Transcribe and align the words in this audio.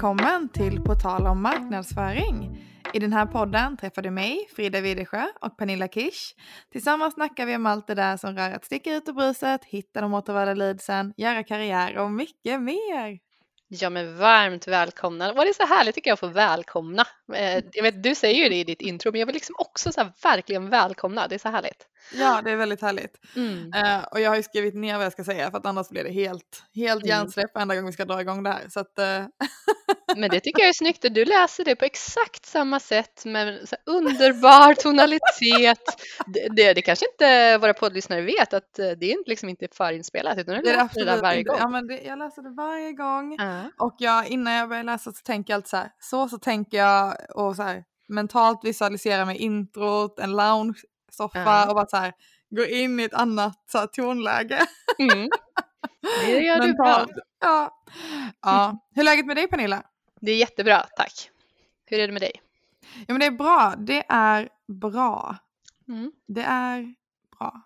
Välkommen 0.00 0.48
till 0.48 0.80
På 0.80 0.94
tal 0.94 1.26
om 1.26 1.42
marknadsföring. 1.42 2.64
I 2.94 2.98
den 2.98 3.12
här 3.12 3.26
podden 3.26 3.76
träffar 3.76 4.02
du 4.02 4.10
mig, 4.10 4.48
Frida 4.56 4.80
Widesjö 4.80 5.26
och 5.40 5.58
Pernilla 5.58 5.88
Kish. 5.88 6.34
Tillsammans 6.72 7.14
snackar 7.14 7.46
vi 7.46 7.56
om 7.56 7.66
allt 7.66 7.86
det 7.86 7.94
där 7.94 8.16
som 8.16 8.36
rör 8.36 8.50
att 8.50 8.64
sticka 8.64 8.94
ut 8.94 9.08
ur 9.08 9.12
bruset, 9.12 9.64
hitta 9.64 10.00
de 10.00 10.14
återvärda 10.14 10.54
leadsen, 10.54 11.14
göra 11.16 11.42
karriär 11.42 11.98
och 11.98 12.10
mycket 12.10 12.62
mer. 12.62 13.18
Ja 13.68 13.90
men 13.90 14.18
varmt 14.18 14.68
välkomna. 14.68 15.32
Var 15.32 15.46
det 15.46 15.54
så 15.54 15.66
härligt 15.66 15.94
tycker 15.94 16.10
jag 16.10 16.14
att 16.14 16.20
få 16.20 16.26
välkomna. 16.26 17.04
Eh, 17.34 17.64
jag 17.72 17.82
vet, 17.82 18.02
du 18.02 18.14
säger 18.14 18.42
ju 18.42 18.48
det 18.48 18.56
i 18.56 18.64
ditt 18.64 18.82
intro 18.82 19.12
men 19.12 19.20
jag 19.20 19.26
vill 19.26 19.34
liksom 19.34 19.54
också 19.58 19.92
så 19.92 20.08
verkligen 20.22 20.70
välkomna. 20.70 21.28
Det 21.28 21.34
är 21.34 21.38
så 21.38 21.48
härligt. 21.48 21.86
Ja, 22.12 22.40
det 22.44 22.50
är 22.50 22.56
väldigt 22.56 22.82
härligt. 22.82 23.16
Mm. 23.36 23.64
Uh, 23.64 24.04
och 24.10 24.20
jag 24.20 24.30
har 24.30 24.36
ju 24.36 24.42
skrivit 24.42 24.74
ner 24.74 24.96
vad 24.96 25.04
jag 25.04 25.12
ska 25.12 25.24
säga 25.24 25.50
för 25.50 25.58
att 25.58 25.66
annars 25.66 25.88
blir 25.88 26.04
det 26.04 26.10
helt, 26.10 26.62
helt 26.74 27.04
mm. 27.04 27.08
hjärnsläpp 27.08 27.54
varenda 27.54 27.76
gång 27.76 27.86
vi 27.86 27.92
ska 27.92 28.04
dra 28.04 28.20
igång 28.20 28.42
det 28.42 28.50
här. 28.50 28.68
Så 28.68 28.80
att, 28.80 28.98
uh... 28.98 29.26
Men 30.16 30.30
det 30.30 30.40
tycker 30.40 30.60
jag 30.60 30.68
är 30.68 30.72
snyggt 30.72 31.06
du 31.10 31.24
läser 31.24 31.64
det 31.64 31.76
på 31.76 31.84
exakt 31.84 32.46
samma 32.46 32.80
sätt 32.80 33.24
med 33.24 33.68
så 33.68 33.76
underbar 33.86 34.74
tonalitet. 34.74 35.84
Det, 36.26 36.48
det, 36.56 36.72
det, 36.72 36.82
kanske 36.82 37.06
inte 37.12 37.58
våra 37.58 37.74
poddlyssnare 37.74 38.20
vet 38.20 38.54
att 38.54 38.78
eh, 38.78 38.90
det 38.90 39.12
är 39.12 39.28
liksom 39.28 39.48
inte 39.48 39.68
förinspelat 39.72 40.38
utan 40.38 40.54
du 40.54 40.62
läser 40.62 41.04
det 41.04 41.04
där 41.04 41.22
varje 41.22 41.42
gång. 41.42 41.56
Ja, 41.58 41.68
men 41.68 41.86
det, 41.86 42.02
jag 42.02 42.18
läser 42.18 42.42
det 42.42 42.50
varje 42.50 42.92
gång 42.92 43.40
uh. 43.40 43.66
och 43.78 43.96
jag, 43.98 44.26
innan 44.28 44.52
jag 44.52 44.68
börjar 44.68 44.84
läsa 44.84 45.12
så 45.12 45.22
tänker 45.24 45.52
jag 45.52 45.56
alltid 45.58 45.70
så 45.70 45.76
här, 45.76 45.90
så 45.98 46.28
så 46.28 46.38
tänker 46.38 46.78
jag 46.78 47.16
och 47.34 47.56
så 47.56 47.62
här 47.62 47.84
mentalt 48.08 48.64
visualisera 48.64 49.24
med 49.24 49.36
introt, 49.36 50.18
en 50.18 50.36
lounge 50.36 50.80
soffa 51.14 51.68
och 51.68 51.74
bara 51.74 51.86
så 51.86 51.96
här, 51.96 52.12
gå 52.50 52.64
in 52.64 53.00
i 53.00 53.02
ett 53.02 53.14
annat 53.14 53.64
så 53.66 53.78
här, 53.78 53.86
tonläge. 53.86 54.66
Mm. 54.98 55.28
Det 56.26 56.40
gör 56.40 56.60
du 56.60 56.72
bra. 56.72 57.06
Ja. 57.40 57.82
ja. 58.42 58.88
Hur 58.94 59.02
är 59.02 59.04
läget 59.04 59.26
med 59.26 59.36
dig 59.36 59.46
Pernilla? 59.46 59.82
Det 60.20 60.32
är 60.32 60.36
jättebra, 60.36 60.86
tack. 60.96 61.30
Hur 61.86 61.98
är 61.98 62.06
det 62.06 62.12
med 62.12 62.22
dig? 62.22 62.32
Ja 62.94 63.04
men 63.14 63.20
det 63.20 63.26
är 63.26 63.30
bra, 63.30 63.74
det 63.78 64.04
är 64.08 64.48
bra. 64.68 65.36
Mm. 65.88 66.12
Det 66.28 66.42
är 66.42 66.94
bra. 67.38 67.62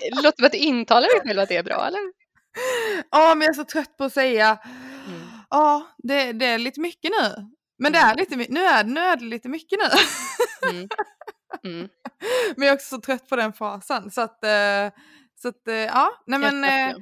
det 0.00 0.10
låter 0.22 0.36
som 0.36 0.46
att 0.46 0.52
du 0.52 0.58
intalar 0.58 1.08
dig 1.08 1.20
själv 1.20 1.40
att 1.40 1.48
det 1.48 1.56
är 1.56 1.62
bra 1.62 1.86
eller? 1.86 2.00
Ja 3.10 3.34
men 3.34 3.40
jag 3.40 3.50
är 3.50 3.54
så 3.54 3.64
trött 3.64 3.96
på 3.96 4.04
att 4.04 4.12
säga. 4.12 4.58
Mm. 5.06 5.20
Ja 5.50 5.86
det, 5.98 6.32
det 6.32 6.46
är 6.46 6.58
lite 6.58 6.80
mycket 6.80 7.10
nu. 7.20 7.50
Men 7.78 7.92
det 7.92 7.98
mm. 7.98 8.10
är 8.10 8.14
lite, 8.16 8.36
nu 8.36 8.64
är, 8.64 8.84
nu 8.84 9.00
är 9.00 9.16
det 9.16 9.24
lite 9.24 9.48
mycket 9.48 9.78
nu. 9.78 9.88
Mm. 10.70 10.88
Mm. 11.64 11.88
men 12.56 12.66
jag 12.66 12.68
är 12.68 12.74
också 12.74 12.96
så 12.96 13.00
trött 13.00 13.28
på 13.28 13.36
den 13.36 13.52
fasen. 13.52 14.10
Så 14.10 14.20
att, 14.20 14.44
eh, 14.44 14.90
så 15.42 15.48
att 15.48 15.68
eh, 15.68 15.74
ja, 15.74 16.10
nej 16.26 16.38
men 16.38 16.64
eh, 16.64 16.96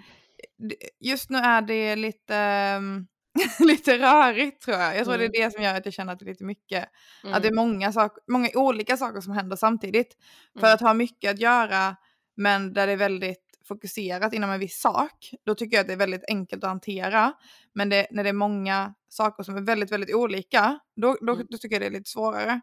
just 1.00 1.30
nu 1.30 1.38
är 1.38 1.62
det 1.62 1.96
lite, 1.96 2.80
lite 3.60 3.98
rörigt 3.98 4.62
tror 4.62 4.76
jag. 4.76 4.96
Jag 4.96 5.04
tror 5.04 5.14
mm. 5.14 5.30
det 5.32 5.38
är 5.38 5.44
det 5.44 5.50
som 5.50 5.62
gör 5.62 5.74
att 5.74 5.84
jag 5.84 5.94
känner 5.94 6.12
att 6.12 6.18
det 6.18 6.24
är 6.24 6.30
lite 6.30 6.44
mycket. 6.44 6.88
Mm. 7.22 7.34
Att 7.34 7.42
det 7.42 7.48
är 7.48 7.52
mm. 7.52 7.66
många, 7.68 7.92
sak, 7.92 8.12
många 8.28 8.48
olika 8.54 8.96
saker 8.96 9.20
som 9.20 9.32
händer 9.32 9.56
samtidigt. 9.56 10.16
För 10.52 10.66
mm. 10.66 10.74
att 10.74 10.80
ha 10.80 10.94
mycket 10.94 11.30
att 11.30 11.40
göra 11.40 11.96
men 12.36 12.72
där 12.72 12.86
det 12.86 12.92
är 12.92 12.96
väldigt 12.96 13.50
fokuserat 13.68 14.32
inom 14.32 14.50
en 14.50 14.60
viss 14.60 14.80
sak, 14.80 15.34
då 15.44 15.54
tycker 15.54 15.76
jag 15.76 15.80
att 15.80 15.86
det 15.86 15.92
är 15.92 15.96
väldigt 15.96 16.24
enkelt 16.28 16.64
att 16.64 16.70
hantera. 16.70 17.32
Men 17.74 17.88
det, 17.88 18.06
när 18.10 18.22
det 18.22 18.28
är 18.28 18.34
många 18.34 18.94
saker 19.08 19.42
som 19.42 19.56
är 19.56 19.60
väldigt, 19.60 19.92
väldigt 19.92 20.14
olika, 20.14 20.78
då, 20.96 21.16
då, 21.20 21.32
mm. 21.32 21.46
då 21.50 21.58
tycker 21.58 21.74
jag 21.74 21.82
det 21.82 21.86
är 21.86 21.98
lite 21.98 22.10
svårare. 22.10 22.60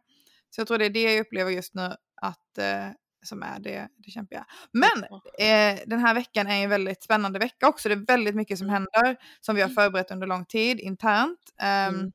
Så 0.49 0.61
jag 0.61 0.67
tror 0.67 0.77
det 0.77 0.85
är 0.85 0.89
det 0.89 1.13
jag 1.13 1.19
upplever 1.19 1.51
just 1.51 1.73
nu 1.73 1.95
att 2.21 2.57
eh, 2.57 2.89
som 3.25 3.43
är 3.43 3.59
det, 3.59 3.87
det 3.97 4.11
kämpiga. 4.11 4.45
Men 4.71 5.03
eh, 5.39 5.80
den 5.85 5.99
här 5.99 6.13
veckan 6.13 6.47
är 6.47 6.63
en 6.63 6.69
väldigt 6.69 7.03
spännande 7.03 7.39
vecka 7.39 7.67
också. 7.67 7.89
Det 7.89 7.95
är 7.95 8.05
väldigt 8.08 8.35
mycket 8.35 8.57
som 8.57 8.69
mm. 8.69 8.73
händer 8.73 9.17
som 9.41 9.55
vi 9.55 9.61
har 9.61 9.69
mm. 9.69 9.75
förberett 9.75 10.11
under 10.11 10.27
lång 10.27 10.45
tid 10.45 10.80
internt. 10.80 11.39
Um, 11.61 11.95
mm. 11.95 12.11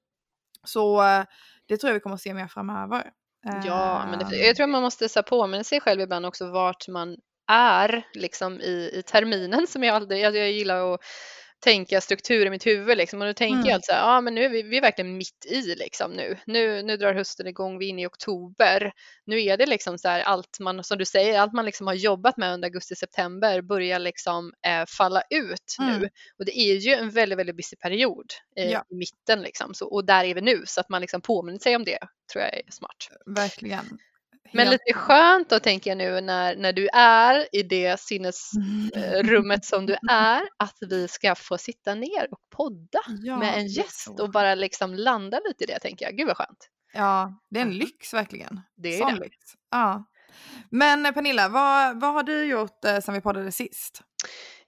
Så 0.64 1.02
det 1.68 1.76
tror 1.76 1.88
jag 1.88 1.94
vi 1.94 2.00
kommer 2.00 2.14
att 2.14 2.22
se 2.22 2.34
mer 2.34 2.48
framöver. 2.48 3.10
Ja, 3.64 4.06
men 4.10 4.18
det, 4.18 4.24
ehm. 4.24 4.46
jag 4.46 4.56
tror 4.56 4.66
man 4.66 4.82
måste 4.82 5.08
så 5.08 5.22
påminna 5.22 5.64
sig 5.64 5.80
själv 5.80 6.00
ibland 6.00 6.26
också 6.26 6.50
vart 6.50 6.88
man 6.88 7.16
är 7.48 8.06
liksom 8.14 8.60
i, 8.60 8.90
i 8.94 9.02
terminen 9.02 9.66
som 9.66 9.82
jag 9.82 9.96
aldrig, 9.96 10.20
jag, 10.20 10.36
jag 10.36 10.52
gillar 10.52 10.94
att 10.94 11.00
tänka 11.62 12.00
struktur 12.00 12.46
i 12.46 12.50
mitt 12.50 12.66
huvud 12.66 12.98
liksom. 12.98 13.20
och 13.20 13.26
då 13.26 13.34
tänker 13.34 13.56
mm. 13.56 13.68
jag 13.68 13.76
att 13.76 13.84
så 13.84 13.92
här, 13.92 14.00
ja, 14.00 14.20
men 14.20 14.34
nu 14.34 14.44
är 14.44 14.48
vi, 14.48 14.62
vi 14.62 14.76
är 14.76 14.82
verkligen 14.82 15.16
mitt 15.16 15.46
i 15.46 15.74
liksom 15.74 16.12
nu. 16.12 16.36
nu. 16.46 16.82
Nu 16.82 16.96
drar 16.96 17.14
hösten 17.14 17.46
igång, 17.46 17.78
vi 17.78 17.86
är 17.86 17.90
inne 17.90 18.02
i 18.02 18.06
oktober. 18.06 18.92
Nu 19.26 19.42
är 19.42 19.56
det 19.56 19.66
liksom 19.66 19.98
så 19.98 20.08
här 20.08 20.20
allt 20.20 20.60
man, 20.60 20.84
som 20.84 20.98
du 20.98 21.04
säger, 21.04 21.40
allt 21.40 21.52
man 21.52 21.64
liksom 21.64 21.86
har 21.86 21.94
jobbat 21.94 22.36
med 22.36 22.54
under 22.54 22.68
augusti-september 22.68 23.62
börjar 23.62 23.98
liksom 23.98 24.52
eh, 24.66 24.84
falla 24.98 25.22
ut 25.30 25.76
mm. 25.80 26.00
nu 26.00 26.08
och 26.38 26.44
det 26.44 26.58
är 26.58 26.74
ju 26.74 26.92
en 26.92 27.10
väldigt, 27.10 27.38
väldigt 27.38 27.56
busy 27.56 27.76
period 27.76 28.26
eh, 28.56 28.70
ja. 28.70 28.84
i 28.90 28.94
mitten 28.94 29.42
liksom 29.42 29.74
så, 29.74 29.86
och 29.86 30.04
där 30.04 30.24
är 30.24 30.34
vi 30.34 30.40
nu 30.40 30.62
så 30.66 30.80
att 30.80 30.88
man 30.88 31.00
liksom 31.00 31.20
påminner 31.20 31.58
sig 31.58 31.76
om 31.76 31.84
det 31.84 31.98
tror 32.32 32.44
jag 32.44 32.54
är 32.54 32.62
smart. 32.70 33.08
Verkligen. 33.26 33.98
Men 34.52 34.70
lite 34.70 34.92
skönt 34.92 35.50
då 35.50 35.58
tänker 35.60 35.90
jag 35.90 35.98
nu 35.98 36.20
när, 36.20 36.56
när 36.56 36.72
du 36.72 36.88
är 36.92 37.48
i 37.52 37.62
det 37.62 38.00
sinnesrummet 38.00 39.64
som 39.64 39.86
du 39.86 39.96
är 40.10 40.42
att 40.56 40.76
vi 40.80 41.08
ska 41.08 41.34
få 41.34 41.58
sitta 41.58 41.94
ner 41.94 42.28
och 42.30 42.40
podda 42.50 43.00
ja, 43.22 43.36
med 43.36 43.58
en 43.58 43.66
gäst 43.66 44.20
och 44.20 44.30
bara 44.30 44.54
liksom 44.54 44.94
landa 44.94 45.40
lite 45.48 45.64
i 45.64 45.66
det 45.66 45.78
tänker 45.78 46.04
jag. 46.04 46.16
Gud 46.16 46.26
vad 46.26 46.36
skönt. 46.36 46.68
Ja, 46.92 47.40
det 47.50 47.58
är 47.58 47.62
en 47.62 47.78
lyx 47.78 48.14
verkligen. 48.14 48.60
Det 48.76 48.94
är 48.94 48.98
Sån 48.98 49.14
det. 49.14 49.20
Lyx. 49.20 49.36
Ja. 49.70 50.04
Men 50.70 51.14
Pernilla, 51.14 51.48
vad, 51.48 52.00
vad 52.00 52.12
har 52.12 52.22
du 52.22 52.44
gjort 52.44 52.84
eh, 52.84 53.00
sen 53.00 53.14
vi 53.14 53.20
poddade 53.20 53.52
sist? 53.52 54.02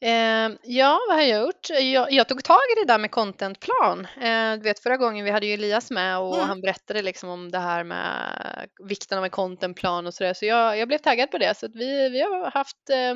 Eh, 0.00 0.50
ja, 0.62 1.00
vad 1.08 1.16
har 1.16 1.22
jag 1.22 1.42
gjort? 1.42 1.70
Jag, 1.70 2.12
jag, 2.12 2.28
tog 2.28 2.44
tag 2.44 2.60
i 2.76 2.80
det 2.80 2.92
där 2.92 2.98
med 2.98 3.10
contentplan. 3.10 4.06
Eh, 4.20 4.52
du 4.52 4.62
vet 4.62 4.78
förra 4.78 4.96
gången 4.96 5.24
vi 5.24 5.30
hade 5.30 5.46
ju 5.46 5.54
Elias 5.54 5.90
med 5.90 6.18
och 6.18 6.34
mm. 6.34 6.48
han 6.48 6.60
berättade 6.60 7.02
liksom 7.02 7.28
om 7.28 7.50
det 7.50 7.58
här 7.58 7.84
med 7.84 8.68
vikten 8.88 9.18
av 9.18 9.24
en 9.24 9.30
contentplan 9.30 10.06
och 10.06 10.14
sådär. 10.14 10.34
Så 10.34 10.44
jag, 10.44 10.78
jag 10.78 10.88
blev 10.88 10.98
taggad 10.98 11.30
på 11.30 11.38
det. 11.38 11.58
Så 11.58 11.68
vi, 11.68 12.08
vi 12.08 12.20
har 12.20 12.50
haft 12.50 12.90
eh, 12.90 13.14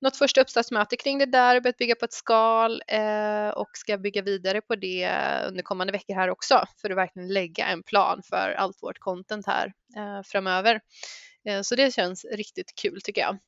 något 0.00 0.16
första 0.16 0.40
uppstartsmöte 0.40 0.96
kring 0.96 1.18
det 1.18 1.26
där, 1.26 1.60
börjat 1.60 1.76
bygga 1.76 1.94
på 1.94 2.04
ett 2.04 2.12
skal 2.12 2.82
eh, 2.88 3.48
och 3.48 3.70
ska 3.72 3.98
bygga 3.98 4.22
vidare 4.22 4.60
på 4.60 4.76
det 4.76 5.10
under 5.48 5.62
kommande 5.62 5.92
veckor 5.92 6.14
här 6.14 6.30
också 6.30 6.64
för 6.80 6.90
att 6.90 6.96
verkligen 6.96 7.32
lägga 7.32 7.66
en 7.66 7.82
plan 7.82 8.22
för 8.28 8.52
allt 8.52 8.82
vårt 8.82 8.98
content 8.98 9.46
här 9.46 9.72
eh, 9.96 10.22
framöver. 10.24 10.80
Eh, 11.48 11.60
så 11.62 11.74
det 11.74 11.94
känns 11.94 12.24
riktigt 12.24 12.74
kul 12.82 13.00
tycker 13.02 13.20
jag. 13.20 13.38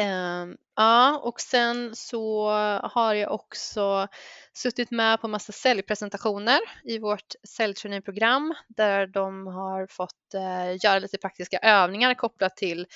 Um, 0.00 0.56
ja, 0.76 1.18
och 1.18 1.40
sen 1.40 1.96
så 1.96 2.50
har 2.82 3.14
jag 3.14 3.32
också 3.32 4.08
suttit 4.52 4.90
med 4.90 5.20
på 5.20 5.28
massa 5.28 5.52
säljpresentationer 5.52 6.60
i 6.84 6.98
vårt 6.98 7.34
säljtraineeprogram 7.48 8.54
där 8.68 9.06
de 9.06 9.46
har 9.46 9.86
fått 9.86 10.34
uh, 10.34 10.76
göra 10.84 10.98
lite 10.98 11.18
praktiska 11.18 11.58
övningar 11.58 12.14
kopplat 12.14 12.56
till 12.56 12.86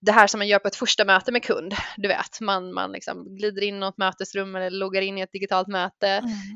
det 0.00 0.12
här 0.12 0.26
som 0.26 0.38
man 0.38 0.48
gör 0.48 0.58
på 0.58 0.68
ett 0.68 0.76
första 0.76 1.04
möte 1.04 1.32
med 1.32 1.42
kund. 1.42 1.74
Du 1.96 2.08
vet, 2.08 2.40
man, 2.40 2.74
man 2.74 2.92
liksom 2.92 3.36
glider 3.36 3.62
in 3.62 3.74
i 3.74 3.78
något 3.78 3.98
mötesrum 3.98 4.56
eller 4.56 4.70
loggar 4.70 5.02
in 5.02 5.18
i 5.18 5.20
ett 5.20 5.32
digitalt 5.32 5.68
möte 5.68 6.08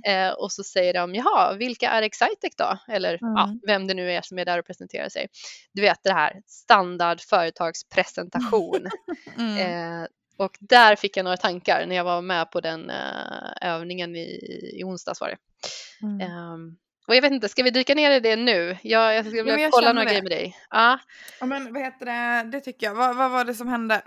mm. 0.04 0.28
eh, 0.28 0.32
och 0.32 0.52
så 0.52 0.64
säger 0.64 0.94
de 0.94 1.14
jaha, 1.14 1.54
vilka 1.54 1.90
är 1.90 2.02
Excitec 2.02 2.56
då? 2.56 2.78
Eller 2.88 3.08
mm. 3.08 3.34
ja, 3.36 3.54
vem 3.66 3.86
det 3.86 3.94
nu 3.94 4.12
är 4.12 4.22
som 4.22 4.38
är 4.38 4.44
där 4.44 4.58
och 4.58 4.66
presenterar 4.66 5.08
sig. 5.08 5.26
Du 5.72 5.82
vet 5.82 5.98
det 6.02 6.12
här 6.12 6.42
standard 6.46 7.20
företagspresentation. 7.20 8.86
mm. 9.38 9.56
eh, 9.56 10.06
och 10.36 10.56
där 10.60 10.96
fick 10.96 11.16
jag 11.16 11.24
några 11.24 11.36
tankar 11.36 11.86
när 11.86 11.96
jag 11.96 12.04
var 12.04 12.22
med 12.22 12.50
på 12.50 12.60
den 12.60 12.90
eh, 12.90 13.52
övningen 13.60 14.16
i, 14.16 14.78
i 14.80 14.84
onsdags 14.84 15.20
var 15.20 15.28
det. 15.28 15.38
Um, 16.24 16.76
och 17.12 17.16
jag 17.16 17.22
vet 17.22 17.32
inte, 17.32 17.48
ska 17.48 17.62
vi 17.62 17.70
dyka 17.70 17.94
ner 17.94 18.10
i 18.10 18.20
det 18.20 18.36
nu? 18.36 18.76
Jag, 18.82 19.14
jag 19.14 19.26
ska 19.26 19.36
ja, 19.36 19.68
kolla 19.72 19.92
några 19.92 20.04
grejer 20.04 20.22
med 20.22 20.30
dig. 20.30 20.56
Ja. 20.70 20.98
ja 21.40 21.46
men 21.46 21.72
vad 21.72 21.82
heter 21.82 22.06
det, 22.06 22.50
det 22.50 22.60
tycker 22.60 22.86
jag. 22.86 22.94
Vad, 22.94 23.16
vad 23.16 23.30
var 23.30 23.44
det 23.44 23.54
som 23.54 23.68
hände? 23.68 24.02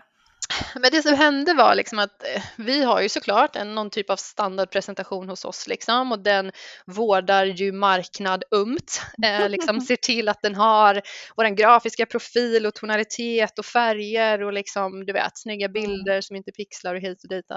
Men 0.75 0.91
det 0.91 1.01
som 1.01 1.13
hände 1.13 1.53
var 1.53 1.75
liksom 1.75 1.99
att 1.99 2.23
eh, 2.23 2.43
vi 2.57 2.83
har 2.83 3.01
ju 3.01 3.09
såklart 3.09 3.55
en, 3.55 3.75
någon 3.75 3.89
typ 3.89 4.09
av 4.09 4.15
standardpresentation 4.15 5.29
hos 5.29 5.45
oss 5.45 5.67
liksom 5.67 6.11
och 6.11 6.19
den 6.19 6.51
vårdar 6.85 7.45
ju 7.45 7.71
marknad 7.71 8.43
umt, 8.51 9.01
eh, 9.23 9.49
liksom 9.49 9.81
ser 9.87 9.95
till 9.95 10.29
att 10.29 10.41
den 10.41 10.55
har 10.55 11.01
våran 11.37 11.55
grafiska 11.55 12.05
profil 12.05 12.65
och 12.65 12.73
tonalitet 12.73 13.59
och 13.59 13.65
färger 13.65 14.43
och 14.43 14.53
liksom 14.53 15.05
du 15.05 15.13
vet 15.13 15.37
snygga 15.37 15.69
bilder 15.69 16.21
som 16.21 16.35
inte 16.35 16.51
pixlar 16.51 16.95
och 16.95 17.01
hit 17.01 17.23
och 17.23 17.29
dit, 17.29 17.51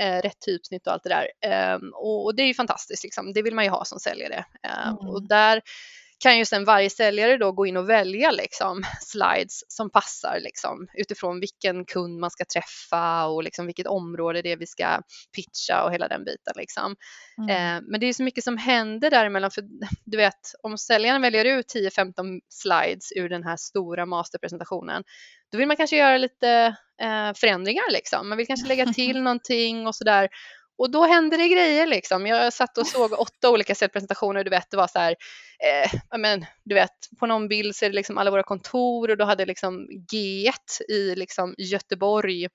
eh, 0.00 0.22
rätt 0.22 0.40
typsnitt 0.46 0.86
och 0.86 0.92
allt 0.92 1.02
det 1.02 1.08
där. 1.08 1.26
Eh, 1.52 1.78
och, 1.92 2.24
och, 2.24 2.36
det 2.36 2.42
är 2.42 2.46
ju 2.46 2.54
fantastiskt 2.54 3.04
liksom, 3.04 3.32
det 3.32 3.42
vill 3.42 3.54
man 3.54 3.64
ju 3.64 3.70
ha 3.70 3.84
som 3.84 3.98
säljare. 3.98 4.44
Eh, 4.66 4.88
mm. 4.88 5.08
Och 5.08 5.28
där 5.28 5.62
kan 6.18 6.38
ju 6.38 6.44
sen 6.44 6.64
varje 6.64 6.90
säljare 6.90 7.36
då 7.36 7.52
gå 7.52 7.66
in 7.66 7.76
och 7.76 7.88
välja 7.88 8.30
liksom 8.30 8.82
slides 9.00 9.60
som 9.68 9.90
passar 9.90 10.38
liksom 10.40 10.88
utifrån 10.94 11.40
vilken 11.40 11.84
kund 11.84 12.18
man 12.18 12.30
ska 12.30 12.44
träffa 12.44 13.26
och 13.26 13.42
liksom 13.42 13.66
vilket 13.66 13.86
område 13.86 14.42
det 14.42 14.52
är 14.52 14.56
vi 14.56 14.66
ska 14.66 15.02
pitcha 15.36 15.84
och 15.84 15.92
hela 15.92 16.08
den 16.08 16.24
biten 16.24 16.52
liksom. 16.56 16.96
Mm. 17.38 17.50
Eh, 17.50 17.82
men 17.90 18.00
det 18.00 18.06
är 18.06 18.12
så 18.12 18.22
mycket 18.22 18.44
som 18.44 18.56
händer 18.56 19.10
däremellan 19.10 19.50
för 19.50 19.64
du 20.04 20.16
vet 20.16 20.54
om 20.62 20.78
säljaren 20.78 21.22
väljer 21.22 21.44
ut 21.44 21.74
10-15 21.74 22.40
slides 22.48 23.12
ur 23.16 23.28
den 23.28 23.44
här 23.44 23.56
stora 23.56 24.06
masterpresentationen 24.06 25.04
då 25.52 25.58
vill 25.58 25.68
man 25.68 25.76
kanske 25.76 25.96
göra 25.96 26.18
lite 26.18 26.76
eh, 27.02 27.32
förändringar 27.34 27.92
liksom. 27.92 28.28
Man 28.28 28.38
vill 28.38 28.46
kanske 28.46 28.68
lägga 28.68 28.86
till 28.92 29.22
någonting 29.22 29.86
och 29.86 29.94
sådär 29.94 30.28
och 30.78 30.90
då 30.90 31.06
händer 31.06 31.38
det 31.38 31.48
grejer 31.48 31.86
liksom. 31.86 32.26
Jag 32.26 32.52
satt 32.52 32.78
och 32.78 32.86
såg 32.86 33.12
åtta 33.12 33.50
olika 33.50 33.74
säljpresentationer, 33.74 34.44
du 34.44 34.50
vet, 34.50 34.70
det 34.70 34.76
var 34.76 34.86
så 34.86 34.98
här, 34.98 35.16
eh, 35.64 36.18
men, 36.18 36.46
du 36.64 36.74
vet, 36.74 36.90
på 37.20 37.26
någon 37.26 37.48
bild 37.48 37.76
så 37.76 37.84
är 37.84 37.90
det 37.90 37.96
liksom 37.96 38.18
alla 38.18 38.30
våra 38.30 38.42
kontor 38.42 39.10
och 39.10 39.16
då 39.16 39.24
hade 39.24 39.46
liksom 39.46 39.88
G1 40.12 40.82
i 40.88 41.14
liksom 41.14 41.54
Göteborg 41.58 42.48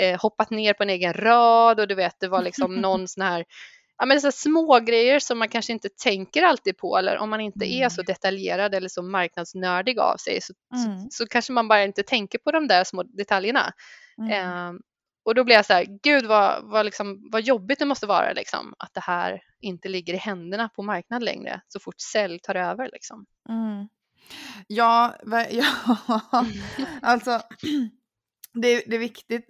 eh, 0.00 0.20
hoppat 0.20 0.50
ner 0.50 0.72
på 0.72 0.82
en 0.82 0.90
egen 0.90 1.14
rad 1.14 1.80
och 1.80 1.88
du 1.88 1.94
vet, 1.94 2.20
det 2.20 2.28
var 2.28 2.42
liksom 2.42 2.74
någon 2.80 3.08
sån 3.08 3.22
här 3.22 3.44
ja, 4.00 4.06
men 4.06 4.20
så 4.20 4.32
små 4.32 4.80
grejer 4.80 5.18
som 5.18 5.38
man 5.38 5.48
kanske 5.48 5.72
inte 5.72 5.88
tänker 5.88 6.42
alltid 6.42 6.76
på 6.76 6.98
eller 6.98 7.18
om 7.18 7.30
man 7.30 7.40
inte 7.40 7.72
är 7.72 7.88
så 7.88 8.00
mm. 8.00 8.06
detaljerad 8.06 8.74
eller 8.74 8.88
så 8.88 9.02
marknadsnördig 9.02 9.98
av 9.98 10.16
sig 10.16 10.40
så, 10.40 10.52
mm. 10.74 11.00
så, 11.00 11.06
så, 11.10 11.26
kanske 11.26 11.52
man 11.52 11.68
bara 11.68 11.84
inte 11.84 12.02
tänker 12.02 12.38
på 12.38 12.52
de 12.52 12.68
där 12.68 12.84
små 12.84 13.02
detaljerna. 13.02 13.72
Mm. 14.18 14.30
Eh, 14.30 14.80
och 15.22 15.34
då 15.34 15.44
blir 15.44 15.56
jag 15.56 15.66
så 15.66 15.72
här, 15.72 15.86
gud 16.02 16.26
vad, 16.26 16.70
vad, 16.70 16.84
liksom, 16.84 17.28
vad 17.32 17.42
jobbigt 17.42 17.78
det 17.78 17.86
måste 17.86 18.06
vara 18.06 18.32
liksom, 18.32 18.74
att 18.78 18.94
det 18.94 19.00
här 19.00 19.40
inte 19.60 19.88
ligger 19.88 20.14
i 20.14 20.16
händerna 20.16 20.68
på 20.68 20.82
marknaden 20.82 21.24
längre 21.24 21.60
så 21.68 21.80
fort 21.80 22.00
sälj 22.00 22.38
tar 22.38 22.54
över. 22.54 22.90
Liksom. 22.92 23.26
Mm. 23.48 23.88
Ja, 24.66 25.14
ja 25.50 25.64
alltså 27.02 27.30
det, 28.54 28.82
det 28.86 28.96
är 28.96 28.98
viktigt, 28.98 29.46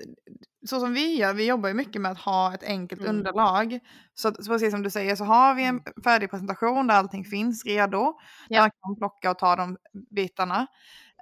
så 0.67 0.81
som 0.81 0.94
vi 0.94 1.17
gör, 1.17 1.34
vi 1.34 1.46
jobbar 1.46 1.69
ju 1.69 1.75
mycket 1.75 2.02
med 2.02 2.12
att 2.12 2.20
ha 2.20 2.55
ett 2.55 2.62
enkelt 2.62 3.00
mm. 3.00 3.16
underlag. 3.16 3.78
Så, 4.14 4.34
så 4.34 4.52
precis 4.52 4.70
som 4.70 4.82
du 4.82 4.90
säger 4.90 5.16
så 5.16 5.25
har 5.25 5.55
vi 5.55 5.64
en 5.64 5.69
mm. 5.69 6.02
färdig 6.05 6.31
presentation 6.31 6.87
där 6.87 6.94
allting 6.94 7.25
finns 7.25 7.64
redo. 7.64 8.14
Ja. 8.49 8.56
Där 8.56 8.61
man 8.61 8.70
kan 8.70 8.96
plocka 8.96 9.31
och 9.31 9.38
ta 9.38 9.56
de 9.56 9.76
bitarna 10.11 10.66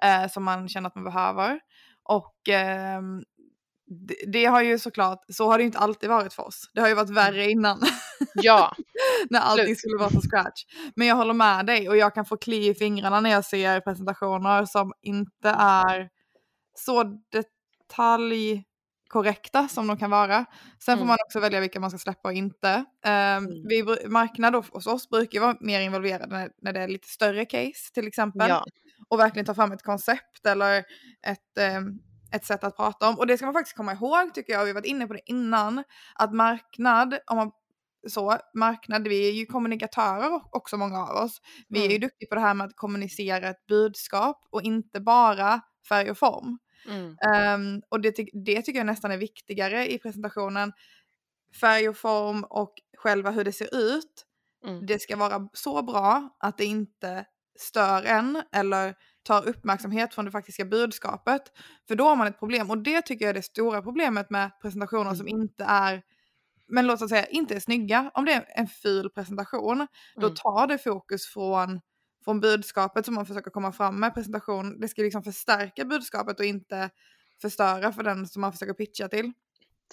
eh, 0.03 0.27
som 0.27 0.43
man 0.43 0.69
känner 0.69 0.87
att 0.87 0.95
man 0.95 1.03
behöver. 1.03 1.59
Och 2.03 2.49
eh, 2.49 3.01
det, 3.89 4.15
det, 4.27 4.45
har 4.45 4.61
ju 4.61 4.79
såklart, 4.79 5.25
så 5.29 5.51
har 5.51 5.57
det 5.57 5.63
inte 5.63 5.77
alltid 5.77 6.09
varit 6.09 6.33
för 6.33 6.47
oss. 6.47 6.71
Det 6.73 6.81
har 6.81 6.87
ju 6.87 6.93
varit 6.93 7.09
värre 7.09 7.43
mm. 7.43 7.49
innan. 7.49 7.81
Ja. 8.33 8.75
när 9.29 9.39
allting 9.39 9.65
Slut. 9.65 9.79
skulle 9.79 9.97
vara 9.97 10.09
från 10.09 10.21
scratch. 10.21 10.65
Men 10.95 11.07
jag 11.07 11.15
håller 11.15 11.33
med 11.33 11.65
dig 11.65 11.89
och 11.89 11.97
jag 11.97 12.15
kan 12.15 12.25
få 12.25 12.37
kli 12.37 12.69
i 12.69 12.75
fingrarna 12.75 13.19
när 13.19 13.29
jag 13.29 13.45
ser 13.45 13.79
presentationer 13.79 14.65
som 14.65 14.93
inte 15.01 15.49
är 15.49 16.09
så 16.75 17.03
detalj 17.31 18.63
korrekta 19.09 19.67
som 19.67 19.87
de 19.87 19.97
kan 19.97 20.09
vara. 20.09 20.45
Sen 20.79 20.93
mm. 20.93 20.99
får 20.99 21.07
man 21.07 21.17
också 21.25 21.39
välja 21.39 21.59
vilka 21.59 21.79
man 21.79 21.89
ska 21.89 21.99
släppa 21.99 22.29
och 22.29 22.33
inte. 22.33 22.75
Um, 23.05 23.11
mm. 23.11 23.67
vi, 23.67 24.07
marknad 24.07 24.55
hos 24.55 24.87
oss 24.87 25.09
brukar 25.09 25.39
vara 25.39 25.57
mer 25.59 25.81
involverade 25.81 26.27
när, 26.27 26.51
när, 26.61 26.73
det 26.73 26.79
är 26.79 26.87
lite 26.87 27.07
större 27.07 27.45
case 27.45 27.93
till 27.93 28.07
exempel. 28.07 28.49
Ja. 28.49 28.65
Och 29.09 29.19
verkligen 29.19 29.45
ta 29.45 29.55
fram 29.55 29.71
ett 29.71 29.83
koncept 29.83 30.45
eller 30.45 30.77
ett, 31.27 31.77
um, 31.77 31.99
ett 32.31 32.45
sätt 32.45 32.63
att 32.63 32.75
prata 32.75 33.09
om. 33.09 33.19
Och 33.19 33.27
det 33.27 33.37
ska 33.37 33.45
man 33.45 33.53
faktiskt 33.53 33.77
komma 33.77 33.93
ihåg 33.93 34.33
tycker 34.33 34.53
jag, 34.53 34.63
vi 34.63 34.69
har 34.69 34.75
varit 34.75 34.85
inne 34.85 35.07
på 35.07 35.13
det 35.13 35.21
innan, 35.25 35.83
att 36.15 36.33
marknad, 36.33 37.19
om 37.27 37.37
man 37.37 37.51
så, 38.07 38.37
marknad, 38.53 39.07
vi 39.07 39.29
är 39.29 39.31
ju 39.31 39.45
kommunikatörer 39.45 40.41
också 40.51 40.77
många 40.77 40.99
av 40.99 41.23
oss. 41.23 41.41
Vi 41.67 41.79
mm. 41.79 41.89
är 41.89 41.93
ju 41.93 41.99
duktiga 41.99 42.29
på 42.29 42.35
det 42.35 42.41
här 42.41 42.53
med 42.53 42.67
att 42.67 42.75
kommunicera 42.75 43.49
ett 43.49 43.67
budskap 43.67 44.47
och 44.49 44.61
inte 44.61 44.99
bara 44.99 45.61
färg 45.89 46.11
och 46.11 46.17
form. 46.17 46.57
Mm. 46.87 47.17
Um, 47.55 47.81
och 47.89 48.01
det, 48.01 48.11
det 48.45 48.61
tycker 48.61 48.79
jag 48.79 48.85
nästan 48.85 49.11
är 49.11 49.17
viktigare 49.17 49.91
i 49.91 49.99
presentationen. 49.99 50.73
Färg 51.61 51.89
och 51.89 51.97
form 51.97 52.43
och 52.43 52.73
själva 52.97 53.31
hur 53.31 53.43
det 53.43 53.51
ser 53.51 53.75
ut. 53.75 54.25
Mm. 54.65 54.85
Det 54.85 55.01
ska 55.01 55.15
vara 55.15 55.49
så 55.53 55.81
bra 55.81 56.35
att 56.39 56.57
det 56.57 56.65
inte 56.65 57.25
stör 57.59 58.03
en 58.03 58.43
eller 58.51 58.95
tar 59.23 59.47
uppmärksamhet 59.47 60.13
från 60.13 60.25
det 60.25 60.31
faktiska 60.31 60.65
budskapet. 60.65 61.41
För 61.87 61.95
då 61.95 62.03
har 62.03 62.15
man 62.15 62.27
ett 62.27 62.39
problem 62.39 62.69
och 62.69 62.77
det 62.77 63.01
tycker 63.01 63.25
jag 63.25 63.29
är 63.29 63.33
det 63.33 63.41
stora 63.41 63.81
problemet 63.81 64.29
med 64.29 64.51
presentationer 64.61 65.01
mm. 65.01 65.15
som 65.15 65.27
inte 65.27 65.63
är 65.63 66.03
men 66.69 66.87
låt 66.87 67.01
oss 67.01 67.09
säga 67.09 67.25
inte 67.25 67.55
är 67.55 67.59
snygga. 67.59 68.11
Om 68.13 68.25
det 68.25 68.33
är 68.33 68.45
en 68.55 68.67
ful 68.67 69.09
presentation, 69.09 69.75
mm. 69.75 69.87
då 70.15 70.29
tar 70.29 70.67
det 70.67 70.77
fokus 70.77 71.27
från 71.27 71.81
från 72.23 72.39
budskapet 72.39 73.05
som 73.05 73.15
man 73.15 73.25
försöker 73.25 73.51
komma 73.51 73.71
fram 73.71 73.99
med 73.99 74.13
presentation. 74.13 74.79
Det 74.79 74.87
ska 74.87 75.01
liksom 75.01 75.23
förstärka 75.23 75.85
budskapet 75.85 76.39
och 76.39 76.45
inte 76.45 76.89
förstöra 77.41 77.91
för 77.91 78.03
den 78.03 78.27
som 78.27 78.41
man 78.41 78.51
försöker 78.51 78.73
pitcha 78.73 79.07
till. 79.07 79.33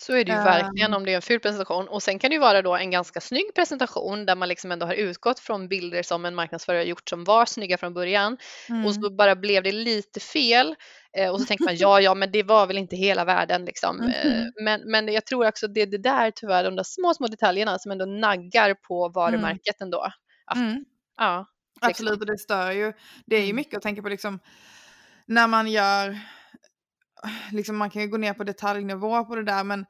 Så 0.01 0.13
är 0.13 0.25
det 0.25 0.33
ju 0.33 0.39
verkligen 0.39 0.95
om 0.95 1.05
det 1.05 1.13
är 1.13 1.17
en 1.17 1.23
ful 1.23 1.41
presentation 1.41 1.89
och 1.89 2.03
sen 2.03 2.19
kan 2.19 2.31
det 2.31 2.35
ju 2.35 2.41
vara 2.41 2.63
då 2.63 2.77
en 2.77 2.91
ganska 2.91 3.21
snygg 3.21 3.55
presentation 3.55 4.27
där 4.27 4.37
man 4.37 4.49
liksom 4.49 4.73
ändå 4.73 4.87
har 4.87 4.95
utgått 4.95 5.41
från 5.41 5.69
bilder 5.69 6.03
som 6.03 6.25
en 6.25 6.35
marknadsförare 6.35 6.85
gjort 6.85 7.09
som 7.09 7.25
var 7.25 7.47
snygga 7.47 7.79
från 7.79 7.95
början 7.95 8.37
mm. 8.69 8.87
och 8.87 8.95
så 8.95 9.11
bara 9.11 9.37
blev 9.37 9.63
det 9.63 9.73
lite 9.73 10.21
fel 10.21 10.75
eh, 11.17 11.31
och 11.31 11.41
så 11.41 11.47
tänker 11.47 11.65
man 11.65 11.77
ja, 11.77 12.01
ja, 12.01 12.15
men 12.15 12.33
det 12.33 12.43
var 12.43 12.67
väl 12.67 12.79
inte 12.79 12.97
hela 12.97 13.25
världen 13.25 13.65
liksom. 13.65 14.01
Mm. 14.01 14.53
men, 14.65 14.81
men 14.91 15.09
jag 15.09 15.27
tror 15.27 15.49
också 15.49 15.69
det 15.69 15.83
är 15.83 15.87
det 15.87 15.99
där 15.99 16.31
tyvärr, 16.31 16.65
de 16.65 16.77
där 16.77 16.85
små, 16.85 17.15
små 17.15 17.27
detaljerna 17.27 17.79
som 17.79 17.93
ändå 17.93 18.05
naggar 18.05 18.75
på 18.75 19.09
varumärket 19.09 19.81
mm. 19.81 19.87
ändå. 19.87 20.11
Att, 20.47 20.57
mm. 20.57 20.85
Ja. 21.17 21.47
Absolut, 21.81 22.21
och 22.21 22.27
det 22.27 22.39
stör 22.39 22.71
ju. 22.71 22.93
Det 23.27 23.37
är 23.37 23.41
ju 23.41 23.45
mm. 23.45 23.57
mycket 23.57 23.77
att 23.77 23.83
tänka 23.83 24.03
på 24.03 24.09
liksom 24.09 24.39
när 25.27 25.47
man 25.47 25.71
gör, 25.71 26.19
liksom 27.53 27.77
man 27.77 27.91
kan 27.91 28.03
ju 28.03 28.09
gå 28.09 28.17
ner 28.17 28.35
på 28.35 28.45
detaljnivå 28.45 29.25
på 29.25 29.37
det 29.37 29.45
där 29.45 29.65
men 29.65 29.87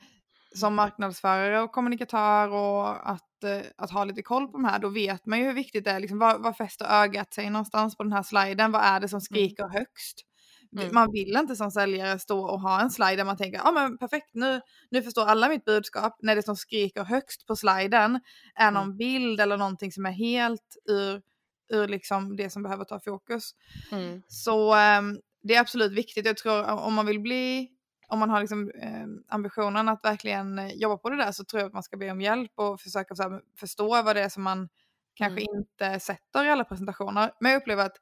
som 0.55 0.67
mm. 0.67 0.77
marknadsförare 0.77 1.63
och 1.63 1.73
kommunikatör 1.73 2.49
och 2.49 3.11
att, 3.11 3.45
eh, 3.45 3.63
att 3.77 3.91
ha 3.91 4.05
lite 4.05 4.23
koll 4.23 4.47
på 4.47 4.53
de 4.53 4.65
här, 4.65 4.79
då 4.79 4.89
vet 4.89 5.27
man 5.27 5.39
ju 5.39 5.45
hur 5.45 5.53
viktigt 5.53 5.85
det 5.85 5.91
är. 5.91 6.01
Liksom, 6.01 6.19
vad, 6.19 6.43
vad 6.43 6.57
fäster 6.57 7.03
ögat 7.03 7.35
sig 7.35 7.51
någonstans 7.51 7.97
på 7.97 8.03
den 8.03 8.13
här 8.13 8.23
sliden? 8.23 8.73
Vad 8.73 8.83
är 8.83 9.01
det 9.01 9.09
som 9.09 9.17
mm. 9.17 9.21
skriker 9.21 9.63
mm. 9.63 9.75
högst? 9.75 10.23
Mm. 10.79 10.95
Man 10.95 11.13
vill 11.13 11.37
inte 11.37 11.57
som 11.57 11.71
säljare 11.71 12.19
stå 12.19 12.41
och 12.41 12.61
ha 12.61 12.81
en 12.81 12.91
slide 12.91 13.17
där 13.17 13.25
man 13.25 13.37
tänker, 13.37 13.59
ja 13.59 13.69
ah, 13.69 13.73
men 13.73 13.99
perfekt, 13.99 14.31
nu, 14.33 14.61
nu 14.91 15.03
förstår 15.03 15.27
alla 15.27 15.49
mitt 15.49 15.65
budskap. 15.65 16.17
När 16.23 16.37
det 16.37 16.43
som 16.43 16.57
skriker 16.57 17.05
högst 17.05 17.47
på 17.47 17.57
sliden 17.57 18.21
är 18.55 18.71
någon 18.71 18.83
mm. 18.83 18.97
bild 18.97 19.41
eller 19.41 19.57
någonting 19.57 19.93
som 19.93 20.07
är 20.07 20.11
helt 20.11 20.77
ur 20.89 21.23
ur 21.69 21.89
liksom 21.89 22.37
det 22.37 22.51
som 22.51 22.63
behöver 22.63 22.85
ta 22.85 23.01
fokus. 23.01 23.51
Mm. 23.93 24.23
Så 24.29 24.75
um, 24.75 25.21
det 25.47 25.55
är 25.55 25.61
absolut 25.61 25.93
viktigt. 25.93 26.27
Jag 26.27 26.37
tror 26.37 26.71
om 26.71 26.95
man 26.95 27.07
vill 27.07 27.21
bli, 27.21 27.69
om 28.09 28.19
man 28.19 28.31
har 28.31 28.41
liksom, 28.41 28.71
um, 29.03 29.25
ambitionen 29.29 29.89
att 29.89 30.05
verkligen 30.05 30.59
uh, 30.59 30.73
jobba 30.73 30.97
på 30.97 31.11
det 31.11 31.17
där 31.17 31.33
så 31.33 31.45
tror 31.45 31.61
jag 31.61 31.67
att 31.67 31.75
man 31.75 31.83
ska 31.83 31.97
be 31.97 32.11
om 32.11 32.21
hjälp 32.21 32.53
och 32.55 32.81
försöka 32.81 33.15
här, 33.19 33.41
förstå 33.61 34.03
vad 34.03 34.17
det 34.17 34.23
är 34.23 34.29
som 34.29 34.43
man 34.43 34.69
kanske 35.15 35.41
mm. 35.41 35.57
inte 35.57 36.01
sätter 36.01 36.45
i 36.45 36.51
alla 36.51 36.65
presentationer. 36.65 37.31
Men 37.41 37.53
jag 37.53 37.61
upplever 37.61 37.87
att 37.87 37.97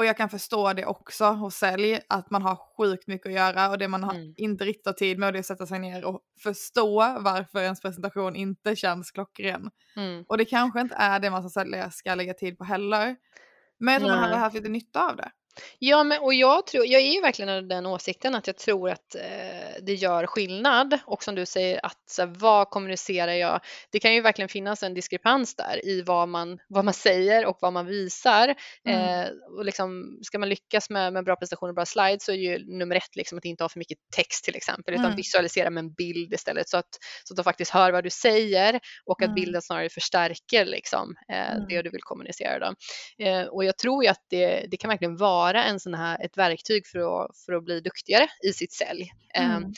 och 0.00 0.06
jag 0.06 0.16
kan 0.16 0.28
förstå 0.28 0.72
det 0.72 0.86
också 0.86 1.24
hos 1.24 1.56
sälj, 1.56 2.00
att 2.08 2.30
man 2.30 2.42
har 2.42 2.56
sjukt 2.76 3.06
mycket 3.06 3.26
att 3.26 3.32
göra 3.32 3.70
och 3.70 3.78
det 3.78 3.88
man 3.88 4.04
mm. 4.04 4.34
inte 4.36 4.64
riktigt 4.64 4.86
har 4.86 4.92
tid 4.92 5.18
med 5.18 5.34
det 5.34 5.38
är 5.38 5.40
att 5.40 5.46
sätta 5.46 5.66
sig 5.66 5.78
ner 5.78 6.04
och 6.04 6.20
förstå 6.42 7.16
varför 7.20 7.62
ens 7.62 7.80
presentation 7.80 8.36
inte 8.36 8.76
känns 8.76 9.10
klockren. 9.10 9.70
Mm. 9.96 10.24
Och 10.28 10.38
det 10.38 10.44
kanske 10.44 10.80
inte 10.80 10.94
är 10.94 11.20
det 11.20 11.30
man 11.30 11.42
som 11.42 11.50
säljare 11.50 11.90
ska 11.90 12.14
lägga 12.14 12.34
tid 12.34 12.58
på 12.58 12.64
heller. 12.64 13.16
Men 13.78 13.94
jag 13.94 14.02
tror 14.02 14.10
man 14.10 14.18
hade 14.18 14.36
haft 14.36 14.54
lite 14.54 14.68
nytta 14.68 15.10
av 15.10 15.16
det. 15.16 15.30
Ja, 15.78 16.04
men, 16.04 16.20
och 16.20 16.34
jag, 16.34 16.66
tror, 16.66 16.86
jag 16.86 17.02
är 17.02 17.12
ju 17.12 17.20
verkligen 17.20 17.48
av 17.48 17.68
den 17.68 17.86
åsikten 17.86 18.34
att 18.34 18.46
jag 18.46 18.56
tror 18.56 18.90
att 18.90 19.14
eh, 19.14 19.82
det 19.82 19.94
gör 19.94 20.26
skillnad. 20.26 20.98
Och 21.06 21.24
som 21.24 21.34
du 21.34 21.46
säger, 21.46 21.86
att 21.86 22.02
så 22.10 22.22
här, 22.22 22.34
vad 22.38 22.70
kommunicerar 22.70 23.32
jag? 23.32 23.60
Det 23.90 23.98
kan 23.98 24.14
ju 24.14 24.20
verkligen 24.20 24.48
finnas 24.48 24.82
en 24.82 24.94
diskrepans 24.94 25.54
där 25.54 25.86
i 25.86 26.02
vad 26.02 26.28
man, 26.28 26.58
vad 26.68 26.84
man 26.84 26.94
säger 26.94 27.46
och 27.46 27.58
vad 27.60 27.72
man 27.72 27.86
visar. 27.86 28.54
Mm. 28.84 29.20
Eh, 29.20 29.28
och 29.56 29.64
liksom, 29.64 30.18
ska 30.22 30.38
man 30.38 30.48
lyckas 30.48 30.90
med, 30.90 31.12
med 31.12 31.24
bra 31.24 31.36
prestationer 31.36 31.68
och 31.68 31.74
bra 31.74 31.86
slides 31.86 32.24
så 32.24 32.32
är 32.32 32.36
ju 32.36 32.78
nummer 32.78 32.96
ett 32.96 33.16
liksom 33.16 33.38
att 33.38 33.44
inte 33.44 33.64
ha 33.64 33.68
för 33.68 33.78
mycket 33.78 33.98
text 34.16 34.44
till 34.44 34.56
exempel, 34.56 34.94
utan 34.94 35.04
mm. 35.04 35.16
visualisera 35.16 35.70
med 35.70 35.80
en 35.84 35.92
bild 35.92 36.32
istället 36.32 36.68
så 36.68 36.76
att, 36.76 36.98
så 37.24 37.34
att 37.34 37.36
de 37.36 37.42
faktiskt 37.42 37.70
hör 37.70 37.92
vad 37.92 38.04
du 38.04 38.10
säger 38.10 38.80
och 39.06 39.22
att 39.22 39.28
mm. 39.28 39.34
bilden 39.34 39.62
snarare 39.62 39.88
förstärker 39.88 40.64
liksom, 40.64 41.14
eh, 41.32 41.54
det 41.68 41.74
mm. 41.74 41.84
du 41.84 41.90
vill 41.90 42.02
kommunicera. 42.02 42.58
Då. 42.58 42.74
Eh, 43.24 43.46
och 43.46 43.64
jag 43.64 43.78
tror 43.78 44.04
ju 44.04 44.10
att 44.10 44.24
det, 44.30 44.66
det 44.70 44.76
kan 44.76 44.88
verkligen 44.88 45.16
vara 45.16 45.39
vara 45.40 45.64
en 45.64 45.80
sån 45.80 45.94
här, 45.94 46.24
ett 46.24 46.38
verktyg 46.38 46.86
för 46.86 46.98
att, 46.98 47.38
för 47.46 47.52
att 47.52 47.64
bli 47.64 47.80
duktigare 47.80 48.28
i 48.48 48.52
sitt 48.52 48.72
sälj. 48.72 49.12
Ehm, 49.34 49.50
mm. 49.50 49.72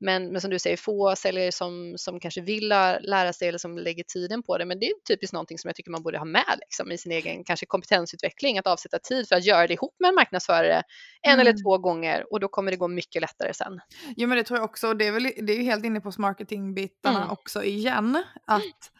Men, 0.00 0.32
men 0.32 0.40
som 0.40 0.50
du 0.50 0.58
säger, 0.58 0.76
få 0.76 1.16
säljare 1.16 1.52
som, 1.52 1.94
som 1.96 2.20
kanske 2.20 2.40
vill 2.40 2.68
lära 3.00 3.32
sig 3.32 3.48
eller 3.48 3.58
som 3.58 3.78
lägger 3.78 4.04
tiden 4.04 4.42
på 4.42 4.58
det. 4.58 4.64
Men 4.64 4.78
det 4.78 4.86
är 4.86 4.92
typiskt 5.08 5.32
någonting 5.32 5.58
som 5.58 5.68
jag 5.68 5.76
tycker 5.76 5.90
man 5.90 6.02
borde 6.02 6.18
ha 6.18 6.24
med 6.24 6.58
liksom, 6.60 6.92
i 6.92 6.98
sin 6.98 7.12
egen 7.12 7.44
kanske 7.44 7.66
kompetensutveckling, 7.66 8.58
att 8.58 8.66
avsätta 8.66 8.98
tid 8.98 9.28
för 9.28 9.36
att 9.36 9.44
göra 9.44 9.66
det 9.66 9.74
ihop 9.74 9.96
med 9.98 10.08
en 10.08 10.14
marknadsförare 10.14 10.82
en 11.22 11.32
mm. 11.32 11.40
eller 11.40 11.62
två 11.62 11.78
gånger 11.78 12.32
och 12.32 12.40
då 12.40 12.48
kommer 12.48 12.70
det 12.70 12.76
gå 12.76 12.88
mycket 12.88 13.22
lättare 13.22 13.54
sen. 13.54 13.80
Jo 14.16 14.28
men 14.28 14.38
det 14.38 14.44
tror 14.44 14.58
jag 14.58 14.64
också, 14.64 14.94
det 14.94 15.06
är, 15.06 15.12
väl, 15.12 15.22
det 15.22 15.52
är 15.52 15.56
ju 15.56 15.62
helt 15.62 15.84
inne 15.84 16.00
på 16.00 16.12
marketingbitarna 16.18 17.18
mm. 17.18 17.30
också 17.30 17.64
igen. 17.64 18.24
Att 18.46 18.92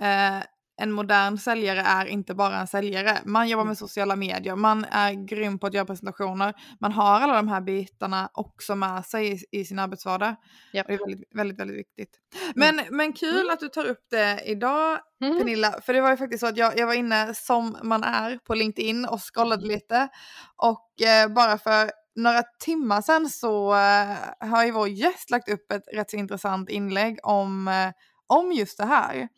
eh, 0.00 0.44
en 0.80 0.92
modern 0.92 1.38
säljare 1.38 1.80
är 1.80 2.06
inte 2.06 2.34
bara 2.34 2.56
en 2.60 2.66
säljare. 2.66 3.18
Man 3.24 3.48
jobbar 3.48 3.64
med 3.64 3.68
mm. 3.68 3.76
sociala 3.76 4.16
medier, 4.16 4.56
man 4.56 4.84
är 4.84 5.12
grym 5.12 5.58
på 5.58 5.66
att 5.66 5.74
göra 5.74 5.84
presentationer. 5.84 6.54
Man 6.80 6.92
har 6.92 7.20
alla 7.20 7.34
de 7.34 7.48
här 7.48 7.60
bitarna 7.60 8.30
också 8.32 8.74
med 8.74 9.06
sig 9.06 9.32
i, 9.32 9.60
i 9.60 9.64
sin 9.64 9.78
arbetsvardag. 9.78 10.34
Yep. 10.72 10.86
Det 10.86 10.94
är 10.94 10.98
väldigt, 10.98 11.28
väldigt, 11.34 11.60
väldigt 11.60 11.78
viktigt. 11.78 12.18
Men, 12.54 12.78
mm. 12.78 12.96
men 12.96 13.12
kul 13.12 13.40
mm. 13.40 13.52
att 13.52 13.60
du 13.60 13.68
tar 13.68 13.84
upp 13.84 14.06
det 14.10 14.40
idag 14.44 14.98
mm. 15.22 15.38
Pernilla. 15.38 15.80
För 15.82 15.92
det 15.92 16.00
var 16.00 16.10
ju 16.10 16.16
faktiskt 16.16 16.40
så 16.40 16.46
att 16.46 16.56
jag, 16.56 16.78
jag 16.78 16.86
var 16.86 16.94
inne 16.94 17.34
som 17.34 17.76
man 17.82 18.04
är 18.04 18.38
på 18.38 18.54
LinkedIn 18.54 19.04
och 19.04 19.20
scrollade 19.34 19.62
mm. 19.62 19.74
lite. 19.74 20.08
Och 20.56 21.02
eh, 21.02 21.28
bara 21.28 21.58
för 21.58 21.90
några 22.16 22.42
timmar 22.42 23.02
sedan 23.02 23.28
så 23.28 23.74
eh, 23.74 24.48
har 24.50 24.64
ju 24.64 24.70
vår 24.70 24.88
gäst 24.88 25.30
lagt 25.30 25.48
upp 25.48 25.72
ett 25.72 25.84
rätt 25.92 26.10
så 26.10 26.16
intressant 26.16 26.70
inlägg 26.70 27.18
om 27.22 27.68
eh, 27.68 27.90
om 28.30 28.52
just 28.52 28.78
det 28.78 28.84
här. 28.84 29.28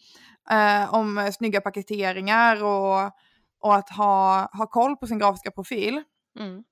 Eh, 0.50 0.94
om 0.94 1.32
snygga 1.34 1.60
paketeringar 1.60 2.64
och, 2.64 3.10
och 3.60 3.74
att 3.74 3.90
ha, 3.90 4.48
ha 4.52 4.66
koll 4.66 4.96
på 4.96 5.06
sin 5.06 5.18
grafiska 5.18 5.50
profil. 5.50 6.02
Mm. 6.38 6.62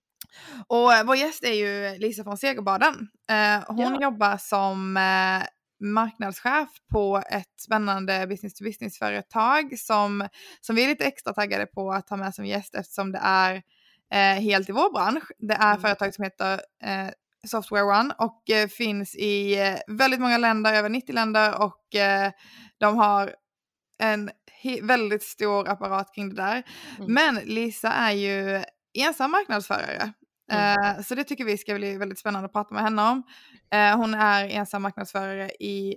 Och 0.66 0.90
vår 1.06 1.16
gäst 1.16 1.44
är 1.44 1.52
ju 1.52 1.98
Lisa 1.98 2.24
från 2.24 2.38
Segerbaden. 2.38 2.94
Eh, 3.30 3.64
hon 3.66 3.94
ja. 3.94 4.02
jobbar 4.02 4.36
som 4.36 4.96
eh, 4.96 5.46
marknadschef 5.80 6.68
på 6.92 7.22
ett 7.30 7.60
spännande 7.60 8.26
business 8.26 8.54
to 8.54 8.64
business-företag 8.64 9.78
som, 9.78 10.28
som 10.60 10.76
vi 10.76 10.84
är 10.84 10.88
lite 10.88 11.04
extra 11.04 11.32
taggade 11.32 11.66
på 11.66 11.92
att 11.92 12.10
ha 12.10 12.16
med 12.16 12.34
som 12.34 12.46
gäst 12.46 12.74
eftersom 12.74 13.12
det 13.12 13.20
är 13.22 13.62
eh, 14.12 14.42
helt 14.42 14.68
i 14.68 14.72
vår 14.72 14.92
bransch. 14.92 15.24
Det 15.38 15.54
är 15.54 15.70
mm. 15.70 15.80
företag 15.80 16.14
som 16.14 16.24
heter 16.24 16.60
eh, 16.84 17.10
Software 17.46 17.82
One 17.82 18.14
och 18.18 18.50
eh, 18.50 18.68
finns 18.68 19.14
i 19.16 19.60
eh, 19.60 19.76
väldigt 19.86 20.20
många 20.20 20.38
länder, 20.38 20.74
över 20.74 20.88
90 20.88 21.14
länder 21.14 21.62
och 21.62 21.94
eh, 21.94 22.30
de 22.78 22.96
har 22.96 23.34
en 24.00 24.30
väldigt 24.82 25.22
stor 25.22 25.68
apparat 25.68 26.14
kring 26.14 26.28
det 26.28 26.36
där. 26.36 26.62
Mm. 26.98 27.14
Men 27.14 27.34
Lisa 27.34 27.92
är 27.92 28.12
ju 28.12 28.64
ensam 28.98 29.30
marknadsförare. 29.30 30.12
Mm. 30.52 30.96
Uh, 30.96 31.02
så 31.02 31.14
det 31.14 31.24
tycker 31.24 31.44
vi 31.44 31.58
ska 31.58 31.74
bli 31.74 31.96
väldigt 31.96 32.18
spännande 32.18 32.46
att 32.46 32.52
prata 32.52 32.74
med 32.74 32.82
henne 32.82 33.02
om. 33.02 33.22
Uh, 33.74 33.96
hon 33.96 34.14
är 34.14 34.48
ensam 34.48 34.82
marknadsförare 34.82 35.50
i 35.60 35.96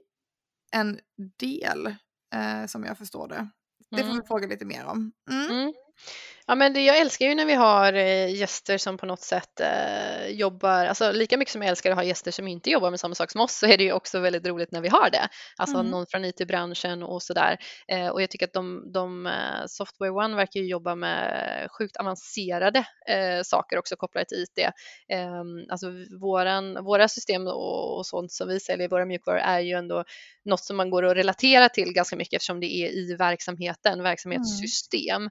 en 0.71 0.99
del, 1.39 1.87
uh, 2.35 2.65
som 2.67 2.83
jag 2.83 2.97
förstår 2.97 3.27
det. 3.27 3.49
Det 3.91 3.97
får 3.97 4.09
mm. 4.09 4.21
vi 4.21 4.27
fråga 4.27 4.47
lite 4.47 4.65
mer 4.65 4.85
om. 4.85 5.11
Mm. 5.31 5.73
Mm. 5.93 6.33
Ja, 6.47 6.55
men 6.55 6.73
det, 6.73 6.81
jag 6.81 6.99
älskar 6.99 7.25
ju 7.25 7.35
när 7.35 7.45
vi 7.45 7.53
har 7.53 7.93
eh, 7.93 8.35
gäster 8.35 8.77
som 8.77 8.97
på 8.97 9.05
något 9.05 9.21
sätt 9.21 9.59
eh, 9.59 10.27
jobbar, 10.27 10.85
alltså 10.85 11.11
lika 11.11 11.37
mycket 11.37 11.51
som 11.51 11.61
jag 11.61 11.69
älskar 11.69 11.91
att 11.91 11.97
ha 11.97 12.03
gäster 12.03 12.31
som 12.31 12.47
inte 12.47 12.69
jobbar 12.69 12.89
med 12.89 12.99
samma 12.99 13.15
sak 13.15 13.31
som 13.31 13.41
oss 13.41 13.57
så 13.57 13.65
är 13.65 13.77
det 13.77 13.83
ju 13.83 13.91
också 13.91 14.19
väldigt 14.19 14.47
roligt 14.47 14.71
när 14.71 14.81
vi 14.81 14.89
har 14.89 15.09
det. 15.09 15.27
Alltså 15.57 15.77
mm. 15.77 15.91
någon 15.91 16.05
från 16.07 16.25
IT-branschen 16.25 17.03
och 17.03 17.23
sådär. 17.23 17.57
Eh, 17.87 18.07
och 18.07 18.21
jag 18.21 18.29
tycker 18.29 18.45
att 18.45 18.53
de, 18.53 18.91
de 18.93 19.27
eh, 19.27 19.65
Software 19.67 20.11
One 20.11 20.35
verkar 20.35 20.59
ju 20.59 20.67
jobba 20.67 20.95
med 20.95 21.67
sjukt 21.71 21.97
avancerade 21.97 22.79
eh, 23.09 23.41
saker 23.43 23.77
också 23.77 23.95
kopplat 23.95 24.27
till 24.27 24.43
IT. 24.43 24.69
Ehm, 25.09 25.65
alltså 25.69 25.87
våran, 26.21 26.83
våra 26.83 27.07
system 27.07 27.47
och, 27.47 27.97
och 27.97 28.05
sånt 28.05 28.31
som 28.31 28.47
vi 28.47 28.59
säljer, 28.59 28.89
våra 28.89 29.05
mjukvaror 29.05 29.39
är 29.39 29.59
ju 29.59 29.73
ändå 29.73 30.03
något 30.45 30.63
som 30.63 30.77
man 30.77 30.89
går 30.89 31.05
att 31.05 31.17
relatera 31.17 31.69
till 31.69 31.93
ganska 31.93 32.15
mycket 32.15 32.33
eftersom 32.33 32.59
det 32.59 32.73
är 32.73 32.89
i 32.89 33.15
verksamheten, 33.15 34.03
verksamhetssystem. 34.03 35.21
Mm. 35.21 35.29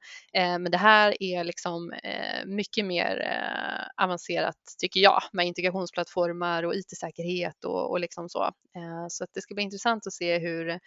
Men 0.59 0.73
det 0.73 0.78
här 0.78 1.23
är 1.23 1.44
liksom 1.44 1.92
eh, 1.92 2.47
mycket 2.47 2.85
mer 2.85 3.21
eh, 3.21 4.04
avancerat 4.04 4.56
tycker 4.78 5.00
jag 5.00 5.23
med 5.32 5.47
integrationsplattformar 5.47 6.62
och 6.62 6.75
IT-säkerhet 6.75 7.64
och, 7.64 7.90
och 7.90 8.00
liksom 8.00 8.28
så. 8.28 8.42
Eh, 8.76 9.06
så 9.09 9.25
att 9.25 9.30
det 9.35 9.40
ska 9.40 9.54
bli 9.54 9.64
intressant 9.64 10.06
att 10.06 10.12
se 10.12 10.38
hur, 10.38 10.80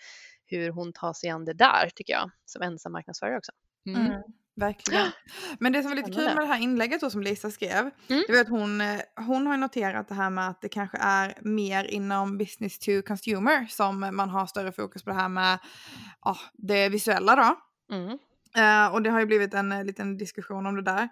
hur 0.46 0.70
hon 0.70 0.94
tar 0.94 1.14
sig 1.14 1.30
an 1.30 1.46
det 1.46 1.54
där 1.54 1.90
tycker 1.96 2.14
jag 2.14 2.32
som 2.46 2.62
ensam 2.62 2.92
marknadsförare 2.92 3.38
också. 3.38 3.52
Mm. 3.88 4.06
Mm, 4.06 4.22
verkligen. 4.56 5.12
Men 5.60 5.74
det 5.74 5.82
som 5.82 5.90
var 5.90 5.96
lite 5.96 6.12
kul 6.12 6.26
med 6.26 6.38
det 6.38 6.46
här 6.46 6.62
inlägget 6.62 7.02
då 7.02 7.10
som 7.10 7.22
Lisa 7.22 7.52
skrev, 7.52 7.92
mm. 8.08 8.24
det 8.28 8.34
var 8.34 8.42
att 8.42 8.50
hon, 8.50 8.82
eh, 8.82 9.00
hon 9.16 9.48
har 9.48 9.58
noterat 9.58 10.08
det 10.08 10.16
här 10.16 10.30
med 10.30 10.50
att 10.50 10.62
det 10.62 10.70
kanske 10.70 10.98
är 10.98 11.38
mer 11.42 11.84
inom 11.84 12.38
business 12.38 12.80
to 12.80 13.02
consumer 13.08 13.66
som 13.70 14.00
man 14.00 14.30
har 14.30 14.46
större 14.46 14.72
fokus 14.72 15.04
på 15.04 15.10
det 15.10 15.16
här 15.16 15.30
med 15.30 15.60
oh, 16.22 16.40
det 16.54 16.90
visuella 16.90 17.36
då. 17.36 17.56
Mm. 17.96 18.18
Uh, 18.58 18.94
och 18.94 19.02
det 19.02 19.10
har 19.10 19.20
ju 19.20 19.26
blivit 19.26 19.54
en 19.54 19.72
uh, 19.72 19.84
liten 19.84 20.18
diskussion 20.18 20.66
om 20.66 20.76
det 20.76 20.82
där. 20.82 21.10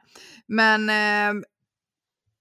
Men 0.47 0.89
uh, 0.89 1.43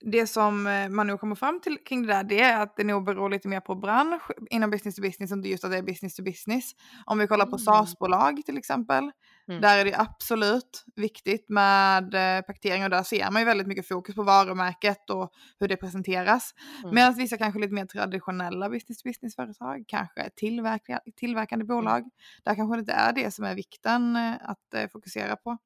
det 0.04 0.26
som 0.26 0.62
man 0.90 1.06
nu 1.06 1.18
kommer 1.18 1.35
fram 1.35 1.61
till 1.61 1.78
kring 1.85 2.02
det 2.02 2.12
där 2.12 2.25
det 2.25 2.40
är 2.40 2.62
att 2.62 2.76
det 2.76 2.85
nog 2.85 3.04
beror 3.04 3.30
lite 3.30 3.49
mer 3.49 3.61
på 3.61 3.75
bransch 3.75 4.23
inom 4.50 4.71
business 4.71 4.94
to 4.94 5.02
business, 5.02 5.32
inte 5.32 5.49
just 5.49 5.64
att 5.64 5.71
det 5.71 5.78
är 5.78 5.82
business 5.82 6.14
to 6.14 6.23
business. 6.23 6.73
Om 7.06 7.18
vi 7.18 7.26
kollar 7.26 7.47
på 7.47 7.56
mm. 7.56 7.59
SaaS-bolag 7.59 8.42
till 8.47 8.59
exempel, 8.59 9.11
mm. 9.52 9.62
där 9.62 9.78
är 9.78 9.85
det 9.85 9.99
absolut 9.99 10.85
viktigt 10.97 11.49
med 11.49 12.14
eh, 12.14 12.42
paketering 12.42 12.85
och 12.85 12.90
där 12.90 13.02
ser 13.02 13.30
man 13.30 13.42
ju 13.42 13.47
väldigt 13.47 13.66
mycket 13.66 13.88
fokus 13.88 14.14
på 14.14 14.23
varumärket 14.23 15.11
och 15.11 15.32
hur 15.61 15.68
det 15.68 15.76
presenteras. 15.76 16.54
Mm. 16.82 16.94
Medan 16.94 17.14
vissa 17.14 17.38
kanske 17.38 17.61
lite 17.61 17.75
mer 17.75 17.87
traditionella 17.87 18.68
business 18.68 19.02
to 19.02 19.09
business-företag, 19.09 19.85
kanske 19.88 20.30
tillverka, 20.37 21.00
tillverkande 21.16 21.64
mm. 21.64 21.76
bolag, 21.76 22.04
där 22.44 22.54
kanske 22.54 22.76
det 22.76 22.80
inte 22.80 22.92
är 22.92 23.12
det 23.12 23.30
som 23.30 23.44
är 23.44 23.54
vikten 23.54 24.16
eh, 24.16 24.35
att 24.42 24.75
eh, 24.75 24.88
fokusera 24.88 25.37
på. 25.37 25.59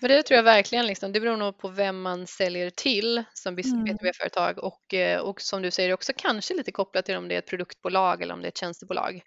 Men 0.00 0.10
det 0.10 0.22
tror 0.22 0.36
jag 0.36 0.44
verkligen, 0.44 0.86
liksom, 0.86 1.12
det 1.12 1.20
beror 1.20 1.36
nog 1.36 1.58
på 1.58 1.68
vem 1.68 2.02
man 2.02 2.26
säljer 2.26 2.70
till 2.70 3.24
som 3.32 3.54
mm. 3.54 3.84
B2B-företag 3.84 4.58
och, 4.58 4.94
eh, 4.94 5.20
och 5.20 5.40
som 5.40 5.62
du 5.62 5.70
säger 5.70 5.92
också 5.92 6.12
kanske 6.16 6.54
lite 6.54 6.72
kopplat 6.72 7.04
till 7.04 7.16
om 7.16 7.28
det 7.28 7.34
är 7.34 7.38
ett 7.38 7.46
produktbolag 7.46 8.22
eller 8.22 8.34
om 8.34 8.40
det 8.40 8.46
är 8.46 8.48
ett 8.48 8.58
tjänstebolag. 8.58 9.22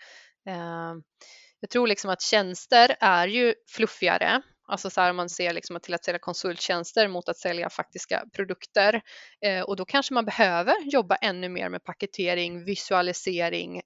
Eh, 1.55 1.59
jag 1.59 1.69
tror 1.69 1.87
liksom 1.87 2.09
att 2.09 2.21
tjänster 2.21 2.95
är 2.99 3.27
ju 3.27 3.53
fluffigare, 3.67 4.41
alltså 4.67 4.89
så 4.89 5.01
här 5.01 5.09
om 5.09 5.15
man 5.15 5.29
ser 5.29 5.53
liksom 5.53 5.79
till 5.79 5.93
att 5.93 6.05
sälja 6.05 6.19
konsulttjänster 6.19 7.07
mot 7.07 7.29
att 7.29 7.37
sälja 7.37 7.69
faktiska 7.69 8.23
produkter 8.33 9.01
eh, 9.45 9.61
och 9.61 9.75
då 9.75 9.85
kanske 9.85 10.13
man 10.13 10.25
behöver 10.25 10.75
jobba 10.91 11.15
ännu 11.15 11.49
mer 11.49 11.69
med 11.69 11.83
paketering, 11.83 12.65
visualisering 12.65 13.81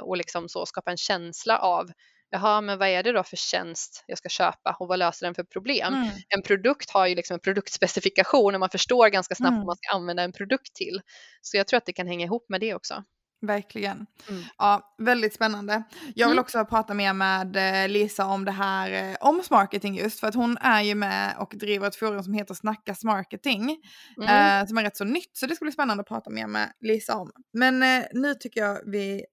och 0.00 0.16
liksom 0.16 0.48
så 0.48 0.66
skapa 0.66 0.90
en 0.90 0.96
känsla 0.96 1.58
av 1.58 1.90
jaha, 2.34 2.60
men 2.60 2.78
vad 2.78 2.88
är 2.88 3.02
det 3.02 3.12
då 3.12 3.22
för 3.22 3.36
tjänst 3.36 4.04
jag 4.06 4.18
ska 4.18 4.28
köpa 4.28 4.76
och 4.80 4.88
vad 4.88 4.98
löser 4.98 5.26
den 5.26 5.34
för 5.34 5.42
problem? 5.42 5.94
Mm. 5.94 6.08
En 6.28 6.42
produkt 6.42 6.90
har 6.90 7.06
ju 7.06 7.14
liksom 7.14 7.34
en 7.34 7.40
produktspecifikation 7.40 8.54
och 8.54 8.60
man 8.60 8.70
förstår 8.70 9.08
ganska 9.08 9.34
snabbt 9.34 9.50
mm. 9.50 9.60
vad 9.60 9.66
man 9.66 9.76
ska 9.76 9.96
använda 9.96 10.22
en 10.22 10.32
produkt 10.32 10.74
till. 10.74 11.00
Så 11.42 11.56
jag 11.56 11.66
tror 11.66 11.78
att 11.78 11.86
det 11.86 11.92
kan 11.92 12.06
hänga 12.06 12.24
ihop 12.24 12.46
med 12.48 12.60
det 12.60 12.74
också. 12.74 13.04
Verkligen. 13.46 14.06
Mm. 14.28 14.42
Ja, 14.58 14.94
väldigt 14.98 15.34
spännande. 15.34 15.82
Jag 16.14 16.26
vill 16.26 16.38
mm. 16.38 16.42
också 16.42 16.64
prata 16.64 16.94
mer 16.94 17.12
med 17.12 17.56
eh, 17.56 17.88
Lisa 17.88 18.26
om 18.26 18.44
det 18.44 18.52
här 18.52 19.10
eh, 19.10 19.16
om 19.20 19.42
marketing 19.50 19.96
just 19.96 20.20
för 20.20 20.26
att 20.26 20.34
hon 20.34 20.58
är 20.60 20.82
ju 20.82 20.94
med 20.94 21.36
och 21.38 21.54
driver 21.56 21.88
ett 21.88 21.96
forum 21.96 22.22
som 22.22 22.34
heter 22.34 22.54
Snackas 22.54 23.04
marketing 23.04 23.76
mm. 24.16 24.60
eh, 24.62 24.66
som 24.66 24.78
är 24.78 24.82
rätt 24.82 24.96
så 24.96 25.04
nytt 25.04 25.30
så 25.32 25.46
det 25.46 25.56
ska 25.56 25.64
bli 25.64 25.72
spännande 25.72 26.00
att 26.00 26.08
prata 26.08 26.30
mer 26.30 26.46
med 26.46 26.72
Lisa 26.80 27.16
om. 27.16 27.30
Men 27.52 27.82
eh, 27.82 28.04
nu 28.12 28.34
tycker 28.34 28.60
jag 28.60 28.80
vi 28.86 29.24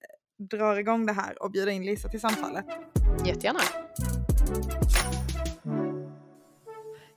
drar 0.50 0.76
igång 0.76 1.06
det 1.06 1.14
här 1.14 1.44
och 1.44 1.52
bjuder 1.52 1.72
in 1.72 1.86
Lisa 1.86 2.10
till 2.10 2.22
samtalet. 2.22 2.66
Jättegärna. 3.26 3.60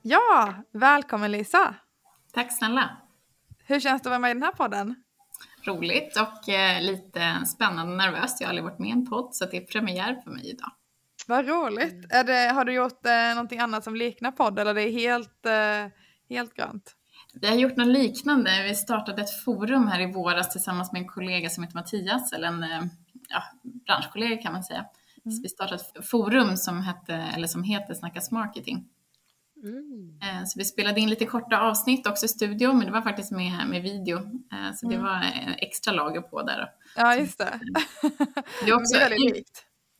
Ja, 0.01 0.53
välkommen 0.71 1.31
Lisa. 1.31 1.75
Tack 2.33 2.57
snälla. 2.57 2.97
Hur 3.67 3.79
känns 3.79 4.01
det 4.01 4.07
att 4.07 4.11
vara 4.11 4.19
med 4.19 4.31
i 4.31 4.33
den 4.33 4.43
här 4.43 4.51
podden? 4.51 4.95
Roligt 5.65 6.17
och 6.19 6.49
eh, 6.49 6.81
lite 6.81 7.45
spännande 7.45 7.91
och 7.91 7.97
nervöst. 7.97 8.41
Jag 8.41 8.47
har 8.47 8.49
aldrig 8.49 8.63
varit 8.63 8.79
med 8.79 8.89
i 8.89 8.91
en 8.91 9.05
podd 9.05 9.35
så 9.35 9.45
det 9.45 9.57
är 9.57 9.61
premiär 9.61 10.21
för 10.23 10.31
mig 10.31 10.49
idag. 10.49 10.71
Vad 11.27 11.47
roligt. 11.47 11.93
Mm. 11.93 12.07
Är 12.09 12.23
det, 12.23 12.53
har 12.53 12.65
du 12.65 12.73
gjort 12.73 13.05
eh, 13.05 13.35
någonting 13.35 13.59
annat 13.59 13.83
som 13.83 13.95
liknar 13.95 14.31
podd 14.31 14.59
eller 14.59 14.71
är 14.71 14.85
det 14.85 14.91
helt, 14.91 15.45
eh, 15.45 15.91
helt 16.29 16.53
grönt? 16.53 16.95
Vi 17.41 17.47
har 17.47 17.55
gjort 17.55 17.75
något 17.75 17.87
liknande. 17.87 18.63
Vi 18.63 18.75
startade 18.75 19.21
ett 19.21 19.43
forum 19.43 19.87
här 19.87 19.99
i 19.99 20.11
våras 20.11 20.49
tillsammans 20.49 20.91
med 20.91 21.01
en 21.01 21.07
kollega 21.07 21.49
som 21.49 21.63
heter 21.63 21.75
Mattias, 21.75 22.33
eller 22.33 22.47
en 22.47 22.63
eh, 22.63 22.83
ja, 23.29 23.43
branschkollega 23.87 24.37
kan 24.37 24.53
man 24.53 24.63
säga. 24.63 24.85
Mm. 25.25 25.41
Vi 25.41 25.49
startade 25.49 25.81
ett 25.81 26.07
forum 26.07 26.57
som, 26.57 26.81
hette, 26.81 27.13
eller 27.13 27.47
som 27.47 27.63
heter 27.63 27.93
Snackas 27.93 28.31
marketing. 28.31 28.85
Mm. 29.65 30.19
Eh, 30.21 30.45
så 30.45 30.59
vi 30.59 30.65
spelade 30.65 30.99
in 30.99 31.09
lite 31.09 31.25
korta 31.25 31.59
avsnitt 31.59 32.07
också 32.07 32.25
i 32.25 32.29
studio, 32.29 32.73
men 32.73 32.85
det 32.85 32.91
var 32.91 33.01
faktiskt 33.01 33.31
med, 33.31 33.67
med 33.67 33.81
video. 33.81 34.17
Eh, 34.17 34.75
så 34.75 34.87
det 34.87 34.95
mm. 34.95 35.05
var 35.05 35.25
extra 35.57 35.93
lager 35.93 36.21
på 36.21 36.41
där. 36.41 36.69
Ja, 36.95 37.15
just 37.15 37.37
det. 37.37 37.59
Det 38.65 38.71
är 38.71 38.75
också 38.75 38.97
det 38.99 39.43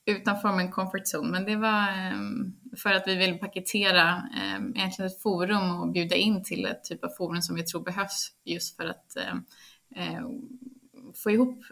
utanför 0.05 0.51
min 0.51 0.71
comfort 0.71 1.03
zone, 1.13 1.31
men 1.31 1.45
det 1.45 1.55
var 1.55 1.89
ehm, 1.89 2.55
för 2.77 2.93
att 2.93 3.07
vi 3.07 3.15
vill 3.15 3.39
paketera 3.39 4.29
ehm, 4.37 4.75
egentligen 4.75 5.11
ett 5.11 5.21
forum 5.21 5.81
och 5.81 5.91
bjuda 5.91 6.15
in 6.15 6.43
till 6.43 6.65
ett 6.65 6.83
typ 6.83 7.03
av 7.03 7.09
forum 7.09 7.41
som 7.41 7.55
vi 7.55 7.63
tror 7.63 7.81
behövs 7.81 8.31
just 8.43 8.75
för 8.75 8.85
att 8.85 9.15
eh, 9.95 10.29
få 11.23 11.31
ihop 11.31 11.63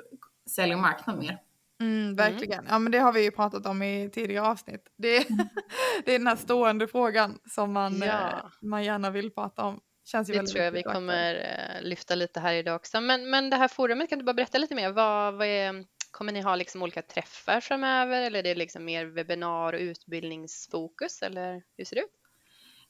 sälj 0.50 0.74
och 0.74 0.80
marknad 0.80 1.20
mer. 1.20 1.40
Mm, 1.84 2.16
verkligen. 2.16 2.66
Ja 2.70 2.80
men 2.80 2.92
det 2.92 2.98
har 2.98 3.14
vi 3.14 3.24
ju 3.24 3.32
pratat 3.32 3.66
om 3.66 3.84
i 3.84 4.10
tidigare 4.14 4.48
avsnitt. 4.48 4.94
Det 4.98 5.18
är, 5.18 5.26
det 6.06 6.16
är 6.16 6.20
den 6.20 6.28
här 6.28 6.36
stående 6.36 6.88
frågan 6.88 7.40
som 7.50 7.74
man, 7.74 7.98
ja. 7.98 8.30
eh, 8.30 8.46
man 8.62 8.84
gärna 8.84 9.10
vill 9.10 9.32
prata 9.32 9.64
om. 9.64 9.80
Känns 10.06 10.30
ju 10.30 10.34
det 10.34 10.46
tror 10.46 10.64
jag 10.64 10.72
vi 10.72 10.84
kommer 10.84 11.36
eh, 11.36 11.82
lyfta 11.82 12.16
lite 12.16 12.40
här 12.40 12.54
idag 12.54 12.76
också. 12.76 13.02
Men, 13.02 13.30
men 13.30 13.50
det 13.50 13.56
här 13.56 13.68
forumet, 13.68 14.10
kan 14.10 14.20
du 14.20 14.26
bara 14.26 14.34
berätta 14.34 14.58
lite 14.58 14.76
mer? 14.76 14.92
Vad, 14.92 15.34
vad 15.34 15.48
är, 15.48 15.86
kommer 16.12 16.32
ni 16.32 16.42
ha 16.42 16.56
liksom 16.56 16.84
olika 16.84 17.02
träffar 17.02 17.60
framöver 17.60 18.22
eller 18.22 18.40
är 18.40 18.44
det 18.44 18.56
liksom 18.56 18.86
mer 18.86 19.06
webbinar 19.06 19.74
och 19.74 19.80
utbildningsfokus 19.80 21.22
eller 21.22 21.64
hur 21.78 21.86
ser 21.86 21.96
det 21.96 22.02
ut? 22.02 22.23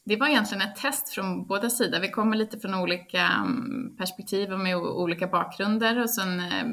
Det 0.05 0.15
var 0.15 0.27
egentligen 0.27 0.61
ett 0.61 0.75
test 0.75 1.09
från 1.09 1.47
båda 1.47 1.69
sidor. 1.69 1.99
Vi 1.99 2.09
kommer 2.09 2.37
lite 2.37 2.59
från 2.59 2.73
olika 2.73 3.21
mm, 3.21 3.95
perspektiv 3.97 4.53
och 4.53 4.59
med 4.59 4.77
olika 4.77 5.27
bakgrunder 5.27 6.01
och 6.01 6.09
sen 6.09 6.39
eh, 6.39 6.65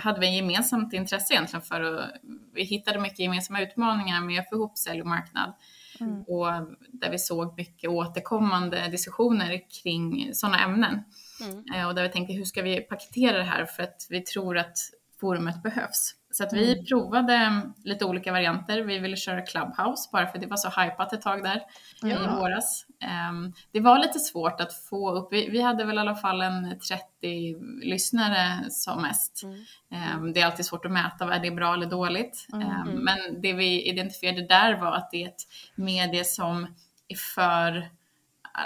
hade 0.00 0.20
vi 0.20 0.26
en 0.26 0.36
gemensamt 0.36 0.92
intresse 0.92 1.34
egentligen 1.34 1.62
för 1.62 1.80
att, 1.80 2.10
vi 2.54 2.64
hittade 2.64 3.00
mycket 3.00 3.18
gemensamma 3.18 3.62
utmaningar 3.62 4.20
med 4.20 4.40
att 4.40 4.48
få 4.48 4.54
ihop 4.54 4.78
sälj 4.78 5.00
och 5.00 5.06
marknad. 5.06 5.54
Mm. 6.00 6.22
Och 6.22 6.46
där 6.92 7.10
vi 7.10 7.18
såg 7.18 7.56
mycket 7.56 7.90
återkommande 7.90 8.88
diskussioner 8.88 9.62
kring 9.82 10.34
sådana 10.34 10.64
ämnen. 10.64 11.02
Mm. 11.40 11.64
Eh, 11.74 11.88
och 11.88 11.94
där 11.94 12.02
vi 12.02 12.08
tänkte 12.08 12.34
hur 12.34 12.44
ska 12.44 12.62
vi 12.62 12.80
paketera 12.80 13.38
det 13.38 13.44
här 13.44 13.64
för 13.64 13.82
att 13.82 14.06
vi 14.10 14.20
tror 14.20 14.58
att 14.58 14.76
forumet 15.20 15.62
behövs. 15.62 16.14
Så 16.30 16.44
att 16.44 16.52
vi 16.52 16.72
mm. 16.72 16.84
provade 16.84 17.62
lite 17.84 18.04
olika 18.04 18.32
varianter. 18.32 18.82
Vi 18.82 18.98
ville 18.98 19.16
köra 19.16 19.42
Clubhouse 19.42 20.08
bara 20.12 20.26
för 20.26 20.38
det 20.38 20.46
var 20.46 20.56
så 20.56 20.80
hypat 20.80 21.12
ett 21.12 21.22
tag 21.22 21.42
där 21.42 21.62
ja. 22.02 22.08
i 22.08 22.36
våras. 22.40 22.86
Um, 23.30 23.52
det 23.72 23.80
var 23.80 23.98
lite 23.98 24.18
svårt 24.18 24.60
att 24.60 24.74
få 24.74 25.10
upp, 25.10 25.32
vi, 25.32 25.60
hade 25.60 25.84
väl 25.84 25.96
i 25.96 26.00
alla 26.00 26.14
fall 26.14 26.42
en 26.42 26.78
30 26.88 27.56
lyssnare 27.82 28.70
som 28.70 29.02
mest. 29.02 29.42
Mm. 29.42 30.22
Um, 30.22 30.32
det 30.32 30.40
är 30.40 30.46
alltid 30.46 30.66
svårt 30.66 30.84
att 30.84 30.92
mäta, 30.92 31.34
är 31.34 31.40
det 31.40 31.50
bra 31.50 31.74
eller 31.74 31.86
dåligt? 31.86 32.46
Mm. 32.52 32.68
Um, 32.68 33.04
men 33.04 33.40
det 33.40 33.52
vi 33.52 33.82
identifierade 33.82 34.46
där 34.46 34.80
var 34.80 34.92
att 34.92 35.10
det 35.10 35.24
är 35.24 35.28
ett 35.28 35.42
medie 35.74 36.24
som 36.24 36.66
är 37.08 37.16
för 37.34 37.88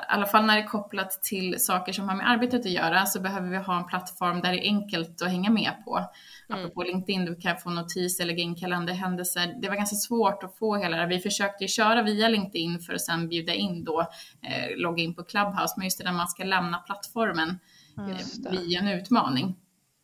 i 0.00 0.04
alla 0.08 0.26
fall 0.26 0.46
när 0.46 0.56
det 0.56 0.62
är 0.62 0.66
kopplat 0.66 1.22
till 1.22 1.60
saker 1.60 1.92
som 1.92 2.08
har 2.08 2.16
med 2.16 2.30
arbetet 2.30 2.60
att 2.60 2.72
göra 2.72 3.06
så 3.06 3.20
behöver 3.20 3.48
vi 3.48 3.56
ha 3.56 3.76
en 3.78 3.86
plattform 3.86 4.40
där 4.40 4.52
det 4.52 4.66
är 4.66 4.68
enkelt 4.68 5.22
att 5.22 5.28
hänga 5.28 5.50
med 5.50 5.72
på. 5.84 5.96
Mm. 5.96 6.60
Apropå 6.60 6.82
LinkedIn, 6.82 7.24
du 7.24 7.36
kan 7.36 7.56
få 7.56 7.70
notis 7.70 8.20
eller 8.20 8.32
lägga 8.32 8.42
in 8.42 8.54
kalenderhändelser. 8.54 9.54
Det 9.62 9.68
var 9.68 9.76
ganska 9.76 9.96
svårt 9.96 10.42
att 10.42 10.58
få 10.58 10.76
hela 10.76 10.96
det 10.96 11.06
Vi 11.06 11.18
försökte 11.18 11.68
köra 11.68 12.02
via 12.02 12.28
LinkedIn 12.28 12.78
för 12.78 12.94
att 12.94 13.00
sedan 13.00 13.28
bjuda 13.28 13.54
in 13.54 13.84
då, 13.84 14.00
eh, 14.42 14.76
logga 14.76 15.02
in 15.02 15.14
på 15.14 15.22
Clubhouse, 15.22 15.74
men 15.76 15.84
just 15.84 15.98
det 15.98 16.04
när 16.04 16.12
man 16.12 16.28
ska 16.28 16.44
lämna 16.44 16.78
plattformen 16.78 17.58
mm, 17.98 18.10
eh, 18.10 18.50
via 18.50 18.80
en 18.80 18.88
utmaning. 18.88 19.56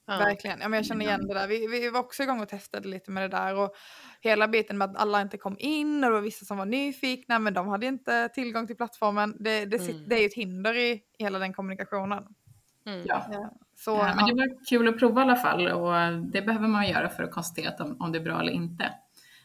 Ja. 0.08 0.18
Verkligen, 0.18 0.60
ja, 0.60 0.68
men 0.68 0.76
jag 0.76 0.86
känner 0.86 1.04
igen 1.04 1.26
det 1.26 1.34
där. 1.34 1.48
Vi, 1.48 1.66
vi 1.66 1.90
var 1.90 2.00
också 2.00 2.22
igång 2.22 2.40
och 2.40 2.48
testade 2.48 2.88
lite 2.88 3.10
med 3.10 3.22
det 3.22 3.36
där 3.36 3.54
och 3.56 3.74
hela 4.20 4.48
biten 4.48 4.78
med 4.78 4.90
att 4.90 4.96
alla 4.96 5.20
inte 5.20 5.38
kom 5.38 5.56
in 5.58 6.04
och 6.04 6.10
det 6.10 6.14
var 6.14 6.20
vissa 6.20 6.44
som 6.44 6.58
var 6.58 6.66
nyfikna 6.66 7.38
men 7.38 7.54
de 7.54 7.68
hade 7.68 7.86
inte 7.86 8.28
tillgång 8.28 8.66
till 8.66 8.76
plattformen. 8.76 9.36
Det, 9.40 9.64
det, 9.64 9.80
mm. 9.80 10.08
det 10.08 10.14
är 10.14 10.20
ju 10.20 10.26
ett 10.26 10.34
hinder 10.34 10.76
i 10.76 11.02
hela 11.18 11.38
den 11.38 11.52
kommunikationen. 11.52 12.24
Mm. 12.86 13.02
Ja. 13.06 13.26
ja. 13.32 13.52
Så, 13.76 13.90
ja, 13.90 14.14
men 14.16 14.26
det 14.26 14.34
var 14.34 14.66
kul 14.68 14.88
att 14.88 14.98
prova 14.98 15.20
i 15.20 15.24
alla 15.24 15.36
fall 15.36 15.68
och 15.68 16.22
det 16.32 16.42
behöver 16.42 16.68
man 16.68 16.88
göra 16.88 17.08
för 17.08 17.22
att 17.22 17.30
konstatera 17.30 17.84
om, 17.84 17.96
om 18.00 18.12
det 18.12 18.18
är 18.18 18.24
bra 18.24 18.40
eller 18.40 18.52
inte. 18.52 18.92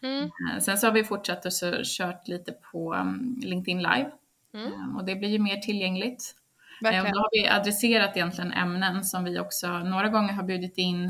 Mm. 0.01 0.24
Eh, 0.24 0.60
sen 0.60 0.77
så 0.77 0.88
har 0.88 0.93
vi 0.93 1.03
fortsatt 1.03 1.46
och 1.46 1.53
så 1.53 1.82
kört 1.84 2.27
lite 2.27 2.51
på 2.51 2.93
um, 2.93 3.39
LinkedIn 3.41 3.77
live 3.77 4.12
mm. 4.53 4.74
um, 4.74 4.98
och 4.98 5.05
det 5.05 5.15
blir 5.15 5.29
ju 5.29 5.39
mer 5.39 5.58
tillgängligt. 5.58 6.36
Verkligen. 6.81 7.05
Och 7.05 7.11
då 7.11 7.19
har 7.19 7.29
vi 7.31 7.47
adresserat 7.47 8.17
egentligen 8.17 8.51
ämnen 8.51 9.03
som 9.03 9.23
vi 9.23 9.39
också 9.39 9.67
några 9.79 10.09
gånger 10.09 10.33
har 10.33 10.43
bjudit 10.43 10.77
in 10.77 11.05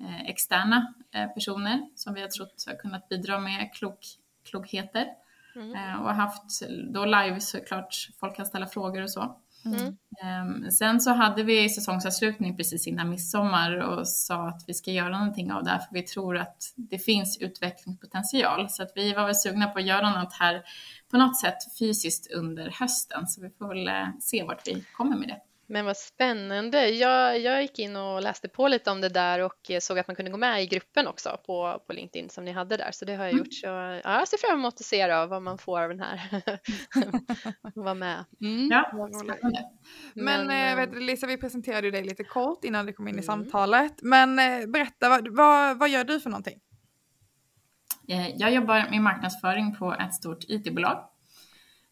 eh, 0.00 0.20
externa 0.26 0.94
eh, 1.14 1.26
personer 1.26 1.80
som 1.94 2.14
vi 2.14 2.20
har 2.20 2.28
trott 2.28 2.64
har 2.66 2.74
kunnat 2.74 3.08
bidra 3.08 3.38
med 3.38 3.72
klok, 3.74 3.98
klokheter. 4.50 5.06
Mm. 5.56 5.74
Eh, 5.74 6.02
och 6.02 6.14
haft 6.14 6.62
då 6.94 7.04
live 7.04 7.40
såklart, 7.40 7.94
folk 8.20 8.36
kan 8.36 8.46
ställa 8.46 8.66
frågor 8.66 9.02
och 9.02 9.10
så. 9.10 9.40
Mm. 9.64 9.96
Um, 10.64 10.70
sen 10.70 11.00
så 11.00 11.10
hade 11.10 11.42
vi 11.42 11.68
säsongsavslutning 11.68 12.56
precis 12.56 12.86
innan 12.86 13.10
midsommar 13.10 13.76
och 13.76 14.08
sa 14.08 14.48
att 14.48 14.64
vi 14.66 14.74
ska 14.74 14.90
göra 14.90 15.18
någonting 15.18 15.52
av 15.52 15.64
det 15.64 15.70
här 15.70 15.78
för 15.78 15.94
vi 15.94 16.02
tror 16.02 16.36
att 16.36 16.56
det 16.76 16.98
finns 16.98 17.38
utvecklingspotential. 17.40 18.68
Så 18.70 18.82
att 18.82 18.92
vi 18.94 19.12
var 19.12 19.26
väl 19.26 19.34
sugna 19.34 19.66
på 19.66 19.78
att 19.78 19.86
göra 19.86 20.22
något 20.22 20.32
här 20.32 20.62
på 21.10 21.16
något 21.16 21.40
sätt 21.40 21.78
fysiskt 21.78 22.32
under 22.32 22.70
hösten. 22.80 23.26
Så 23.26 23.40
vi 23.42 23.50
får 23.50 23.68
väl 23.68 23.88
eh, 23.88 24.08
se 24.20 24.42
vart 24.42 24.68
vi 24.68 24.84
kommer 24.96 25.16
med 25.16 25.28
det. 25.28 25.40
Men 25.70 25.84
vad 25.84 25.96
spännande. 25.96 26.88
Jag, 26.88 27.40
jag 27.40 27.62
gick 27.62 27.78
in 27.78 27.96
och 27.96 28.22
läste 28.22 28.48
på 28.48 28.68
lite 28.68 28.90
om 28.90 29.00
det 29.00 29.08
där 29.08 29.38
och 29.38 29.70
såg 29.80 29.98
att 29.98 30.06
man 30.06 30.16
kunde 30.16 30.30
gå 30.30 30.36
med 30.36 30.62
i 30.62 30.66
gruppen 30.66 31.06
också 31.06 31.40
på, 31.46 31.82
på 31.86 31.92
LinkedIn 31.92 32.28
som 32.30 32.44
ni 32.44 32.52
hade 32.52 32.76
där. 32.76 32.90
Så 32.92 33.04
det 33.04 33.14
har 33.14 33.24
jag 33.24 33.32
mm. 33.32 33.44
gjort. 33.44 33.54
Så, 33.54 33.66
ja, 33.66 34.00
jag 34.18 34.28
ser 34.28 34.38
fram 34.38 34.58
emot 34.58 34.74
att 34.74 34.86
se 34.86 35.06
då, 35.06 35.26
vad 35.26 35.42
man 35.42 35.58
får 35.58 35.80
av 35.80 35.88
den 35.88 36.00
här. 36.00 36.42
Vara 37.74 37.94
med. 37.94 38.24
Mm. 38.40 38.68
Ja, 38.70 39.08
Men, 40.14 40.46
Men 40.46 40.78
äh, 40.78 41.00
Lisa, 41.00 41.26
vi 41.26 41.36
presenterade 41.36 41.90
dig 41.90 42.04
lite 42.04 42.24
kort 42.24 42.64
innan 42.64 42.86
du 42.86 42.92
kom 42.92 43.08
in 43.08 43.14
mm. 43.14 43.22
i 43.22 43.26
samtalet. 43.26 44.02
Men 44.02 44.38
äh, 44.38 44.66
berätta, 44.66 45.08
vad, 45.08 45.28
vad, 45.36 45.78
vad 45.78 45.88
gör 45.88 46.04
du 46.04 46.20
för 46.20 46.30
någonting? 46.30 46.60
Jag 48.36 48.52
jobbar 48.52 48.90
med 48.90 49.00
marknadsföring 49.00 49.76
på 49.76 49.94
ett 49.94 50.14
stort 50.14 50.44
IT-bolag 50.48 51.04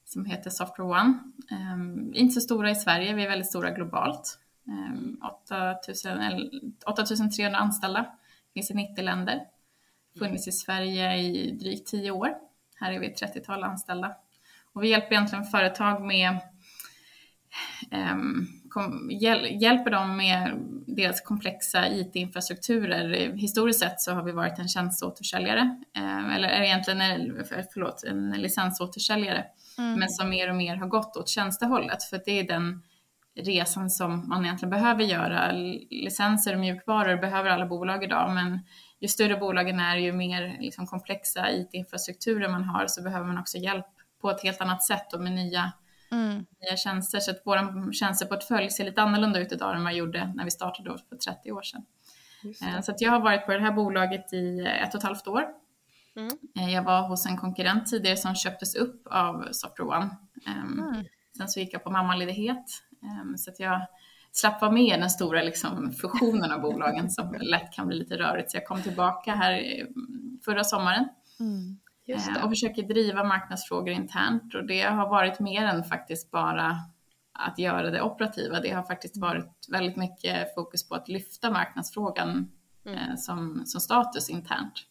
som 0.07 0.25
heter 0.25 0.51
Software 0.51 0.89
One. 0.89 1.19
Um, 1.51 2.15
inte 2.15 2.35
så 2.35 2.41
stora 2.41 2.71
i 2.71 2.75
Sverige, 2.75 3.15
vi 3.15 3.25
är 3.25 3.29
väldigt 3.29 3.49
stora 3.49 3.71
globalt. 3.71 4.39
Ehm, 4.69 5.19
um, 5.21 6.75
8300 6.87 7.59
anställda, 7.59 8.07
finns 8.55 8.71
i 8.71 8.75
90 8.75 9.05
länder. 9.05 9.41
Funnits 10.19 10.49
i 10.49 10.53
Sverige 10.53 11.17
i 11.17 11.51
drygt 11.51 11.87
10 11.87 12.11
år. 12.11 12.35
Här 12.81 12.93
är 12.93 12.99
vi 12.99 13.07
ett 13.07 13.23
30-tal 13.23 13.65
anställda. 13.65 14.17
Och 14.73 14.83
vi 14.83 14.89
hjälper 14.89 15.13
egentligen 15.13 15.45
företag 15.45 16.03
med 16.07 16.39
um, 17.91 18.49
kom, 18.69 19.11
hjäl, 19.11 19.63
hjälper 19.63 19.91
dem 19.91 20.17
med 20.17 20.59
deras 20.87 21.21
komplexa 21.21 21.89
IT-infrastrukturer. 21.89 23.33
Historiskt 23.33 23.81
sett 23.81 24.01
så 24.01 24.13
har 24.13 24.23
vi 24.23 24.33
varit 24.33 24.59
en 24.59 24.69
tjänsteåtersäljare, 24.69 25.85
eh, 25.97 26.35
eller 26.35 26.49
egentligen 26.49 27.01
förlåt, 27.73 28.05
en 28.05 28.31
licensåtersäljare 28.31 29.45
mm. 29.79 29.99
men 29.99 30.09
som 30.09 30.31
mer 30.31 30.51
och 30.51 30.57
mer 30.57 30.77
har 30.77 30.87
gått 30.87 31.17
åt 31.17 31.29
tjänstehållet 31.29 32.03
för 32.03 32.21
det 32.25 32.41
är 32.41 32.45
den 32.45 32.83
resan 33.37 33.91
som 33.91 34.29
man 34.29 34.45
egentligen 34.45 34.71
behöver 34.71 35.05
göra. 35.05 35.53
Licenser 35.91 36.55
och 36.55 36.61
mjukvaror 36.61 37.17
behöver 37.17 37.51
alla 37.51 37.67
bolag 37.67 38.05
idag, 38.05 38.35
men 38.35 38.61
ju 39.01 39.09
större 39.09 39.37
bolagen 39.37 39.81
är, 39.81 39.97
ju 39.97 40.13
mer 40.13 40.57
liksom 40.61 40.87
komplexa 40.87 41.51
IT-infrastrukturer 41.51 42.49
man 42.49 42.65
har, 42.65 42.87
så 42.87 43.03
behöver 43.03 43.27
man 43.27 43.39
också 43.39 43.59
hjälp 43.59 43.87
på 44.21 44.31
ett 44.31 44.43
helt 44.43 44.61
annat 44.61 44.85
sätt 44.85 45.13
och 45.13 45.21
med 45.21 45.33
nya, 45.33 45.73
mm. 46.13 46.35
nya 46.37 46.77
tjänster. 46.77 47.21
Så 47.21 47.31
att 47.31 47.43
vår 47.45 47.93
tjänsteportfölj 47.93 48.71
ser 48.71 48.85
lite 48.85 49.03
annorlunda 49.03 49.41
ut 49.41 49.53
idag 49.53 49.77
än 49.77 49.85
vad 49.85 49.95
gjorde 49.95 50.33
när 50.35 50.45
vi 50.45 50.51
startade 50.51 50.99
för 51.09 51.17
30 51.17 51.53
år 51.53 51.63
sedan. 51.63 51.85
Eh, 52.63 52.81
så 52.81 52.93
att 52.93 53.01
jag 53.01 53.11
har 53.11 53.21
varit 53.21 53.47
på 53.47 53.53
det 53.53 53.61
här 53.61 53.73
bolaget 53.73 54.33
i 54.33 54.67
ett 54.83 54.95
och 54.95 54.99
ett 54.99 55.07
halvt 55.07 55.29
år 55.29 55.45
Mm. 56.17 56.39
Eh, 56.59 56.75
jag 56.75 56.83
var 56.83 57.09
hos 57.09 57.27
en 57.27 57.37
konkurrent 57.37 57.87
tidigare 57.87 58.17
som 58.17 58.35
köptes 58.35 58.75
upp 58.75 59.07
av 59.07 59.49
Software 59.53 59.97
One. 59.97 60.17
Ehm, 60.47 60.79
mm. 60.79 61.05
Sen 61.37 61.49
så 61.49 61.61
gick 61.61 61.75
jag 61.75 61.85
på 61.85 61.91
mammaledighet 61.91 62.65
ehm, 63.03 63.37
så 63.37 63.51
att 63.51 63.61
jag 63.61 63.87
slapp 64.33 64.61
vara 64.61 64.73
med 64.73 64.99
i 64.99 65.01
den 65.01 65.11
stora 65.11 65.43
liksom, 65.43 65.93
fusionen 65.93 66.53
av 66.53 66.61
bolagen 66.61 67.11
som 67.11 67.35
lätt 67.41 67.73
kan 67.73 67.87
bli 67.87 67.97
lite 67.97 68.17
rörigt. 68.19 68.51
Så 68.51 68.57
jag 68.57 68.67
kom 68.67 68.83
tillbaka 68.83 69.35
här 69.35 69.87
förra 70.45 70.65
sommaren 70.65 71.09
mm. 71.41 71.79
Och 72.43 72.51
försöker 72.51 72.83
driva 72.83 73.25
marknadsfrågor 73.25 73.89
internt 73.89 74.55
och 74.55 74.67
det 74.67 74.83
har 74.83 75.09
varit 75.09 75.41
mer 75.41 75.67
än 75.67 75.85
faktiskt 75.85 76.31
bara 76.31 76.77
att 77.33 77.59
göra 77.59 77.91
det 77.91 78.03
operativa. 78.03 78.61
Det 78.61 78.71
har 78.71 78.83
faktiskt 78.83 79.17
varit 79.17 79.67
väldigt 79.73 79.97
mycket 79.97 80.55
fokus 80.55 80.89
på 80.89 80.95
att 80.95 81.09
lyfta 81.09 81.51
marknadsfrågan 81.51 82.51
mm. 82.87 82.99
Eh, 82.99 83.17
som, 83.17 83.63
som 83.65 83.81
status 83.81 84.31
internt. 84.31 84.87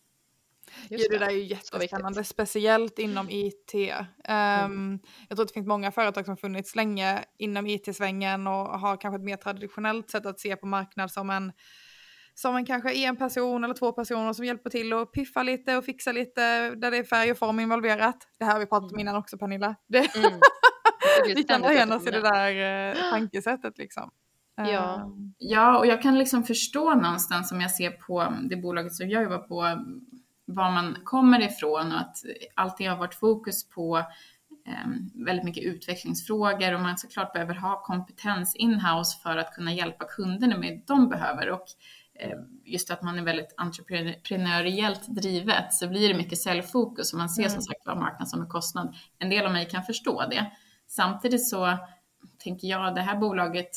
Just 0.89 1.09
det. 1.09 1.17
det 1.17 1.25
där 1.25 1.31
är 1.31 1.35
ju 1.35 1.43
jättespännande, 1.45 2.23
speciellt 2.23 2.99
inom 2.99 3.29
IT. 3.29 3.73
Um, 3.73 3.79
mm. 3.79 4.05
Ehm, 4.23 4.99
jag 5.29 5.37
tror 5.37 5.43
att 5.43 5.47
det 5.47 5.53
finns 5.53 5.67
många 5.67 5.91
företag 5.91 6.25
som 6.25 6.37
funnits 6.37 6.75
länge 6.75 7.23
inom 7.37 7.67
IT-svängen 7.67 8.47
och 8.47 8.79
har 8.79 9.01
kanske 9.01 9.15
ett 9.15 9.25
mer 9.25 9.37
traditionellt 9.37 10.09
sätt 10.09 10.25
att 10.25 10.39
se 10.39 10.55
på 10.55 10.65
marknad 10.65 11.11
som 11.11 11.29
en 11.29 11.51
som 12.37 12.55
en 12.55 12.65
kanske 12.65 12.93
en 12.93 13.15
person 13.15 13.63
eller 13.63 13.73
två 13.73 13.91
personer 13.91 14.33
som 14.33 14.45
hjälper 14.45 14.69
till 14.69 14.93
och 14.93 15.13
piffa 15.13 15.43
lite 15.43 15.77
och 15.77 15.85
fixa 15.85 16.11
lite 16.11 16.69
där 16.75 16.91
det 16.91 16.97
är 16.97 17.03
färg 17.03 17.31
och 17.31 17.37
form 17.37 17.59
involverat. 17.59 18.27
Det 18.39 18.45
här 18.45 18.53
har 18.53 18.59
vi 18.59 18.65
pratat 18.65 18.83
om 18.83 18.89
mm. 18.89 18.99
innan 18.99 19.15
också 19.15 19.37
Pernilla. 19.37 19.75
Det, 19.87 20.15
mm. 20.15 20.39
vi 21.35 21.43
känner 21.43 21.71
igen 21.71 21.91
oss 21.91 22.07
i 22.07 22.11
det 22.11 22.21
där 22.21 22.89
eh, 22.89 23.11
tankesättet 23.11 23.77
liksom. 23.77 24.11
Ja. 24.55 25.01
Um. 25.05 25.33
ja, 25.37 25.77
och 25.77 25.87
jag 25.87 26.01
kan 26.01 26.17
liksom 26.17 26.43
förstå 26.43 26.93
någonstans 26.93 27.49
som 27.49 27.61
jag 27.61 27.71
ser 27.71 27.91
på 27.91 28.33
det 28.49 28.55
bolaget 28.55 28.93
som 28.95 29.09
jag 29.09 29.23
jobbar 29.23 29.37
på 29.37 29.63
var 30.45 30.71
man 30.71 30.97
kommer 31.03 31.41
ifrån 31.41 31.91
och 31.91 31.99
att 31.99 32.17
alltid 32.53 32.89
har 32.89 32.97
varit 32.97 33.15
fokus 33.15 33.69
på 33.69 33.97
eh, 34.67 34.87
väldigt 35.25 35.45
mycket 35.45 35.63
utvecklingsfrågor 35.63 36.73
och 36.73 36.81
man 36.81 36.97
såklart 36.97 37.33
behöver 37.33 37.55
ha 37.55 37.81
kompetens 37.81 38.55
inhouse 38.55 39.19
för 39.23 39.37
att 39.37 39.53
kunna 39.53 39.73
hjälpa 39.73 40.05
kunderna 40.05 40.57
med 40.57 40.73
det 40.73 40.83
de 40.93 41.09
behöver. 41.09 41.49
Och 41.49 41.65
eh, 42.19 42.37
just 42.63 42.91
att 42.91 43.01
man 43.01 43.19
är 43.19 43.23
väldigt 43.23 43.53
entreprenöriellt 43.57 45.07
drivet 45.07 45.73
så 45.73 45.87
blir 45.87 46.09
det 46.09 46.17
mycket 46.17 46.37
säljfokus 46.37 47.13
och 47.13 47.19
man 47.19 47.29
ser 47.29 47.41
mm. 47.41 47.51
som 47.51 47.61
sagt 47.61 47.85
var 47.85 47.95
marknad 47.95 48.29
som 48.29 48.41
en 48.41 48.49
kostnad. 48.49 48.95
En 49.19 49.29
del 49.29 49.45
av 49.45 49.51
mig 49.51 49.69
kan 49.69 49.83
förstå 49.83 50.23
det. 50.29 50.51
Samtidigt 50.87 51.47
så 51.47 51.77
tänker 52.37 52.67
jag 52.67 52.95
det 52.95 53.01
här 53.01 53.17
bolaget 53.17 53.71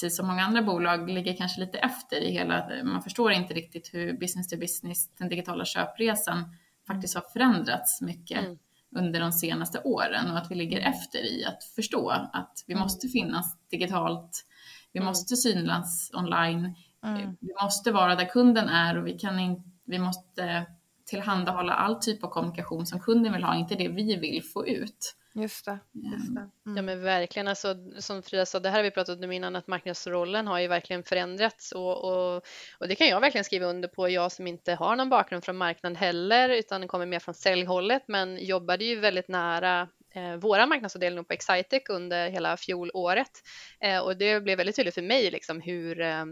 precis 0.00 0.16
som 0.16 0.26
många 0.26 0.42
andra 0.42 0.62
bolag, 0.62 1.10
ligger 1.10 1.36
kanske 1.36 1.60
lite 1.60 1.78
efter 1.78 2.16
i 2.20 2.30
hela, 2.32 2.68
man 2.84 3.02
förstår 3.02 3.32
inte 3.32 3.54
riktigt 3.54 3.94
hur 3.94 4.12
business 4.12 4.48
to 4.48 4.56
business, 4.56 5.08
den 5.18 5.28
digitala 5.28 5.64
köpresan 5.64 6.44
faktiskt 6.86 7.14
har 7.14 7.22
förändrats 7.32 8.00
mycket 8.00 8.38
mm. 8.38 8.58
under 8.96 9.20
de 9.20 9.32
senaste 9.32 9.80
åren 9.80 10.30
och 10.30 10.38
att 10.38 10.50
vi 10.50 10.54
ligger 10.54 10.80
efter 10.80 11.18
i 11.18 11.44
att 11.44 11.64
förstå 11.64 12.10
att 12.32 12.64
vi 12.66 12.72
mm. 12.72 12.82
måste 12.82 13.08
finnas 13.08 13.58
digitalt, 13.70 14.44
vi 14.92 14.98
mm. 14.98 15.06
måste 15.06 15.36
synas 15.36 16.10
online, 16.14 16.74
mm. 17.04 17.36
vi 17.40 17.54
måste 17.62 17.92
vara 17.92 18.14
där 18.14 18.28
kunden 18.28 18.68
är 18.68 18.98
och 18.98 19.06
vi 19.06 19.18
kan 19.18 19.38
inte, 19.38 19.62
vi 19.84 19.98
måste 19.98 20.66
tillhandahålla 21.06 21.72
all 21.72 21.94
typ 21.94 22.24
av 22.24 22.28
kommunikation 22.28 22.86
som 22.86 23.00
kunden 23.00 23.32
vill 23.32 23.44
ha, 23.44 23.56
inte 23.56 23.74
det 23.74 23.88
vi 23.88 24.16
vill 24.16 24.42
få 24.42 24.66
ut. 24.66 25.16
Just 25.38 25.64
det. 25.64 25.78
Just 25.92 26.34
det. 26.34 26.40
Mm. 26.66 26.76
Ja 26.76 26.82
men 26.82 27.02
verkligen, 27.02 27.48
alltså, 27.48 27.76
som 27.98 28.22
Frida 28.22 28.46
sa, 28.46 28.60
det 28.60 28.68
här 28.68 28.76
har 28.76 28.82
vi 28.82 28.90
pratat 28.90 29.24
om 29.24 29.32
innan, 29.32 29.56
att 29.56 29.66
marknadsrollen 29.66 30.46
har 30.46 30.58
ju 30.58 30.68
verkligen 30.68 31.02
förändrats 31.02 31.72
och, 31.72 32.04
och, 32.04 32.42
och, 32.78 32.88
det 32.88 32.94
kan 32.94 33.08
jag 33.08 33.20
verkligen 33.20 33.44
skriva 33.44 33.66
under 33.66 33.88
på, 33.88 34.08
jag 34.08 34.32
som 34.32 34.46
inte 34.46 34.74
har 34.74 34.96
någon 34.96 35.08
bakgrund 35.08 35.44
från 35.44 35.56
marknaden 35.56 35.96
heller, 35.96 36.48
utan 36.48 36.88
kommer 36.88 37.06
mer 37.06 37.18
från 37.18 37.34
säljhållet, 37.34 38.02
men 38.08 38.46
jobbade 38.46 38.84
ju 38.84 39.00
väldigt 39.00 39.28
nära 39.28 39.88
eh, 40.14 40.36
våra 40.36 40.66
marknadsavdelning 40.66 41.24
på 41.24 41.32
Excitec 41.32 41.82
under 41.88 42.28
hela 42.28 42.56
fjolåret 42.56 43.30
eh, 43.80 43.98
och 43.98 44.16
det 44.16 44.40
blev 44.40 44.58
väldigt 44.58 44.76
tydligt 44.76 44.94
för 44.94 45.02
mig 45.02 45.30
liksom 45.30 45.60
hur 45.60 46.00
eh, 46.00 46.24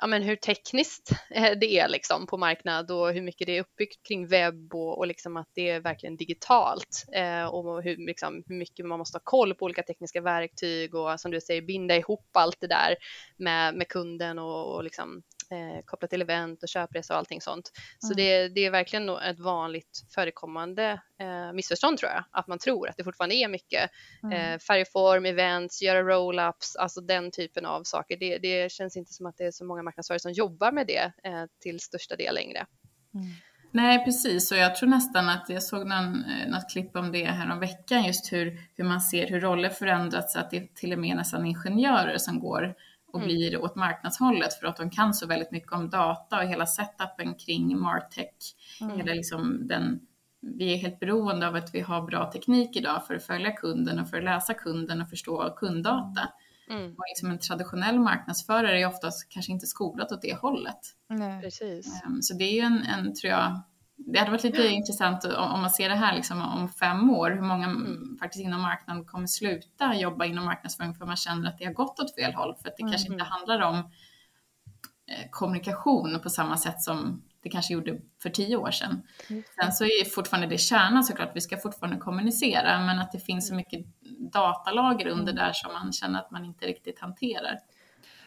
ja, 0.00 0.06
men 0.06 0.22
hur 0.22 0.36
tekniskt 0.36 1.10
eh, 1.30 1.58
det 1.60 1.78
är 1.78 1.88
liksom 1.88 2.26
på 2.26 2.36
marknad 2.36 2.90
och 2.90 3.12
hur 3.12 3.22
mycket 3.22 3.46
det 3.46 3.56
är 3.56 3.60
uppbyggt 3.60 4.06
kring 4.08 4.26
webb 4.26 4.74
och, 4.74 4.98
och 4.98 5.06
liksom 5.06 5.36
att 5.36 5.48
det 5.54 5.70
är 5.70 5.80
verkligen 5.80 6.16
digitalt 6.16 7.04
eh, 7.12 7.44
och 7.44 7.82
hur, 7.82 7.96
liksom, 7.96 8.42
hur 8.46 8.56
mycket 8.56 8.86
man 8.86 8.98
måste 8.98 9.16
ha 9.16 9.22
koll 9.24 9.54
på 9.54 9.64
olika 9.64 9.82
tekniska 9.82 10.20
verktyg 10.20 10.94
och 10.94 11.20
som 11.20 11.30
du 11.30 11.40
säger 11.40 11.62
binda 11.62 11.96
ihop 11.96 12.28
allt 12.32 12.60
det 12.60 12.66
där 12.66 12.96
med, 13.36 13.74
med 13.74 13.88
kunden 13.88 14.38
och, 14.38 14.74
och 14.74 14.84
liksom, 14.84 15.22
eh, 15.50 15.84
kopplat 15.84 16.10
till 16.10 16.22
event 16.22 16.62
och 16.62 16.68
köpresa 16.68 17.14
och 17.14 17.18
allting 17.18 17.40
sånt. 17.40 17.72
Så 17.98 18.06
mm. 18.06 18.16
det, 18.16 18.48
det, 18.48 18.66
är 18.66 18.70
verkligen 18.70 19.08
ett 19.08 19.38
vanligt 19.38 20.04
förekommande 20.14 21.00
eh, 21.20 21.52
missförstånd 21.52 21.98
tror 21.98 22.10
jag, 22.10 22.24
att 22.30 22.46
man 22.46 22.58
tror 22.58 22.88
att 22.88 22.96
det 22.96 23.04
fortfarande 23.04 23.34
är 23.34 23.48
mycket 23.48 23.90
mm. 24.22 24.32
eh, 24.32 24.58
färgform, 24.58 25.26
events, 25.26 25.82
göra 25.82 26.02
roll-ups, 26.02 26.76
alltså 26.78 27.00
den 27.00 27.30
typen 27.30 27.66
av 27.66 27.82
saker. 27.82 28.16
Det, 28.16 28.38
det, 28.38 28.72
känns 28.72 28.96
inte 28.96 29.12
som 29.12 29.26
att 29.26 29.36
det 29.36 29.44
är 29.44 29.50
så 29.50 29.64
många 29.64 29.82
marknadsförare 29.82 30.20
som 30.20 30.32
jobbar 30.32 30.72
med 30.72 30.86
det 30.86 31.12
eh, 31.24 31.44
till 31.62 31.80
största 31.80 32.16
del 32.16 32.34
längre. 32.34 32.66
Mm. 33.14 33.26
Nej, 33.70 34.04
precis. 34.04 34.52
Och 34.52 34.58
jag 34.58 34.76
tror 34.76 34.88
nästan 34.88 35.28
att 35.28 35.48
jag 35.48 35.62
såg 35.62 35.86
någon, 35.86 36.24
eh, 36.24 36.48
något 36.48 36.70
klipp 36.70 36.96
om 36.96 37.12
det 37.12 37.24
här 37.24 37.52
om 37.52 37.60
veckan, 37.60 38.04
just 38.04 38.32
hur, 38.32 38.60
hur 38.76 38.84
man 38.84 39.00
ser 39.00 39.26
hur 39.26 39.40
roller 39.40 39.68
förändrats, 39.68 40.36
att 40.36 40.50
det 40.50 40.56
är 40.56 40.66
till 40.74 40.92
och 40.92 40.98
med 40.98 41.16
nästan 41.16 41.46
ingenjörer 41.46 42.18
som 42.18 42.40
går 42.40 42.74
och 43.12 43.18
mm. 43.18 43.26
blir 43.26 43.62
åt 43.62 43.76
marknadshållet 43.76 44.54
för 44.54 44.66
att 44.66 44.76
de 44.76 44.90
kan 44.90 45.14
så 45.14 45.26
väldigt 45.26 45.50
mycket 45.50 45.72
om 45.72 45.90
data 45.90 46.38
och 46.38 46.48
hela 46.48 46.66
setupen 46.66 47.34
kring 47.34 47.78
Martech. 47.78 48.54
Mm. 48.80 48.96
Hela 48.96 49.12
liksom 49.12 49.66
den, 49.66 50.00
vi 50.40 50.72
är 50.72 50.76
helt 50.76 51.00
beroende 51.00 51.48
av 51.48 51.54
att 51.54 51.74
vi 51.74 51.80
har 51.80 52.02
bra 52.02 52.32
teknik 52.32 52.76
idag 52.76 53.06
för 53.06 53.14
att 53.14 53.26
följa 53.26 53.52
kunden 53.52 53.98
och 53.98 54.08
för 54.10 54.16
att 54.16 54.24
läsa 54.24 54.54
kunden 54.54 55.02
och 55.02 55.10
förstå 55.10 55.54
kunddata. 55.56 56.28
Mm. 56.70 56.90
Och 56.90 57.04
liksom 57.08 57.30
en 57.30 57.38
traditionell 57.38 57.98
marknadsförare 57.98 58.80
är 58.80 58.86
oftast 58.86 59.28
kanske 59.28 59.52
inte 59.52 59.66
skolad 59.66 60.12
åt 60.12 60.22
det 60.22 60.34
hållet. 60.34 60.80
Nej. 61.08 61.42
Precis. 61.42 62.02
Um, 62.06 62.22
så 62.22 62.34
det 62.34 62.44
är 62.44 62.52
ju 62.52 62.60
en, 62.60 62.82
en, 62.82 63.14
tror 63.14 63.30
jag, 63.30 63.62
det 63.98 64.18
hade 64.18 64.30
varit 64.30 64.44
lite 64.44 64.62
mm. 64.62 64.72
intressant 64.72 65.24
om 65.24 65.60
man 65.60 65.70
ser 65.70 65.88
det 65.88 65.94
här 65.94 66.16
liksom 66.16 66.42
om 66.42 66.68
fem 66.68 67.10
år, 67.10 67.30
hur 67.30 67.42
många 67.42 67.66
mm. 67.66 68.18
faktiskt 68.20 68.44
inom 68.44 68.62
marknaden 68.62 69.04
kommer 69.04 69.26
sluta 69.26 69.94
jobba 69.94 70.24
inom 70.24 70.44
marknadsföring 70.44 70.94
för 70.94 71.06
man 71.06 71.16
känner 71.16 71.48
att 71.48 71.58
det 71.58 71.64
har 71.64 71.72
gått 71.72 72.00
åt 72.00 72.14
fel 72.14 72.34
håll. 72.34 72.54
För 72.62 72.68
att 72.68 72.76
det 72.76 72.82
mm. 72.82 72.92
kanske 72.92 73.12
inte 73.12 73.24
handlar 73.24 73.60
om 73.60 73.76
eh, 73.76 75.30
kommunikation 75.30 76.20
på 76.22 76.30
samma 76.30 76.56
sätt 76.56 76.82
som 76.82 77.22
det 77.42 77.48
kanske 77.48 77.74
gjorde 77.74 78.00
för 78.22 78.30
tio 78.30 78.56
år 78.56 78.70
sedan. 78.70 79.02
Mm. 79.30 79.42
Sen 79.60 79.72
så 79.72 79.84
är 79.84 80.04
fortfarande 80.04 80.46
det 80.46 80.58
kärnan 80.58 81.04
såklart, 81.04 81.30
vi 81.34 81.40
ska 81.40 81.56
fortfarande 81.56 82.00
kommunicera, 82.00 82.80
men 82.80 82.98
att 82.98 83.12
det 83.12 83.18
finns 83.20 83.48
så 83.48 83.54
mm. 83.54 83.56
mycket 83.56 83.86
datalager 84.32 85.06
under 85.06 85.32
mm. 85.32 85.44
där 85.44 85.52
som 85.52 85.72
man 85.72 85.92
känner 85.92 86.18
att 86.18 86.30
man 86.30 86.44
inte 86.44 86.66
riktigt 86.66 87.00
hanterar. 87.00 87.58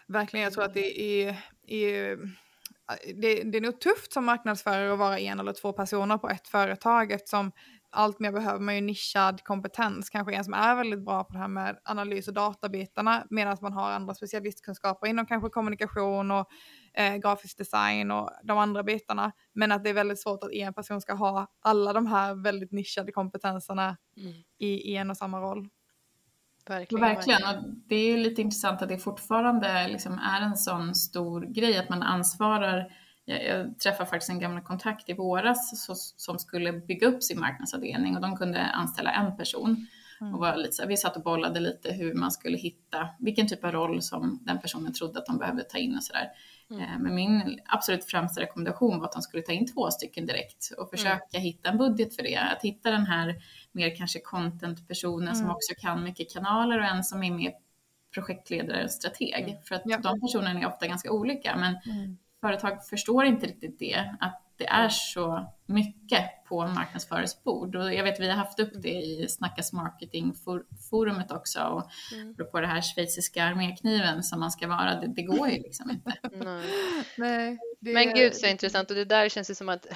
Verkligen, 0.08 0.44
jag 0.44 0.54
tror 0.54 0.64
att 0.64 0.74
det 0.74 1.02
är, 1.02 1.38
är 1.68 2.18
det, 3.22 3.44
det 3.44 3.58
är 3.58 3.62
nog 3.62 3.82
tufft 3.82 4.14
som 4.14 4.26
marknadsförare 4.26 4.94
att 4.94 5.00
vara 5.00 5.20
en 5.20 5.40
eller 5.40 5.54
två 5.54 5.74
personer 5.74 6.18
på 6.18 6.30
ett 6.30 6.48
företag 6.48 7.12
eftersom 7.12 7.52
allt 7.94 8.20
mer 8.20 8.32
behöver 8.32 8.60
man 8.60 8.76
ju 8.76 8.82
nischad 8.82 9.44
kompetens, 9.44 10.10
kanske 10.10 10.36
en 10.36 10.44
som 10.44 10.54
är 10.54 10.76
väldigt 10.76 11.06
bra 11.06 11.24
på 11.24 11.34
det 11.34 11.40
här 11.40 11.48
med 11.48 11.80
analys 11.84 12.28
och 12.28 12.34
databitarna 12.34 13.28
medan 13.30 13.58
man 13.62 13.74
har 13.74 13.92
andra 13.92 14.14
specialistkunskaper 14.14 15.08
inom 15.08 15.26
kanske 15.26 15.50
kommunikation 15.50 16.32
och 16.32 16.50
eh, 16.94 17.16
grafisk 17.16 17.58
design 17.58 18.12
och 18.12 18.30
de 18.44 18.58
andra 18.58 18.84
bitarna. 18.84 19.32
Men 19.54 19.72
att 19.72 19.84
det 19.84 19.90
är 19.90 19.94
väldigt 19.94 20.22
svårt 20.22 20.44
att 20.44 20.52
en 20.52 20.74
person 20.74 21.02
ska 21.02 21.14
ha 21.14 21.48
alla 21.62 21.94
de 21.94 22.06
här 22.06 22.44
väldigt 22.44 22.72
nischade 22.72 23.12
kompetenserna 23.12 23.98
mm. 24.18 24.34
i, 24.60 24.68
i 24.68 24.96
en 24.96 25.10
och 25.10 25.18
samma 25.18 25.40
roll. 25.40 25.70
Verkligen. 26.68 27.02
verkligen. 27.02 27.44
Och 27.44 27.64
det 27.88 27.96
är 27.96 28.18
lite 28.18 28.42
intressant 28.42 28.82
att 28.82 28.90
det 28.90 28.98
fortfarande 28.98 29.88
liksom 29.88 30.20
är 30.20 30.42
en 30.42 30.58
sån 30.58 30.96
stor 30.96 31.42
grej 31.42 31.78
att 31.78 31.90
man 31.90 32.04
ansvarar. 32.04 32.94
Jag, 33.26 33.46
jag 33.46 33.80
träffade 33.80 34.10
faktiskt 34.10 34.30
en 34.30 34.40
gammal 34.40 34.62
kontakt 34.62 35.10
i 35.10 35.14
våras 35.14 35.86
så, 35.86 35.96
som 35.96 36.40
skulle 36.40 36.74
bygga 36.74 37.08
upp 37.08 37.24
sin 37.24 37.40
marknadsavdelning 37.40 38.16
och 38.16 38.22
de 38.22 38.38
kunde 38.38 38.62
anställa 38.62 39.12
en 39.12 39.38
person. 39.38 39.88
Mm. 40.22 40.34
Och 40.34 40.40
var 40.40 40.56
lite 40.56 40.74
så 40.74 40.88
vi 40.88 40.98
satt 40.98 41.16
och 41.16 41.24
bollade 41.24 41.60
lite 41.60 41.92
hur 41.92 42.14
man 42.14 42.32
skulle 42.32 42.58
hitta 42.58 43.10
vilken 43.20 43.48
typ 43.48 43.64
av 43.64 43.72
roll 43.72 44.02
som 44.02 44.40
den 44.42 44.62
personen 44.62 44.94
trodde 44.94 45.20
att 45.20 45.26
de 45.26 45.38
behövde 45.38 45.64
ta 45.64 45.78
in 45.78 45.96
och 45.96 46.04
sådär. 46.04 46.28
Mm. 46.72 46.82
Eh, 46.82 47.00
men 47.00 47.16
min 47.16 47.60
absolut 47.66 48.06
främsta 48.06 48.42
rekommendation 48.42 49.00
var 49.00 49.06
att 49.06 49.12
de 49.12 49.22
skulle 49.22 49.44
ta 49.44 49.52
in 49.52 49.74
två 49.74 49.92
stycken 49.92 50.26
direkt 50.26 50.72
och 50.78 50.90
försöka 50.90 51.38
mm. 51.38 51.44
hitta 51.44 51.70
en 51.70 51.78
budget 51.78 52.16
för 52.16 52.24
det. 52.24 52.38
Att 52.38 52.62
hitta 52.62 52.92
den 52.92 53.06
här 53.06 53.36
mer 53.72 53.96
kanske 53.96 54.20
content-personen 54.20 55.28
mm. 55.28 55.36
som 55.36 55.50
också 55.50 55.74
kan 55.78 56.04
mycket 56.04 56.34
kanaler 56.34 56.80
och 56.80 56.86
en 56.86 57.04
som 57.04 57.24
är 57.24 57.32
mer 57.32 57.54
projektledare 58.14 58.84
och 58.84 58.92
strateg. 58.92 59.44
Mm. 59.50 59.62
För 59.64 59.76
att 59.76 59.82
ja. 59.86 59.98
de 59.98 60.22
personerna 60.22 60.60
är 60.60 60.68
ofta 60.68 60.88
ganska 60.88 61.12
olika 61.12 61.56
men 61.56 61.78
mm. 61.86 62.18
företag 62.42 62.86
förstår 62.86 63.26
inte 63.26 63.48
riktigt 63.48 63.80
det, 63.80 64.16
att 64.20 64.42
det 64.62 64.68
är 64.68 64.90
så 64.90 65.46
mycket 65.66 66.46
på 66.46 66.68
marknadsförares 66.68 67.44
bord. 67.44 67.76
Och 67.76 67.94
jag 67.94 68.04
vet 68.04 68.20
vi 68.20 68.30
har 68.30 68.36
haft 68.36 68.60
upp 68.60 68.72
det 68.74 68.90
i 68.90 69.28
Snackas 69.30 69.74
marketing-forumet 69.74 71.32
också 71.32 71.64
och 71.64 71.90
mm. 72.14 72.36
på 72.52 72.62
det 72.62 72.68
här 72.68 72.82
schweiziska 72.82 73.44
armékniven 73.44 74.24
som 74.24 74.40
man 74.40 74.52
ska 74.52 74.68
vara, 74.68 74.96
det, 74.96 75.08
det 75.08 75.22
går 75.22 75.50
ju 75.50 75.58
liksom 75.58 75.92
inte. 75.92 76.14
Nej. 76.32 76.66
Nej, 77.18 77.60
det... 77.80 77.94
Men 77.94 78.14
gud 78.14 78.36
så 78.36 78.48
intressant 78.48 78.90
och 78.90 78.96
det 78.96 79.06
där 79.06 79.30
känns 79.30 79.50
ju 79.50 79.56
som 79.56 79.70
att 79.70 79.88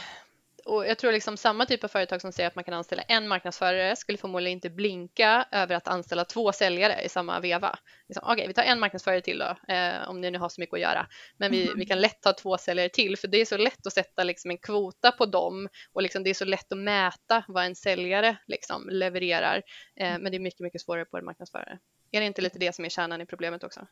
och 0.66 0.88
jag 0.88 0.98
tror 0.98 1.12
liksom 1.12 1.38
samma 1.38 1.66
typ 1.66 1.84
av 1.84 1.88
företag 1.88 2.22
som 2.22 2.32
säger 2.32 2.48
att 2.48 2.56
man 2.56 2.64
kan 2.64 2.74
anställa 2.74 3.02
en 3.02 3.28
marknadsförare 3.28 3.96
skulle 3.96 4.18
förmodligen 4.18 4.58
inte 4.58 4.70
blinka 4.70 5.48
över 5.52 5.76
att 5.76 5.88
anställa 5.88 6.26
två 6.26 6.52
säljare 6.52 7.02
i 7.02 7.10
samma 7.10 7.40
veva. 7.40 7.80
Liksom, 8.08 8.24
Okej, 8.24 8.34
okay, 8.34 8.48
vi 8.48 8.54
tar 8.54 8.64
en 8.64 8.80
marknadsförare 8.80 9.22
till 9.22 9.38
då, 9.38 9.74
eh, 9.74 10.10
om 10.10 10.22
ni 10.22 10.32
nu 10.32 10.38
har 10.38 10.50
så 10.50 10.62
mycket 10.62 10.74
att 10.74 10.80
göra. 10.80 11.08
Men 11.38 11.52
vi, 11.52 11.74
vi 11.76 11.86
kan 11.86 12.02
lätt 12.02 12.22
ta 12.22 12.34
två 12.34 12.58
säljare 12.58 12.90
till, 12.90 13.18
för 13.18 13.28
det 13.28 13.42
är 13.42 13.46
så 13.46 13.58
lätt 13.58 13.88
att 13.88 13.94
sätta 13.94 14.24
liksom 14.24 14.52
en 14.52 14.58
kvota 14.58 15.12
på 15.12 15.26
dem 15.26 15.70
och 15.94 16.02
liksom 16.02 16.24
det 16.24 16.30
är 16.30 16.34
så 16.34 16.46
lätt 16.46 16.72
att 16.72 16.78
mäta 16.78 17.44
vad 17.48 17.66
en 17.66 17.76
säljare 17.76 18.38
liksom 18.48 18.90
levererar. 18.90 19.62
Eh, 19.96 20.20
men 20.20 20.32
det 20.32 20.38
är 20.38 20.40
mycket, 20.40 20.60
mycket 20.60 20.82
svårare 20.82 21.06
på 21.06 21.18
en 21.18 21.26
marknadsförare. 21.26 21.80
Är 22.12 22.20
det 22.20 22.26
inte 22.26 22.42
lite 22.42 22.60
det 22.60 22.76
som 22.76 22.86
är 22.86 22.90
kärnan 22.90 23.22
i 23.22 23.26
problemet 23.26 23.64
också? 23.64 23.88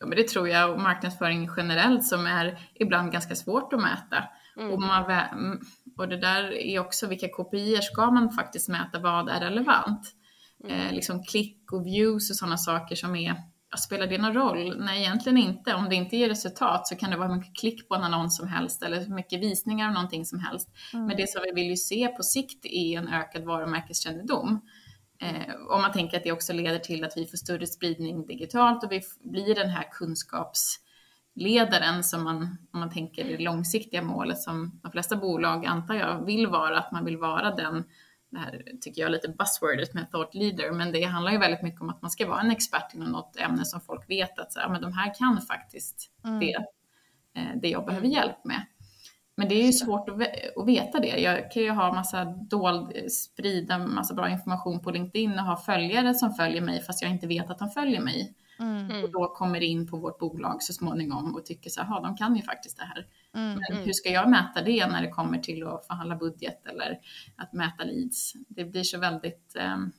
Ja, 0.00 0.06
men 0.06 0.16
det 0.16 0.28
tror 0.28 0.48
jag 0.48 0.70
och 0.70 0.80
marknadsföring 0.80 1.50
generellt 1.56 2.06
som 2.06 2.26
är 2.26 2.58
ibland 2.74 3.12
ganska 3.12 3.34
svårt 3.34 3.72
att 3.72 3.80
mäta. 3.80 4.24
Mm. 4.60 4.72
Och, 4.72 4.80
man, 4.80 5.04
och 5.98 6.08
det 6.08 6.16
där 6.16 6.52
är 6.52 6.78
också 6.78 7.06
vilka 7.06 7.28
KPI 7.28 7.78
ska 7.82 8.10
man 8.10 8.30
faktiskt 8.30 8.68
mäta, 8.68 8.98
vad 8.98 9.28
är 9.28 9.40
relevant? 9.40 10.14
Mm. 10.64 10.80
Eh, 10.80 10.92
liksom 10.92 11.22
klick 11.22 11.72
och 11.72 11.86
views 11.86 12.30
och 12.30 12.36
sådana 12.36 12.56
saker 12.56 12.96
som 12.96 13.16
är, 13.16 13.36
spelar 13.78 14.06
det 14.06 14.18
någon 14.18 14.34
roll? 14.34 14.84
Nej, 14.84 15.00
egentligen 15.00 15.38
inte. 15.38 15.74
Om 15.74 15.88
det 15.88 15.94
inte 15.94 16.16
ger 16.16 16.28
resultat 16.28 16.88
så 16.88 16.96
kan 16.96 17.10
det 17.10 17.16
vara 17.16 17.28
hur 17.28 17.36
mycket 17.36 17.56
klick 17.56 17.88
på 17.88 17.94
en 17.94 18.02
annons 18.02 18.36
som 18.36 18.48
helst 18.48 18.82
eller 18.82 19.00
hur 19.00 19.14
mycket 19.14 19.40
visningar 19.40 19.88
av 19.88 19.94
någonting 19.94 20.24
som 20.24 20.38
helst. 20.38 20.68
Mm. 20.92 21.06
Men 21.06 21.16
det 21.16 21.30
som 21.30 21.42
vi 21.42 21.52
vill 21.62 21.70
ju 21.70 21.76
se 21.76 22.08
på 22.08 22.22
sikt 22.22 22.66
är 22.66 22.98
en 22.98 23.08
ökad 23.08 23.44
varumärkeskännedom. 23.44 24.60
Eh, 25.22 25.54
om 25.70 25.80
man 25.80 25.92
tänker 25.92 26.16
att 26.16 26.24
det 26.24 26.32
också 26.32 26.52
leder 26.52 26.78
till 26.78 27.04
att 27.04 27.12
vi 27.16 27.26
får 27.26 27.36
större 27.36 27.66
spridning 27.66 28.26
digitalt 28.26 28.84
och 28.84 28.92
vi 28.92 29.00
blir 29.24 29.54
den 29.54 29.70
här 29.70 29.84
kunskaps 29.92 30.80
ledaren 31.34 32.04
som 32.04 32.24
man, 32.24 32.42
om 32.72 32.80
man 32.80 32.90
tänker 32.90 33.24
det 33.24 33.38
långsiktiga 33.38 34.02
målet 34.02 34.38
som 34.38 34.80
de 34.82 34.92
flesta 34.92 35.16
bolag 35.16 35.66
antar 35.66 35.94
jag 35.94 36.26
vill 36.26 36.46
vara, 36.46 36.78
att 36.78 36.92
man 36.92 37.04
vill 37.04 37.16
vara 37.16 37.54
den, 37.54 37.84
det 38.30 38.38
här 38.38 38.62
tycker 38.80 39.00
jag 39.02 39.08
är 39.08 39.12
lite 39.12 39.28
buzzwordet 39.28 39.94
med 39.94 40.10
thought 40.10 40.34
leader, 40.34 40.72
men 40.72 40.92
det 40.92 41.02
handlar 41.02 41.32
ju 41.32 41.38
väldigt 41.38 41.62
mycket 41.62 41.80
om 41.80 41.90
att 41.90 42.02
man 42.02 42.10
ska 42.10 42.28
vara 42.28 42.40
en 42.40 42.50
expert 42.50 42.94
inom 42.94 43.08
något 43.08 43.36
ämne 43.36 43.64
som 43.64 43.80
folk 43.80 44.10
vet 44.10 44.38
att 44.38 44.52
så, 44.52 44.60
ja, 44.60 44.68
men 44.68 44.82
de 44.82 44.92
här 44.92 45.14
kan 45.14 45.40
faktiskt 45.40 46.10
mm. 46.24 46.40
det, 46.40 46.54
eh, 47.34 47.56
det 47.62 47.68
jag 47.68 47.86
behöver 47.86 48.06
hjälp 48.06 48.44
med. 48.44 48.66
Men 49.40 49.48
det 49.48 49.54
är 49.54 49.66
ju 49.66 49.72
svårt 49.72 50.08
att 50.08 50.66
veta 50.66 51.00
det. 51.00 51.20
Jag 51.20 51.52
kan 51.52 51.62
ju 51.62 51.70
ha 51.70 51.92
massa 51.92 52.24
dold, 52.24 53.12
sprida 53.12 53.78
massa 53.78 54.14
bra 54.14 54.30
information 54.30 54.80
på 54.80 54.90
LinkedIn 54.90 55.32
och 55.32 55.44
ha 55.44 55.56
följare 55.56 56.14
som 56.14 56.34
följer 56.34 56.62
mig 56.62 56.82
fast 56.82 57.02
jag 57.02 57.10
inte 57.10 57.26
vet 57.26 57.50
att 57.50 57.58
de 57.58 57.70
följer 57.70 58.00
mig. 58.00 58.34
Mm. 58.60 59.04
Och 59.04 59.10
då 59.10 59.28
kommer 59.28 59.60
in 59.60 59.86
på 59.86 59.96
vårt 59.96 60.18
bolag 60.18 60.62
så 60.62 60.72
småningom 60.72 61.34
och 61.34 61.46
tycker 61.46 61.70
så 61.70 61.82
här, 61.82 62.02
de 62.02 62.16
kan 62.16 62.36
ju 62.36 62.42
faktiskt 62.42 62.78
det 62.78 62.84
här. 62.84 63.06
Mm. 63.34 63.58
Men 63.58 63.78
hur 63.78 63.92
ska 63.92 64.10
jag 64.10 64.30
mäta 64.30 64.62
det 64.62 64.86
när 64.86 65.02
det 65.02 65.08
kommer 65.08 65.38
till 65.38 65.66
att 65.66 65.86
förhandla 65.86 66.16
budget 66.16 66.66
eller 66.66 66.98
att 67.36 67.52
mäta 67.52 67.84
leads? 67.84 68.32
Det 68.48 68.64
blir 68.64 68.82
så 68.82 68.98
väldigt, 68.98 69.56
um, 69.74 69.92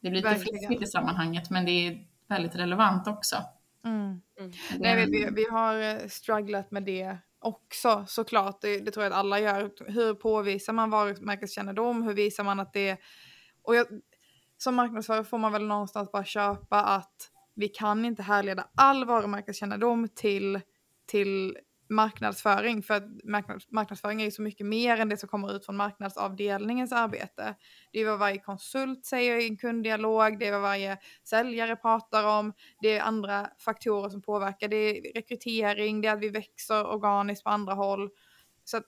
det 0.00 0.10
blir 0.10 0.22
lite 0.22 0.34
fluffigt 0.34 0.82
i 0.82 0.86
sammanhanget 0.86 1.50
men 1.50 1.64
det 1.64 1.86
är 1.86 2.06
väldigt 2.28 2.54
relevant 2.54 3.06
också. 3.06 3.36
Mm. 3.84 4.20
Mm. 4.38 4.52
Nej, 4.78 5.06
vi, 5.06 5.28
vi 5.32 5.48
har 5.50 5.80
eh, 5.80 6.08
strugglat 6.08 6.70
med 6.70 6.82
det 6.82 7.16
också 7.42 8.04
såklart, 8.08 8.60
det, 8.60 8.78
det 8.78 8.90
tror 8.90 9.04
jag 9.04 9.12
att 9.12 9.18
alla 9.18 9.40
gör. 9.40 9.70
Hur 9.86 10.14
påvisar 10.14 10.72
man 10.72 10.90
varumärkeskännedom? 10.90 12.02
Hur 12.02 12.14
visar 12.14 12.44
man 12.44 12.60
att 12.60 12.72
det... 12.72 12.96
Och 13.62 13.76
jag, 13.76 13.86
som 14.58 14.74
marknadsförare 14.74 15.24
får 15.24 15.38
man 15.38 15.52
väl 15.52 15.66
någonstans 15.66 16.12
bara 16.12 16.24
köpa 16.24 16.82
att 16.82 17.31
vi 17.54 17.68
kan 17.68 18.04
inte 18.04 18.22
härleda 18.22 18.68
all 18.76 19.04
varumärkeskännedom 19.04 20.08
till, 20.08 20.60
till 21.06 21.56
marknadsföring 21.92 22.82
för 22.82 22.94
att 22.94 23.04
marknadsföring 23.70 24.20
är 24.20 24.24
ju 24.24 24.30
så 24.30 24.42
mycket 24.42 24.66
mer 24.66 24.96
än 24.96 25.08
det 25.08 25.16
som 25.16 25.28
kommer 25.28 25.56
ut 25.56 25.66
från 25.66 25.76
marknadsavdelningens 25.76 26.92
arbete. 26.92 27.54
Det 27.92 28.00
är 28.00 28.06
vad 28.06 28.18
varje 28.18 28.38
konsult 28.38 29.04
säger 29.04 29.36
i 29.36 29.48
en 29.48 29.56
kunddialog, 29.56 30.38
det 30.38 30.46
är 30.46 30.52
vad 30.52 30.62
varje 30.62 30.98
säljare 31.24 31.76
pratar 31.76 32.38
om, 32.38 32.52
det 32.80 32.98
är 32.98 33.02
andra 33.02 33.48
faktorer 33.58 34.08
som 34.08 34.22
påverkar, 34.22 34.68
det 34.68 34.76
är 34.76 35.12
rekrytering, 35.14 36.00
det 36.00 36.08
är 36.08 36.12
att 36.12 36.20
vi 36.20 36.28
växer 36.28 36.86
organiskt 36.86 37.44
på 37.44 37.50
andra 37.50 37.74
håll. 37.74 38.10
Så 38.64 38.76
att 38.76 38.86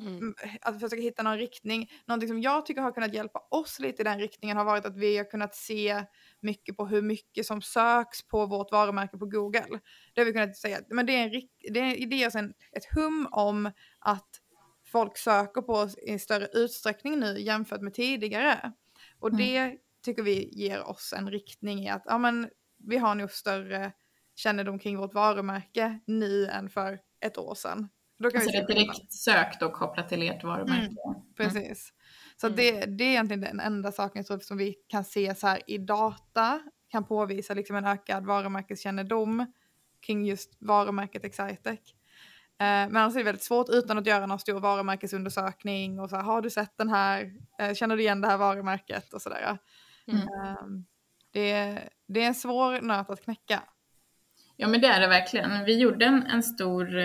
Mm. 0.00 0.34
Att 0.60 0.80
försöka 0.80 1.02
hitta 1.02 1.22
någon 1.22 1.38
riktning. 1.38 1.90
Någonting 2.06 2.28
som 2.28 2.40
jag 2.40 2.66
tycker 2.66 2.82
har 2.82 2.92
kunnat 2.92 3.14
hjälpa 3.14 3.38
oss 3.50 3.78
lite 3.80 4.02
i 4.02 4.04
den 4.04 4.18
riktningen 4.18 4.56
har 4.56 4.64
varit 4.64 4.86
att 4.86 4.96
vi 4.96 5.16
har 5.16 5.30
kunnat 5.30 5.54
se 5.54 6.04
mycket 6.40 6.76
på 6.76 6.86
hur 6.86 7.02
mycket 7.02 7.46
som 7.46 7.62
söks 7.62 8.28
på 8.28 8.46
vårt 8.46 8.72
varumärke 8.72 9.18
på 9.18 9.26
Google. 9.26 9.80
Det 10.14 10.20
har 10.20 10.26
vi 10.26 10.32
kunnat 10.32 10.56
säga, 10.56 10.80
men 10.88 11.06
det, 11.06 11.12
är 11.12 11.24
en, 11.24 11.42
det, 11.72 11.80
är, 11.80 12.06
det 12.06 12.38
en, 12.38 12.54
ett 12.72 12.84
hum 12.94 13.28
om 13.30 13.70
att 13.98 14.28
folk 14.92 15.16
söker 15.16 15.62
på 15.62 15.72
oss 15.72 15.98
i 15.98 16.18
större 16.18 16.48
utsträckning 16.52 17.18
nu 17.18 17.40
jämfört 17.40 17.80
med 17.80 17.94
tidigare. 17.94 18.72
Och 19.18 19.28
mm. 19.28 19.38
det 19.38 19.78
tycker 20.04 20.22
vi 20.22 20.48
ger 20.52 20.88
oss 20.88 21.14
en 21.16 21.30
riktning 21.30 21.84
i 21.84 21.88
att 21.88 22.02
ja, 22.06 22.18
men, 22.18 22.48
vi 22.78 22.96
har 22.96 23.14
nog 23.14 23.30
större 23.30 23.92
kännedom 24.34 24.78
kring 24.78 24.98
vårt 24.98 25.14
varumärke 25.14 25.98
nu 26.06 26.46
än 26.46 26.70
för 26.70 27.00
ett 27.20 27.38
år 27.38 27.54
sedan. 27.54 27.88
Då 28.18 28.30
kan 28.30 28.40
alltså 28.40 28.52
vi 28.52 28.58
ett 28.58 28.68
direkt 28.68 29.12
sök 29.12 29.60
då 29.60 29.70
kopplat 29.70 30.08
till 30.08 30.22
ert 30.22 30.44
varumärke. 30.44 30.96
Mm, 31.06 31.16
mm. 31.16 31.34
precis. 31.36 31.92
Så 32.40 32.46
mm. 32.46 32.56
det, 32.56 32.86
det 32.86 33.04
är 33.04 33.08
egentligen 33.08 33.40
den 33.40 33.60
enda 33.60 33.92
saken 33.92 34.24
som 34.24 34.56
vi 34.56 34.74
kan 34.88 35.04
se 35.04 35.34
så 35.34 35.46
här 35.46 35.60
i 35.66 35.78
data 35.78 36.60
kan 36.88 37.04
påvisa 37.04 37.54
liksom 37.54 37.76
en 37.76 37.84
ökad 37.84 38.26
varumärkeskännedom 38.26 39.52
kring 40.00 40.26
just 40.26 40.56
varumärket 40.58 41.24
Excitec. 41.24 41.80
Eh, 42.60 42.66
men 42.66 42.96
annars 42.96 43.14
är 43.14 43.18
det 43.18 43.24
väldigt 43.24 43.44
svårt 43.44 43.68
utan 43.68 43.98
att 43.98 44.06
göra 44.06 44.26
någon 44.26 44.38
stor 44.38 44.60
varumärkesundersökning 44.60 46.00
och 46.00 46.10
så 46.10 46.16
här, 46.16 46.22
har 46.22 46.42
du 46.42 46.50
sett 46.50 46.76
den 46.76 46.88
här, 46.88 47.32
eh, 47.58 47.74
känner 47.74 47.96
du 47.96 48.02
igen 48.02 48.20
det 48.20 48.28
här 48.28 48.36
varumärket 48.36 49.12
och 49.12 49.22
sådär. 49.22 49.58
Mm. 50.06 50.20
Eh, 50.20 50.56
det, 51.30 51.78
det 52.06 52.22
är 52.22 52.26
en 52.26 52.34
svår 52.34 52.80
nöt 52.80 53.10
att 53.10 53.24
knäcka. 53.24 53.62
Ja 54.56 54.68
men 54.68 54.80
det 54.80 54.86
är 54.86 55.00
det 55.00 55.08
verkligen. 55.08 55.64
Vi 55.64 55.78
gjorde 55.78 56.04
en, 56.04 56.22
en 56.22 56.42
stor 56.42 56.98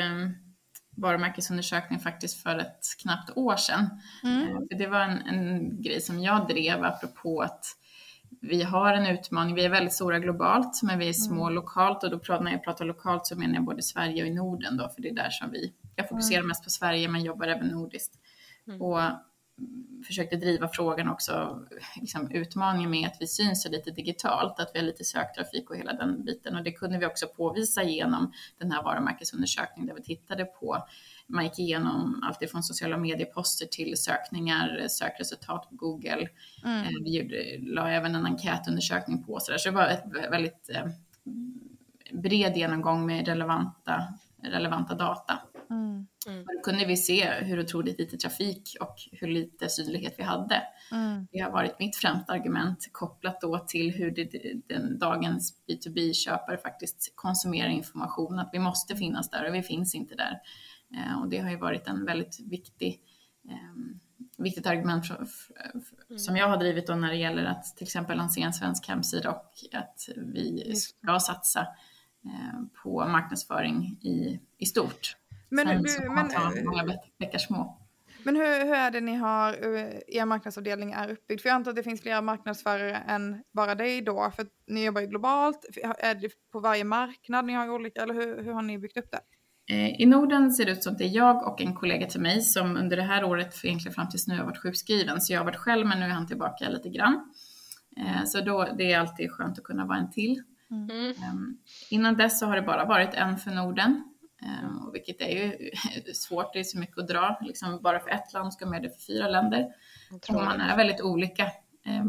varumärkesundersökning 0.95 1.99
faktiskt 1.99 2.43
för 2.43 2.58
ett 2.58 2.86
knappt 3.01 3.38
år 3.38 3.56
sedan. 3.56 3.89
Mm. 4.23 4.47
Eh, 4.47 4.53
för 4.53 4.77
det 4.77 4.88
var 4.88 4.99
en, 4.99 5.17
en 5.17 5.82
grej 5.82 6.01
som 6.01 6.19
jag 6.19 6.47
drev 6.47 6.84
apropå 6.84 7.41
att 7.41 7.65
vi 8.41 8.63
har 8.63 8.93
en 8.93 9.08
utmaning. 9.08 9.56
Vi 9.56 9.65
är 9.65 9.69
väldigt 9.69 9.93
stora 9.93 10.19
globalt, 10.19 10.84
men 10.84 10.99
vi 10.99 11.10
är 11.10 11.13
små 11.13 11.43
mm. 11.43 11.56
lokalt 11.56 12.03
och 12.03 12.12
då 12.12 12.19
pratar, 12.19 12.43
när 12.43 12.51
jag 12.51 12.63
pratar 12.63 12.86
lokalt 12.86 13.27
så 13.27 13.36
menar 13.36 13.56
jag 13.56 13.63
både 13.63 13.82
Sverige 13.82 14.23
och 14.23 14.27
i 14.27 14.34
Norden 14.34 14.77
då, 14.77 14.89
för 14.89 15.01
det 15.01 15.10
är 15.10 15.15
där 15.15 15.29
som 15.29 15.51
vi, 15.51 15.73
jag 15.95 16.10
fokuserar 16.10 16.39
mm. 16.39 16.47
mest 16.47 16.63
på 16.63 16.69
Sverige 16.69 17.08
men 17.08 17.23
jobbar 17.23 17.47
även 17.47 17.67
nordiskt. 17.67 18.13
Mm. 18.67 18.82
Och 18.82 19.01
försökte 20.07 20.35
driva 20.35 20.67
frågan 20.67 21.09
också, 21.09 21.59
liksom 21.95 22.31
utmaningen 22.31 22.89
med 22.89 23.07
att 23.07 23.17
vi 23.19 23.27
syns 23.27 23.63
så 23.63 23.69
lite 23.69 23.91
digitalt, 23.91 24.59
att 24.59 24.71
vi 24.73 24.79
har 24.79 24.85
lite 24.85 25.03
söktrafik 25.03 25.69
och 25.69 25.77
hela 25.77 25.93
den 25.93 26.25
biten. 26.25 26.55
Och 26.55 26.63
det 26.63 26.71
kunde 26.71 26.97
vi 26.97 27.05
också 27.05 27.27
påvisa 27.27 27.83
genom 27.83 28.31
den 28.57 28.71
här 28.71 28.83
varumärkesundersökningen 28.83 29.87
där 29.87 29.95
vi 29.95 30.03
tittade 30.03 30.45
på, 30.45 30.87
man 31.27 31.43
gick 31.43 31.59
igenom 31.59 32.23
allt 32.23 32.41
ifrån 32.41 32.63
sociala 32.63 32.97
medieposter 32.97 33.65
till 33.65 33.97
sökningar, 33.97 34.87
sökresultat 34.87 35.69
på 35.69 35.75
Google. 35.75 36.27
Mm. 36.63 36.83
Eh, 36.83 36.89
vi 37.03 37.17
gjorde, 37.17 37.57
la 37.73 37.89
även 37.89 38.15
en 38.15 38.25
enkätundersökning 38.25 39.23
på 39.23 39.39
så 39.39 39.51
där, 39.51 39.57
så 39.57 39.69
det 39.69 39.75
var 39.75 39.87
ett 39.87 40.31
väldigt 40.31 40.69
eh, 40.69 40.85
bred 42.11 42.57
genomgång 42.57 43.05
med 43.05 43.27
relevanta, 43.27 44.13
relevanta 44.43 44.95
data. 44.95 45.39
Mm. 45.73 46.07
Mm. 46.27 46.45
Då 46.45 46.62
kunde 46.63 46.86
vi 46.86 46.97
se 46.97 47.31
hur 47.31 47.59
otroligt 47.59 47.99
lite 47.99 48.17
trafik 48.17 48.77
och 48.79 48.95
hur 49.12 49.27
lite 49.27 49.69
synlighet 49.69 50.15
vi 50.17 50.23
hade. 50.23 50.62
Mm. 50.91 51.27
Det 51.31 51.39
har 51.39 51.51
varit 51.51 51.79
mitt 51.79 51.95
främsta 51.95 52.33
argument 52.33 52.89
kopplat 52.91 53.41
då 53.41 53.59
till 53.59 53.91
hur 53.91 54.12
det, 54.12 54.53
den, 54.67 54.99
dagens 54.99 55.53
B2B-köpare 55.67 56.57
faktiskt 56.57 57.13
konsumerar 57.15 57.69
information, 57.69 58.39
att 58.39 58.49
vi 58.53 58.59
måste 58.59 58.95
finnas 58.95 59.29
där 59.29 59.49
och 59.49 59.55
vi 59.55 59.63
finns 59.63 59.95
inte 59.95 60.15
där. 60.15 60.39
Eh, 60.95 61.21
och 61.21 61.29
det 61.29 61.39
har 61.39 61.49
ju 61.49 61.57
varit 61.57 61.88
en 61.88 62.05
väldigt 62.05 62.39
viktig 62.39 63.01
eh, 63.49 63.97
viktigt 64.38 64.67
argument 64.67 65.07
för, 65.07 65.15
för, 65.15 65.79
för, 66.07 66.17
som 66.17 66.38
jag 66.38 66.49
har 66.49 66.57
drivit 66.57 66.88
då 66.88 66.95
när 66.95 67.09
det 67.09 67.17
gäller 67.17 67.45
att 67.45 67.77
till 67.77 67.83
exempel 67.83 68.17
lansera 68.17 68.45
en 68.45 68.53
svensk 68.53 68.88
hemsida 68.88 69.31
och 69.31 69.51
att 69.71 70.09
vi 70.17 70.75
ska 70.75 71.19
satsa 71.19 71.67
eh, 72.25 72.62
på 72.83 73.07
marknadsföring 73.07 73.83
i, 74.01 74.39
i 74.57 74.65
stort. 74.65 75.17
Men, 75.53 75.67
Sen 75.67 75.87
så 75.87 76.11
men, 76.11 76.65
många 76.65 76.97
bäckar 77.19 77.39
små. 77.39 77.79
Men 78.23 78.35
hur, 78.35 78.65
hur 78.65 78.73
är 78.73 78.91
det 78.91 79.01
ni 79.01 79.15
har, 79.15 79.53
er 80.07 80.25
marknadsavdelning 80.25 80.91
är 80.91 81.09
uppbyggd? 81.11 81.41
För 81.41 81.49
jag 81.49 81.55
antar 81.55 81.71
att 81.71 81.75
det 81.75 81.83
finns 81.83 82.01
fler 82.01 82.21
marknadsförare 82.21 82.95
än 82.95 83.43
bara 83.53 83.75
dig 83.75 84.01
då, 84.01 84.31
för 84.35 84.45
ni 84.67 84.85
jobbar 84.85 85.01
ju 85.01 85.07
globalt. 85.07 85.65
Är 85.97 86.15
det 86.15 86.29
på 86.51 86.59
varje 86.59 86.83
marknad 86.83 87.45
ni 87.45 87.53
har 87.53 87.69
olika, 87.69 88.01
eller 88.01 88.13
hur, 88.13 88.43
hur 88.43 88.53
har 88.53 88.61
ni 88.61 88.77
byggt 88.77 88.97
upp 88.97 89.11
det? 89.11 89.19
Eh, 89.73 90.01
I 90.01 90.05
Norden 90.05 90.51
ser 90.51 90.65
det 90.65 90.71
ut 90.71 90.83
som 90.83 90.93
att 90.93 90.99
det 90.99 91.05
är 91.05 91.15
jag 91.15 91.47
och 91.47 91.61
en 91.61 91.75
kollega 91.75 92.07
till 92.07 92.21
mig 92.21 92.41
som 92.41 92.77
under 92.77 92.97
det 92.97 93.03
här 93.03 93.23
året, 93.23 93.55
för 93.55 93.67
egentligen 93.67 93.95
fram 93.95 94.09
tills 94.09 94.27
nu, 94.27 94.37
har 94.37 94.45
varit 94.45 94.61
sjukskriven. 94.61 95.21
Så 95.21 95.33
jag 95.33 95.39
har 95.39 95.45
varit 95.45 95.55
själv, 95.55 95.87
men 95.87 95.99
nu 95.99 96.05
är 96.05 96.09
han 96.09 96.27
tillbaka 96.27 96.69
lite 96.69 96.89
grann. 96.89 97.33
Eh, 97.97 98.25
så 98.25 98.41
då, 98.41 98.67
det 98.77 98.91
är 98.91 98.99
alltid 98.99 99.31
skönt 99.31 99.57
att 99.57 99.63
kunna 99.63 99.85
vara 99.85 99.97
en 99.97 100.11
till. 100.11 100.43
Mm. 100.71 101.11
Ehm, 101.11 101.57
innan 101.89 102.15
dess 102.15 102.39
så 102.39 102.45
har 102.45 102.55
det 102.55 102.61
bara 102.61 102.85
varit 102.85 103.13
en 103.13 103.37
för 103.37 103.51
Norden. 103.51 104.03
Och 104.88 104.95
vilket 104.95 105.21
är 105.21 105.29
ju 105.29 105.71
svårt, 106.13 106.53
det 106.53 106.60
är 106.60 106.63
så 106.63 106.77
mycket 106.77 106.97
att 106.97 107.08
dra. 107.08 107.39
Liksom 107.41 107.82
bara 107.82 107.99
för 107.99 108.10
ett 108.10 108.34
land 108.34 108.53
ska 108.53 108.65
göra 108.65 108.79
det 108.79 108.89
för 108.89 109.01
fyra 109.01 109.27
länder. 109.27 109.67
Och 110.12 110.34
man 110.34 110.62
är 110.62 110.77
väldigt 110.77 111.01
olika 111.01 111.51
eh, 111.86 112.03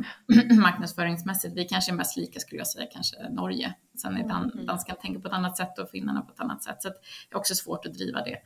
marknadsföringsmässigt. 0.61 1.57
Vi 1.57 1.65
kanske 1.65 1.93
är 1.93 1.97
mest 1.97 2.17
lika 2.17 2.41
skulle 2.41 2.61
jag 2.61 2.67
säga, 2.67 2.87
kanske 2.93 3.29
Norge. 3.31 3.75
Sen 4.03 4.17
är 4.17 4.29
dan 4.29 4.51
mm. 4.51 4.67
danskarna 4.67 5.01
tänker 5.01 5.21
på 5.21 5.29
ett 5.29 5.35
annat 5.35 5.57
sätt 5.57 5.79
och 5.79 5.91
finnarna 5.91 6.21
på 6.21 6.33
ett 6.33 6.41
annat 6.41 6.63
sätt. 6.63 6.83
Så 6.83 6.89
det 6.89 6.95
är 7.31 7.37
också 7.37 7.55
svårt 7.55 7.87
att 7.87 7.95
driva 7.95 8.23
det. 8.23 8.39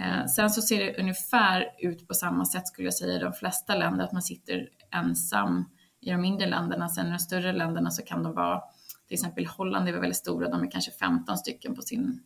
Eh, 0.00 0.26
sen 0.26 0.50
så 0.50 0.62
ser 0.62 0.84
det 0.84 1.00
ungefär 1.00 1.66
ut 1.78 2.08
på 2.08 2.14
samma 2.14 2.44
sätt 2.44 2.68
skulle 2.68 2.86
jag 2.86 2.94
säga 2.94 3.16
i 3.16 3.18
de 3.18 3.32
flesta 3.32 3.74
länder, 3.74 4.04
att 4.04 4.12
man 4.12 4.22
sitter 4.22 4.68
ensam 4.90 5.64
i 6.00 6.10
de 6.10 6.16
mindre 6.16 6.46
länderna. 6.46 6.88
Sen 6.88 7.06
i 7.06 7.10
de 7.10 7.18
större 7.18 7.52
länderna 7.52 7.90
så 7.90 8.02
kan 8.02 8.22
de 8.22 8.34
vara, 8.34 8.62
till 9.08 9.14
exempel 9.14 9.46
Holland 9.46 9.88
är 9.88 9.92
väldigt 9.92 10.16
stora, 10.16 10.48
de 10.48 10.62
är 10.62 10.70
kanske 10.70 10.90
15 10.90 11.38
stycken 11.38 11.74
på 11.74 11.82
sin 11.82 12.22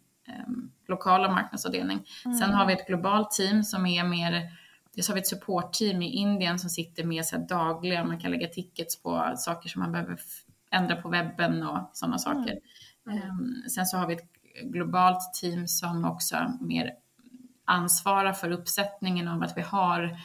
lokala 0.89 1.31
marknadsavdelning. 1.33 2.07
Mm. 2.25 2.39
Sen 2.39 2.51
har 2.51 2.67
vi 2.67 2.73
ett 2.73 2.87
globalt 2.87 3.31
team 3.31 3.65
som 3.65 3.87
är 3.87 4.05
mer 4.05 4.51
Dels 4.95 5.09
har 5.09 5.15
vi 5.15 5.21
ett 5.21 5.27
supportteam 5.27 6.03
i 6.03 6.11
Indien 6.11 6.59
som 6.59 6.71
sitter 6.71 7.05
med 7.05 7.25
så 7.25 7.37
dagliga, 7.37 8.05
man 8.05 8.21
kan 8.21 8.31
lägga 8.31 8.49
tickets 8.49 9.03
på 9.03 9.33
saker 9.37 9.69
som 9.69 9.83
man 9.83 9.93
behöver 9.93 10.19
ändra 10.71 10.97
på 10.97 11.09
webben 11.09 11.63
och 11.63 11.91
sådana 11.93 12.19
saker. 12.19 12.59
Mm. 13.07 13.31
Um, 13.31 13.65
sen 13.69 13.87
så 13.87 13.97
har 13.97 14.07
vi 14.07 14.15
ett 14.15 14.33
globalt 14.63 15.35
team 15.35 15.69
som 15.69 16.05
också 16.05 16.53
mer 16.61 16.93
ansvarar 17.65 18.33
för 18.33 18.51
uppsättningen 18.51 19.29
av 19.29 19.43
att 19.43 19.57
vi 19.57 19.63
har 19.63 20.19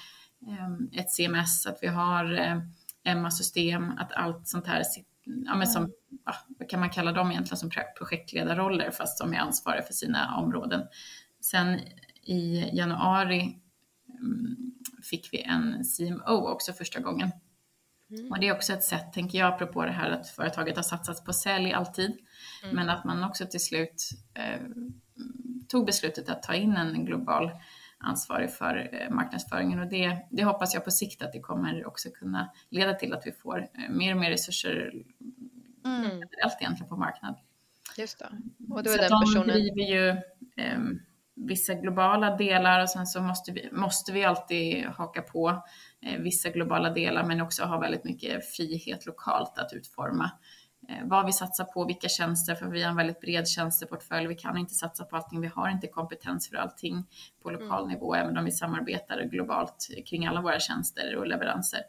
um, 0.48 0.90
ett 0.94 1.12
CMS, 1.12 1.68
att 1.68 1.80
vi 1.82 1.88
har 1.88 2.62
Emma-system, 3.04 3.92
att 3.98 4.12
allt 4.12 4.48
sånt 4.48 4.68
här 4.68 4.84
ja, 5.46 5.56
men 5.56 5.68
som, 5.68 5.92
ja, 6.26 6.34
vad 6.60 6.70
kan 6.70 6.80
man 6.80 6.90
kalla 6.90 7.12
dem 7.12 7.32
egentligen, 7.32 7.58
som 7.58 7.70
projektledarroller 7.98 8.92
fast 8.92 9.20
de 9.20 9.34
är 9.34 9.38
ansvariga 9.38 9.84
för 9.84 9.94
sina 9.94 10.38
områden. 10.38 10.82
Sen 11.42 11.80
i 12.24 12.70
januari 12.74 13.62
um, 14.22 14.74
fick 15.10 15.30
vi 15.34 15.42
en 15.42 15.84
CMO 15.84 16.48
också 16.48 16.74
första 16.74 17.00
gången. 17.00 17.32
Mm. 18.10 18.32
Och 18.32 18.40
det 18.40 18.48
är 18.48 18.56
också 18.56 18.74
ett 18.74 18.84
sätt, 18.84 19.14
tänker 19.14 19.38
jag, 19.38 19.54
apropå 19.54 19.86
det 19.86 19.92
här 19.92 20.12
att 20.12 20.28
företaget 20.28 20.76
har 20.76 20.84
satsat 20.84 21.26
på 21.26 21.34
sälj 21.34 21.74
alltid, 21.74 22.18
mm. 22.64 22.76
men 22.76 22.90
att 22.90 23.06
man 23.06 23.24
också 23.24 23.46
till 23.46 23.64
slut 23.64 24.10
eh, 24.34 24.62
tog 25.68 25.86
beslutet 25.86 26.30
att 26.30 26.44
ta 26.44 26.54
in 26.54 26.78
en 26.78 27.06
global 27.06 27.52
ansvarig 28.00 28.52
för 28.52 28.90
eh, 28.94 29.10
marknadsföringen 29.10 29.80
och 29.80 29.88
det, 29.88 30.18
det 30.32 30.44
hoppas 30.44 30.74
jag 30.74 30.86
på 30.86 30.92
sikt 30.92 31.22
att 31.22 31.34
det 31.34 31.40
kommer 31.40 31.88
också 31.88 32.10
kunna 32.10 32.52
leda 32.70 32.94
till 32.94 33.14
att 33.14 33.28
vi 33.28 33.32
får 33.32 33.60
eh, 33.60 33.90
mer 33.90 34.14
och 34.14 34.20
mer 34.20 34.30
resurser 34.30 34.94
mm. 35.86 36.02
generellt 36.04 36.58
egentligen 36.62 36.90
på 36.90 36.98
marknad. 36.98 37.36
Just 37.98 38.20
det. 38.20 38.30
Och 38.70 38.84
då 38.84 38.92
är 38.92 38.96
så 38.96 39.02
den 39.02 39.22
personen... 39.22 39.48
de 39.48 39.54
driver 39.54 39.82
ju 39.82 40.10
eh, 40.64 40.80
vissa 41.36 41.74
globala 41.74 42.36
delar 42.36 42.82
och 42.82 42.90
sen 42.90 43.08
så 43.08 43.22
måste 43.22 43.52
vi, 43.52 43.70
måste 43.72 44.12
vi 44.12 44.24
alltid 44.24 44.86
haka 44.86 45.22
på 45.22 45.64
eh, 46.02 46.20
vissa 46.20 46.50
globala 46.50 46.90
delar 46.90 47.24
men 47.24 47.42
också 47.42 47.64
ha 47.64 47.80
väldigt 47.80 48.04
mycket 48.04 48.56
frihet 48.56 49.06
lokalt 49.06 49.58
att 49.58 49.74
utforma 49.74 50.32
vad 51.04 51.26
vi 51.26 51.34
satsar 51.34 51.64
på, 51.64 51.86
vilka 51.86 52.10
tjänster, 52.10 52.56
för 52.56 52.66
vi 52.66 52.84
har 52.84 52.90
en 52.90 52.96
väldigt 52.96 53.22
bred 53.22 53.48
tjänsteportfölj. 53.48 54.28
Vi 54.28 54.36
kan 54.36 54.58
inte 54.58 54.74
satsa 54.74 55.06
på 55.06 55.16
allting, 55.16 55.42
vi 55.42 55.48
har 55.48 55.70
inte 55.70 55.88
kompetens 55.88 56.50
för 56.50 56.58
allting 56.58 57.06
på 57.44 57.52
lokal 57.52 57.84
mm. 57.84 57.94
nivå, 57.94 58.16
även 58.16 58.38
om 58.38 58.46
vi 58.46 58.52
samarbetar 58.52 59.24
globalt 59.24 59.88
kring 60.06 60.26
alla 60.26 60.42
våra 60.42 60.60
tjänster 60.60 61.16
och 61.16 61.28
leveranser. 61.28 61.82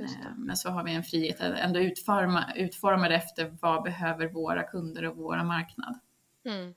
Eh, 0.00 0.36
men 0.36 0.56
så 0.56 0.70
har 0.70 0.84
vi 0.84 0.94
en 0.94 1.02
frihet 1.02 1.40
att 1.40 1.58
ändå 1.58 1.80
utforma, 1.80 2.52
utforma 2.56 3.08
det 3.08 3.14
efter 3.14 3.56
vad 3.60 3.82
behöver 3.82 4.26
våra 4.26 4.62
kunder 4.62 5.04
och 5.04 5.16
våra 5.16 5.44
marknad. 5.44 5.98
Mm. 6.44 6.74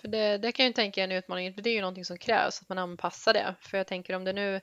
För 0.00 0.08
det, 0.08 0.38
det 0.38 0.52
kan 0.52 0.66
jag 0.66 0.74
tänka 0.74 1.00
är 1.00 1.04
en 1.04 1.12
utmaning, 1.12 1.54
för 1.54 1.62
det 1.62 1.70
är 1.70 1.74
ju 1.74 1.80
någonting 1.80 2.04
som 2.04 2.18
krävs, 2.18 2.62
att 2.62 2.68
man 2.68 2.78
anpassar 2.78 3.32
det. 3.32 3.54
För 3.60 3.78
jag 3.78 3.86
tänker 3.86 4.16
om 4.16 4.24
det 4.24 4.32
nu, 4.32 4.60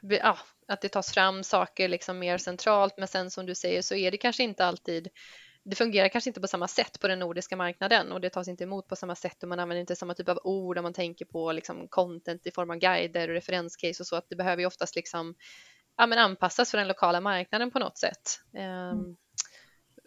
ja, 0.00 0.38
att 0.68 0.80
det 0.80 0.88
tas 0.88 1.12
fram 1.12 1.44
saker 1.44 1.88
liksom 1.88 2.18
mer 2.18 2.38
centralt, 2.38 2.94
men 2.98 3.08
sen 3.08 3.30
som 3.30 3.46
du 3.46 3.54
säger 3.54 3.82
så 3.82 3.94
är 3.94 4.10
det 4.10 4.16
kanske 4.16 4.42
inte 4.42 4.64
alltid 4.64 5.08
det 5.64 5.76
fungerar 5.76 6.08
kanske 6.08 6.30
inte 6.30 6.40
på 6.40 6.48
samma 6.48 6.68
sätt 6.68 7.00
på 7.00 7.08
den 7.08 7.18
nordiska 7.18 7.56
marknaden 7.56 8.12
och 8.12 8.20
det 8.20 8.30
tas 8.30 8.48
inte 8.48 8.64
emot 8.64 8.88
på 8.88 8.96
samma 8.96 9.14
sätt 9.14 9.42
och 9.42 9.48
man 9.48 9.60
använder 9.60 9.80
inte 9.80 9.96
samma 9.96 10.14
typ 10.14 10.28
av 10.28 10.40
ord 10.44 10.78
om 10.78 10.82
man 10.82 10.92
tänker 10.92 11.24
på 11.24 11.52
liksom 11.52 11.88
content 11.88 12.46
i 12.46 12.50
form 12.50 12.70
av 12.70 12.76
guider 12.76 13.28
och 13.28 13.34
referenscase 13.34 14.02
och 14.02 14.06
så 14.06 14.16
att 14.16 14.28
det 14.28 14.36
behöver 14.36 14.62
ju 14.62 14.66
oftast 14.66 14.96
liksom 14.96 15.34
ja, 15.96 16.06
men 16.06 16.18
anpassas 16.18 16.70
för 16.70 16.78
den 16.78 16.88
lokala 16.88 17.20
marknaden 17.20 17.70
på 17.70 17.78
något 17.78 17.98
sätt. 17.98 18.40
Ehm, 18.54 18.90
mm. 18.90 19.16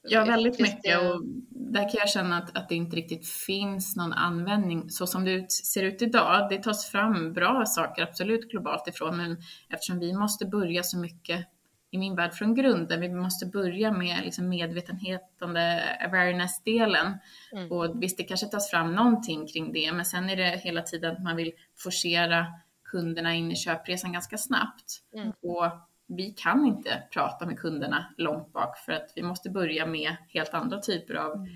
Ja, 0.04 0.26
väldigt 0.26 0.60
mycket 0.60 1.02
och 1.02 1.22
där 1.50 1.82
kan 1.82 2.00
jag 2.00 2.10
känna 2.10 2.38
att, 2.38 2.58
att 2.58 2.70
det 2.70 2.76
inte 2.76 2.96
riktigt 2.96 3.28
finns 3.28 3.96
någon 3.96 4.14
användning 4.14 4.90
så 4.90 5.08
som 5.08 5.26
det 5.26 5.52
ser 5.52 5.84
ut 5.84 6.02
idag. 6.02 6.50
Det 6.50 6.64
tas 6.64 6.86
fram 6.92 7.34
bra 7.34 7.66
saker, 7.66 8.04
absolut 8.04 8.52
globalt 8.52 8.88
ifrån, 8.88 9.18
men 9.18 9.38
eftersom 9.70 10.00
vi 10.00 10.14
måste 10.14 10.46
börja 10.46 10.84
så 10.84 10.98
mycket 10.98 11.48
i 11.92 11.98
min 11.98 12.16
värld 12.16 12.34
från 12.34 12.56
grunden. 12.56 13.02
Vi 13.02 13.10
måste 13.10 13.46
börja 13.46 13.92
med 13.92 14.24
liksom 14.24 14.50
medvetenhetande 14.50 15.84
awareness-delen. 16.06 17.18
Mm. 17.52 17.72
Och 17.72 18.04
visst, 18.04 18.18
det 18.18 18.24
kanske 18.24 18.48
tas 18.48 18.70
fram 18.70 18.96
någonting 18.96 19.48
kring 19.48 19.74
det, 19.74 19.92
men 19.92 20.06
sen 20.06 20.30
är 20.30 20.36
det 20.36 20.62
hela 20.64 20.82
tiden 20.82 21.12
att 21.12 21.24
man 21.24 21.36
vill 21.36 21.52
forcera 21.78 22.46
kunderna 22.84 23.34
in 23.34 23.52
i 23.52 23.56
köpresan 23.56 24.14
ganska 24.14 24.38
snabbt. 24.38 25.02
Mm. 25.16 25.32
Och 25.42 25.66
vi 26.16 26.34
kan 26.38 26.66
inte 26.66 27.04
prata 27.14 27.46
med 27.46 27.60
kunderna 27.60 28.06
långt 28.18 28.54
bak 28.54 28.78
för 28.78 28.92
att 28.92 29.14
vi 29.16 29.24
måste 29.24 29.50
börja 29.50 29.86
med 29.86 30.16
helt 30.28 30.54
andra 30.54 30.80
typer 30.80 31.14
av 31.14 31.34
mm. 31.34 31.48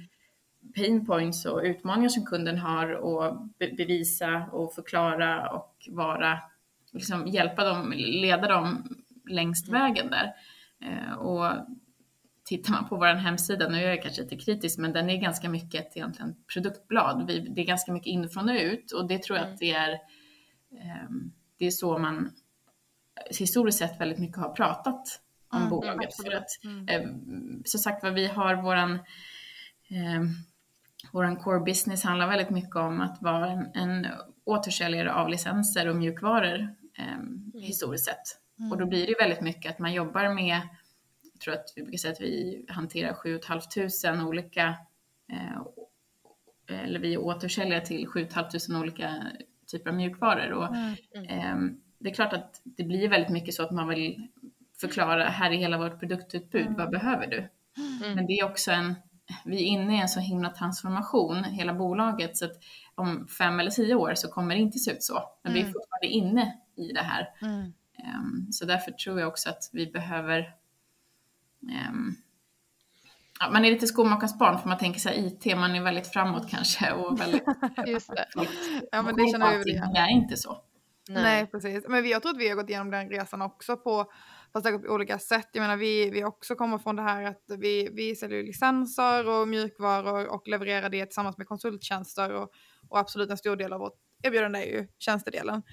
pain 0.76 1.06
points 1.06 1.46
och 1.46 1.62
utmaningar 1.64 2.10
som 2.10 2.26
kunden 2.26 2.58
har 2.58 2.92
och 2.92 3.38
bevisa 3.58 4.50
och 4.52 4.74
förklara 4.74 5.50
och 5.50 5.88
vara, 5.90 6.40
liksom 6.92 7.28
hjälpa 7.28 7.64
dem, 7.64 7.94
leda 7.96 8.48
dem 8.48 8.96
längst 9.30 9.68
mm. 9.68 9.82
vägen 9.82 10.10
där. 10.10 10.34
Eh, 10.82 11.14
och 11.14 11.52
tittar 12.44 12.72
man 12.72 12.90
på 12.90 12.96
vår 12.96 13.16
hemsida, 13.16 13.70
nu 13.70 13.78
är 13.78 13.90
jag 13.90 14.02
kanske 14.02 14.22
lite 14.22 14.38
kritisk, 14.38 14.80
men 14.80 14.94
den 14.94 15.10
är 15.10 15.18
ganska 15.18 15.50
mycket 15.50 15.86
ett 15.86 15.98
egentligen 15.98 16.36
produktblad. 16.54 17.28
det 17.28 17.62
är 17.62 17.66
ganska 17.66 17.92
mycket 17.92 18.08
inifrån 18.08 18.50
och 18.50 18.56
ut 18.56 18.92
och 18.92 19.08
det 19.08 19.24
tror 19.24 19.38
jag 19.38 19.44
att 19.48 19.48
mm. 19.48 19.58
det 19.60 19.72
är, 19.72 19.92
ehm, 20.82 21.32
det 21.58 21.66
är 21.66 21.72
så 21.72 21.98
man 21.98 22.32
historiskt 23.30 23.80
sett 23.80 24.02
väldigt 24.02 24.20
mycket 24.20 24.38
har 24.38 24.50
pratat 24.50 25.22
om 25.50 25.58
mm, 25.58 25.70
bolaget. 25.70 26.16
För 26.16 26.32
att, 26.36 26.64
mm. 26.64 26.88
eh, 26.90 27.10
så 27.66 27.78
sagt 27.78 28.04
vad 28.04 28.14
vi 28.14 28.28
har 28.28 28.56
våran, 28.56 28.94
eh, 29.90 30.24
våran 31.12 31.36
core 31.36 31.60
business 31.60 32.04
handlar 32.04 32.28
väldigt 32.28 32.50
mycket 32.50 32.76
om 32.76 33.02
att 33.02 33.22
vara 33.22 33.52
en, 33.52 33.72
en 33.74 34.08
återsäljare 34.44 35.14
av 35.14 35.30
licenser 35.30 35.88
och 35.88 35.96
mjukvaror 35.96 36.76
eh, 36.98 37.14
mm. 37.14 37.52
historiskt 37.54 38.06
sett. 38.06 38.40
Mm. 38.60 38.72
Och 38.72 38.78
då 38.78 38.86
blir 38.86 39.08
det 39.08 39.16
väldigt 39.20 39.42
mycket 39.42 39.72
att 39.72 39.80
man 39.80 39.94
jobbar 39.94 40.34
med, 40.34 40.62
jag 41.34 41.42
tror 41.42 41.54
att 41.54 41.74
vi 41.76 41.82
brukar 41.82 41.98
säga 41.98 42.14
att 42.14 42.22
vi 42.22 42.66
hanterar 42.70 43.14
7 43.14 43.40
500 44.02 44.28
olika, 44.28 44.76
eh, 45.32 45.62
eller 46.84 47.00
vi 47.00 47.18
återsäljare 47.18 47.86
till 47.86 48.08
7 48.08 48.28
500 48.28 48.80
olika 48.80 49.24
typer 49.68 49.90
av 49.90 49.96
mjukvaror. 49.96 50.52
Och, 50.52 50.76
mm. 50.76 50.96
Ehm, 51.30 51.82
det 52.06 52.12
är 52.12 52.14
klart 52.14 52.34
att 52.34 52.62
det 52.64 52.84
blir 52.84 53.10
väldigt 53.10 53.30
mycket 53.30 53.54
så 53.54 53.64
att 53.64 53.72
man 53.72 53.88
vill 53.88 54.28
förklara, 54.82 55.24
här 55.24 55.52
är 55.52 55.56
hela 55.56 55.78
vårt 55.78 56.00
produktutbud, 56.00 56.62
mm. 56.62 56.78
vad 56.78 56.90
behöver 56.90 57.28
du? 57.28 57.38
Mm. 57.78 58.16
Men 58.16 58.26
det 58.26 58.34
är 58.34 58.46
också 58.46 58.72
en, 58.72 58.96
vi 59.46 59.56
är 59.56 59.66
inne 59.66 59.98
i 59.98 60.02
en 60.02 60.10
så 60.10 60.20
himla 60.20 60.50
transformation, 60.50 61.44
hela 61.44 61.74
bolaget, 61.74 62.38
så 62.38 62.46
att 62.46 62.52
om 62.96 63.28
fem 63.28 63.60
eller 63.60 63.72
tio 63.72 63.96
år 63.96 64.14
så 64.16 64.28
kommer 64.28 64.56
det 64.56 64.62
inte 64.62 64.80
se 64.80 64.92
ut 64.92 65.04
så. 65.04 65.24
Men 65.44 65.54
vi 65.54 65.60
är 65.60 65.64
mm. 65.64 65.74
fortfarande 65.74 66.08
inne 66.08 66.58
i 66.76 66.88
det 66.88 67.02
här. 67.02 67.30
Um, 67.42 68.52
så 68.52 68.66
därför 68.66 68.92
tror 68.92 69.20
jag 69.20 69.28
också 69.28 69.50
att 69.50 69.70
vi 69.74 69.88
behöver 69.88 70.54
um, 71.90 72.16
ja, 73.40 73.50
man 73.50 73.66
är 73.66 73.72
lite 73.72 73.88
skomakarens 73.88 74.40
barn 74.40 74.60
för 74.60 74.70
man 74.70 74.78
tänker 74.78 75.00
så 75.00 75.10
här 75.10 75.16
IT, 75.16 75.58
man 75.58 75.76
är 75.76 75.82
väldigt 75.82 76.08
framåt 76.08 76.50
kanske 76.50 76.92
och 76.92 77.20
väldigt... 77.20 77.44
Just 77.88 78.10
det. 78.10 78.28
ja, 78.92 79.02
men 79.02 79.16
det 79.16 79.32
känner 79.32 79.52
vi 79.52 79.58
väl 79.58 79.94
Det 79.94 80.00
är 80.00 80.10
inte 80.10 80.38
så. 80.38 80.62
Nej. 81.10 81.24
Nej. 81.24 81.48
precis. 81.52 81.88
Men 81.88 82.08
jag 82.08 82.22
tror 82.22 82.32
att 82.32 82.42
vi 82.42 82.50
har 82.50 82.56
gått 82.56 82.70
igenom 82.70 82.92
den 82.92 83.10
resan 83.10 83.42
också 83.42 83.78
på 83.78 84.12
fast 84.54 84.66
på 84.66 84.94
olika 84.94 85.20
sätt. 85.20 85.50
Jag 85.52 85.62
menar 85.62 85.78
vi, 85.78 86.10
vi 86.10 86.24
också 86.24 86.56
kommer 86.56 86.78
från 86.78 86.96
det 86.96 87.02
här 87.02 87.24
att 87.24 87.44
vi, 87.60 87.90
vi 87.92 88.16
säljer 88.16 88.44
licenser 88.44 89.28
och 89.28 89.48
mjukvaror 89.48 90.28
och 90.28 90.48
levererar 90.48 90.90
det 90.90 91.06
tillsammans 91.06 91.38
med 91.38 91.48
konsulttjänster 91.48 92.34
och, 92.34 92.50
och 92.90 93.00
absolut 93.00 93.30
en 93.30 93.38
stor 93.38 93.56
del 93.56 93.74
av 93.74 93.80
vårt 93.80 94.00
erbjudande 94.24 94.60
är 94.60 94.66
ju 94.66 94.88
tjänstedelen. 94.98 95.64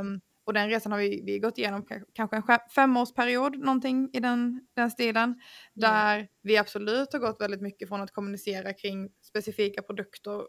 Um, 0.00 0.20
och 0.44 0.52
den 0.52 0.68
resan 0.68 0.92
har 0.92 0.98
vi, 0.98 1.22
vi 1.24 1.38
gått 1.38 1.58
igenom 1.58 1.86
kanske 2.12 2.36
en 2.36 2.58
femårsperiod, 2.74 3.58
någonting 3.58 4.10
i 4.12 4.20
den, 4.20 4.60
den 4.74 4.90
stilen. 4.90 5.40
Där 5.74 6.16
mm. 6.16 6.28
vi 6.42 6.58
absolut 6.58 7.12
har 7.12 7.20
gått 7.20 7.40
väldigt 7.40 7.62
mycket 7.62 7.88
från 7.88 8.00
att 8.00 8.12
kommunicera 8.12 8.72
kring 8.72 9.10
specifika 9.20 9.82
produkter 9.82 10.42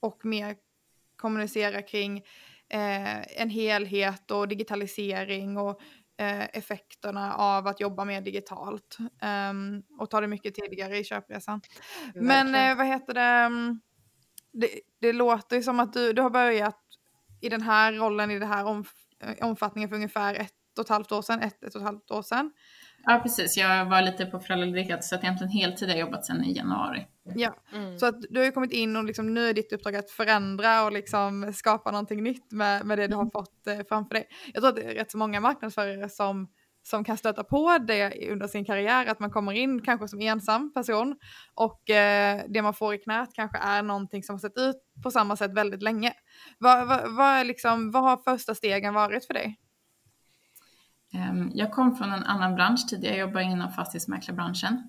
och 0.00 0.24
mer 0.24 0.56
kommunicera 1.16 1.82
kring 1.82 2.22
eh, 2.70 3.40
en 3.42 3.50
helhet 3.50 4.30
och 4.30 4.48
digitalisering 4.48 5.56
och 5.56 5.80
eh, 6.18 6.44
effekterna 6.44 7.34
av 7.34 7.66
att 7.66 7.80
jobba 7.80 8.04
mer 8.04 8.20
digitalt 8.20 8.98
um, 9.50 9.82
och 9.98 10.10
ta 10.10 10.20
det 10.20 10.26
mycket 10.26 10.54
tidigare 10.54 10.98
i 10.98 11.04
köpresan. 11.04 11.60
Men 12.14 12.54
eh, 12.54 12.76
vad 12.76 12.86
heter 12.86 13.14
det? 13.14 13.20
Mm, 13.20 13.80
det, 14.52 14.68
det 15.00 15.12
låter 15.12 15.56
ju 15.56 15.62
som 15.62 15.80
att 15.80 15.92
du, 15.92 16.12
du 16.12 16.22
har 16.22 16.30
börjat 16.30 16.80
i 17.40 17.48
den 17.48 17.62
här 17.62 17.92
rollen, 17.92 18.30
i 18.30 18.38
den 18.38 18.48
här 18.48 18.64
omf 18.64 18.92
omfattningen 19.40 19.88
för 19.88 19.96
ungefär 19.96 20.34
ett 20.34 20.54
och 20.78 20.84
ett 20.84 20.88
halvt 20.88 21.12
år 21.12 21.22
sedan, 21.22 21.40
ett, 21.40 21.64
ett 21.64 21.74
och 21.74 21.80
ett 21.80 21.86
halvt 21.86 22.10
år 22.10 22.22
sedan. 22.22 22.52
Ja, 23.04 23.20
precis. 23.22 23.56
Jag 23.56 23.84
var 23.84 24.02
lite 24.02 24.26
på 24.26 24.40
föräldraledigheten 24.40 25.02
så 25.02 25.14
att 25.14 25.22
egentligen 25.22 25.52
heltid 25.52 25.88
har 25.88 25.96
jag 25.96 26.06
jobbat 26.06 26.26
sedan 26.26 26.44
i 26.44 26.56
januari. 26.56 27.06
Ja, 27.34 27.54
mm. 27.72 27.98
så 27.98 28.06
att 28.06 28.20
du 28.30 28.38
har 28.38 28.46
ju 28.46 28.52
kommit 28.52 28.72
in 28.72 28.96
och 28.96 29.04
liksom, 29.04 29.34
nu 29.34 29.48
är 29.48 29.54
ditt 29.54 29.72
uppdrag 29.72 29.96
att 29.96 30.10
förändra 30.10 30.84
och 30.84 30.92
liksom 30.92 31.52
skapa 31.54 31.90
någonting 31.90 32.22
nytt 32.22 32.52
med, 32.52 32.86
med 32.86 32.98
det 32.98 33.06
du 33.06 33.14
har 33.14 33.22
mm. 33.22 33.30
fått 33.30 33.66
eh, 33.66 33.78
framför 33.88 34.14
dig. 34.14 34.28
Jag 34.54 34.62
tror 34.62 34.68
att 34.68 34.76
det 34.76 34.82
är 34.82 34.94
rätt 34.94 35.10
så 35.10 35.18
många 35.18 35.40
marknadsförare 35.40 36.08
som 36.08 36.48
som 36.82 37.04
kan 37.04 37.16
stöta 37.16 37.44
på 37.44 37.78
det 37.78 38.30
under 38.30 38.46
sin 38.46 38.64
karriär, 38.64 39.06
att 39.06 39.20
man 39.20 39.30
kommer 39.30 39.52
in 39.52 39.82
kanske 39.82 40.08
som 40.08 40.20
ensam 40.20 40.72
person 40.74 41.16
och 41.54 41.90
eh, 41.90 42.42
det 42.48 42.62
man 42.62 42.74
får 42.74 42.94
i 42.94 42.98
knät 42.98 43.30
kanske 43.34 43.58
är 43.58 43.82
någonting 43.82 44.22
som 44.22 44.34
har 44.34 44.40
sett 44.40 44.58
ut 44.58 44.76
på 45.02 45.10
samma 45.10 45.36
sätt 45.36 45.52
väldigt 45.54 45.82
länge. 45.82 46.12
Vad, 46.58 46.88
vad, 46.88 47.16
vad, 47.16 47.46
liksom, 47.46 47.90
vad 47.90 48.02
har 48.02 48.16
första 48.16 48.54
stegen 48.54 48.94
varit 48.94 49.26
för 49.26 49.34
dig? 49.34 49.58
Ehm, 51.12 51.50
jag 51.54 51.72
kom 51.72 51.96
från 51.96 52.12
en 52.12 52.24
annan 52.24 52.54
bransch 52.54 52.88
tidigare, 52.88 53.16
jag 53.16 53.28
jobbade 53.28 53.44
inom 53.44 53.72
fastighetsmäklarbranschen. 53.72 54.88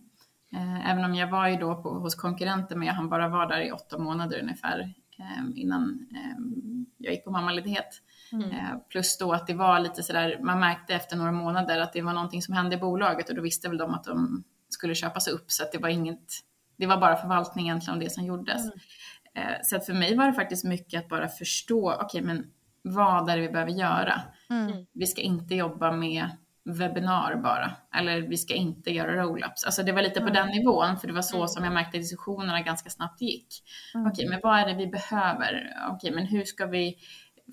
Eh, 0.53 0.91
även 0.91 1.05
om 1.05 1.15
jag 1.15 1.27
var 1.27 1.47
ju 1.47 1.55
då 1.55 1.81
på, 1.81 1.89
hos 1.89 2.15
konkurrenter, 2.15 2.75
men 2.75 2.87
jag 2.87 2.93
hann 2.93 3.09
bara 3.09 3.27
vara 3.27 3.47
där 3.47 3.61
i 3.61 3.71
åtta 3.71 3.97
månader 3.97 4.39
ungefär 4.41 4.93
ehm, 5.19 5.53
innan 5.55 6.07
ehm, 6.15 6.85
jag 6.97 7.13
gick 7.13 7.23
på 7.23 7.31
mammaledighet. 7.31 8.01
Mm. 8.31 8.79
Plus 8.89 9.17
då 9.17 9.33
att 9.33 9.47
det 9.47 9.53
var 9.53 9.79
lite 9.79 10.03
sådär, 10.03 10.39
man 10.43 10.59
märkte 10.59 10.93
efter 10.93 11.17
några 11.17 11.31
månader 11.31 11.79
att 11.79 11.93
det 11.93 12.01
var 12.01 12.13
någonting 12.13 12.41
som 12.41 12.53
hände 12.53 12.75
i 12.75 12.79
bolaget 12.79 13.29
och 13.29 13.35
då 13.35 13.41
visste 13.41 13.69
väl 13.69 13.77
de 13.77 13.93
att 13.93 14.03
de 14.03 14.43
skulle 14.69 14.95
köpas 14.95 15.27
upp 15.27 15.51
så 15.51 15.63
att 15.63 15.71
det 15.71 15.77
var 15.77 15.89
inget, 15.89 16.39
det 16.77 16.85
var 16.85 16.97
bara 16.97 17.15
förvaltning 17.15 17.65
egentligen 17.65 17.93
om 17.93 18.03
det 18.03 18.09
som 18.09 18.25
gjordes. 18.25 18.61
Mm. 18.61 19.55
Så 19.63 19.75
att 19.75 19.85
för 19.85 19.93
mig 19.93 20.15
var 20.15 20.27
det 20.27 20.33
faktiskt 20.33 20.65
mycket 20.65 21.03
att 21.03 21.09
bara 21.09 21.27
förstå, 21.27 21.93
okej 21.93 22.05
okay, 22.05 22.21
men 22.21 22.45
vad 22.81 23.29
är 23.29 23.37
det 23.37 23.41
vi 23.41 23.49
behöver 23.49 23.71
göra? 23.71 24.21
Mm. 24.49 24.85
Vi 24.93 25.07
ska 25.07 25.21
inte 25.21 25.55
jobba 25.55 25.91
med 25.91 26.29
webbinar 26.63 27.35
bara, 27.35 27.71
eller 27.95 28.21
vi 28.21 28.37
ska 28.37 28.53
inte 28.53 28.91
göra 28.91 29.23
roll-ups. 29.23 29.65
Alltså 29.65 29.83
det 29.83 29.91
var 29.91 30.01
lite 30.01 30.21
på 30.21 30.29
den 30.29 30.47
nivån, 30.47 30.97
för 30.97 31.07
det 31.07 31.13
var 31.13 31.21
så 31.21 31.37
mm. 31.37 31.47
som 31.47 31.63
jag 31.63 31.73
märkte 31.73 31.97
diskussionerna 31.97 32.61
ganska 32.61 32.89
snabbt 32.89 33.21
gick. 33.21 33.47
Mm. 33.95 34.07
Okej, 34.07 34.29
men 34.29 34.39
vad 34.43 34.59
är 34.59 34.67
det 34.67 34.73
vi 34.73 34.87
behöver? 34.87 35.73
Okej, 35.89 36.11
men 36.11 36.25
hur 36.25 36.43
ska 36.43 36.65
vi 36.65 36.97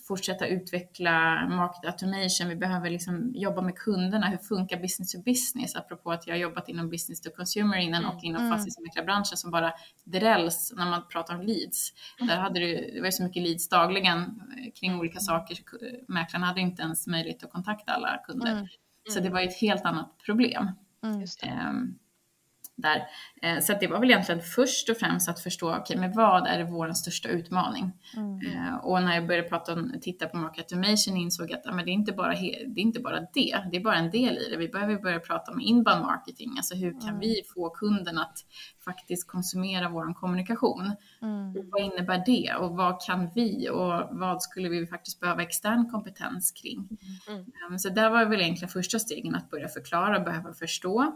fortsätta 0.09 0.47
utveckla 0.47 1.47
market 1.49 1.85
automation, 1.85 2.49
vi 2.49 2.57
behöver 2.57 2.91
liksom 2.91 3.33
jobba 3.35 3.63
med 3.63 3.75
kunderna, 3.75 4.27
hur 4.27 4.39
funkar 4.39 4.81
business 4.81 5.13
to 5.13 5.19
business? 5.23 5.77
Apropå 5.77 6.13
att 6.13 6.27
jag 6.27 6.35
har 6.35 6.39
jobbat 6.39 6.69
inom 6.69 6.91
business 6.91 7.21
to 7.21 7.31
consumer 7.37 7.77
innan 7.77 8.05
mm. 8.05 8.17
och 8.17 8.25
inom 8.25 8.43
mm. 8.43 8.53
fastighetsmäklarbranschen 8.53 9.37
som 9.37 9.51
bara 9.51 9.73
drälls 10.05 10.73
när 10.77 10.91
man 10.91 11.09
pratar 11.09 11.35
om 11.35 11.43
leads. 11.43 11.93
Mm. 12.19 12.29
Där 12.29 12.37
hade 12.37 12.61
det, 12.61 12.91
det 12.95 13.01
var 13.01 13.11
så 13.11 13.23
mycket 13.23 13.43
leads 13.43 13.69
dagligen 13.69 14.19
eh, 14.19 14.73
kring 14.81 14.91
mm. 14.91 15.01
olika 15.01 15.21
saker. 15.21 15.59
Mäklarna 16.09 16.47
hade 16.47 16.61
inte 16.61 16.83
ens 16.83 17.07
möjlighet 17.07 17.45
att 17.45 17.53
kontakta 17.53 17.93
alla 17.93 18.19
kunder. 18.27 18.69
Så 19.09 19.21
det 19.21 19.31
var 19.31 19.41
ett 19.41 19.61
helt 19.61 19.85
annat 19.85 20.19
problem. 20.27 20.69
Där. 22.77 23.09
Eh, 23.43 23.61
så 23.61 23.73
det 23.81 23.87
var 23.87 24.01
väl 24.01 24.11
egentligen 24.11 24.41
först 24.41 24.89
och 24.89 24.97
främst 24.97 25.29
att 25.29 25.41
förstå, 25.41 25.71
okej, 25.71 25.81
okay, 25.81 25.97
men 25.97 26.13
vad 26.13 26.47
är 26.47 26.65
vår 26.65 26.93
största 26.93 27.29
utmaning? 27.29 27.93
Mm. 28.17 28.41
Eh, 28.47 28.77
och 28.77 29.03
när 29.03 29.15
jag 29.15 29.27
började 29.27 29.49
prata 29.49 29.73
om, 29.73 29.95
titta 30.01 30.27
på 30.27 30.37
market 30.37 30.73
automation 30.73 31.17
insåg 31.17 31.51
jag 31.51 31.59
att 31.59 31.75
men 31.75 31.85
det, 31.85 31.91
är 31.91 31.93
inte 31.93 32.13
bara 32.13 32.31
det 32.31 32.37
är 32.77 32.79
inte 32.79 33.01
bara 33.01 33.21
det, 33.21 33.65
det 33.71 33.77
är 33.77 33.81
bara 33.81 33.97
en 33.97 34.11
del 34.11 34.39
i 34.39 34.49
det. 34.51 34.57
Vi 34.57 34.69
behöver 34.69 34.97
börja 34.97 35.21
prata 35.21 35.53
om 35.53 35.61
inbound 35.61 36.03
marketing, 36.03 36.55
alltså 36.57 36.75
hur 36.75 36.91
kan 36.91 37.09
mm. 37.09 37.21
vi 37.21 37.43
få 37.55 37.71
kunden 37.71 38.19
att 38.19 38.39
faktiskt 38.85 39.29
konsumera 39.29 39.89
vår 39.89 40.15
kommunikation? 40.15 40.97
Mm. 41.23 41.53
vad 41.71 41.83
innebär 41.83 42.23
det 42.27 42.55
och 42.55 42.77
vad 42.77 43.03
kan 43.03 43.31
vi 43.35 43.69
och 43.71 44.09
vad 44.11 44.43
skulle 44.43 44.69
vi 44.69 44.87
faktiskt 44.87 45.21
behöva 45.21 45.43
extern 45.43 45.91
kompetens 45.91 46.53
kring? 46.53 46.89
Mm. 47.29 47.45
Um, 47.71 47.79
så 47.79 47.89
där 47.89 48.11
var 48.11 48.25
väl 48.25 48.41
egentligen 48.41 48.69
första 48.69 48.99
stegen 48.99 49.35
att 49.35 49.51
börja 49.51 49.69
förklara 49.69 50.19
och 50.19 50.25
behöva 50.25 50.53
förstå 50.53 51.13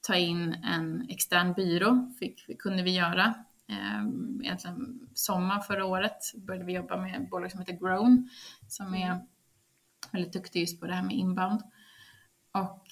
ta 0.00 0.14
in 0.14 0.54
en 0.64 1.06
extern 1.10 1.52
byrå, 1.52 2.14
fick, 2.18 2.58
kunde 2.58 2.82
vi 2.82 2.90
göra. 2.90 3.34
Eh, 3.68 4.06
egentligen 4.42 5.08
sommar 5.14 5.60
förra 5.60 5.84
året 5.84 6.32
började 6.34 6.64
vi 6.64 6.72
jobba 6.72 6.96
med 6.96 7.22
ett 7.22 7.30
bolag 7.30 7.50
som 7.50 7.60
heter 7.60 7.72
Grown 7.72 8.28
som 8.68 8.94
är 8.94 9.20
väldigt 10.12 10.32
duktig 10.32 10.60
just 10.60 10.80
på 10.80 10.86
det 10.86 10.94
här 10.94 11.02
med 11.02 11.16
inbound. 11.16 11.62
Och 12.52 12.86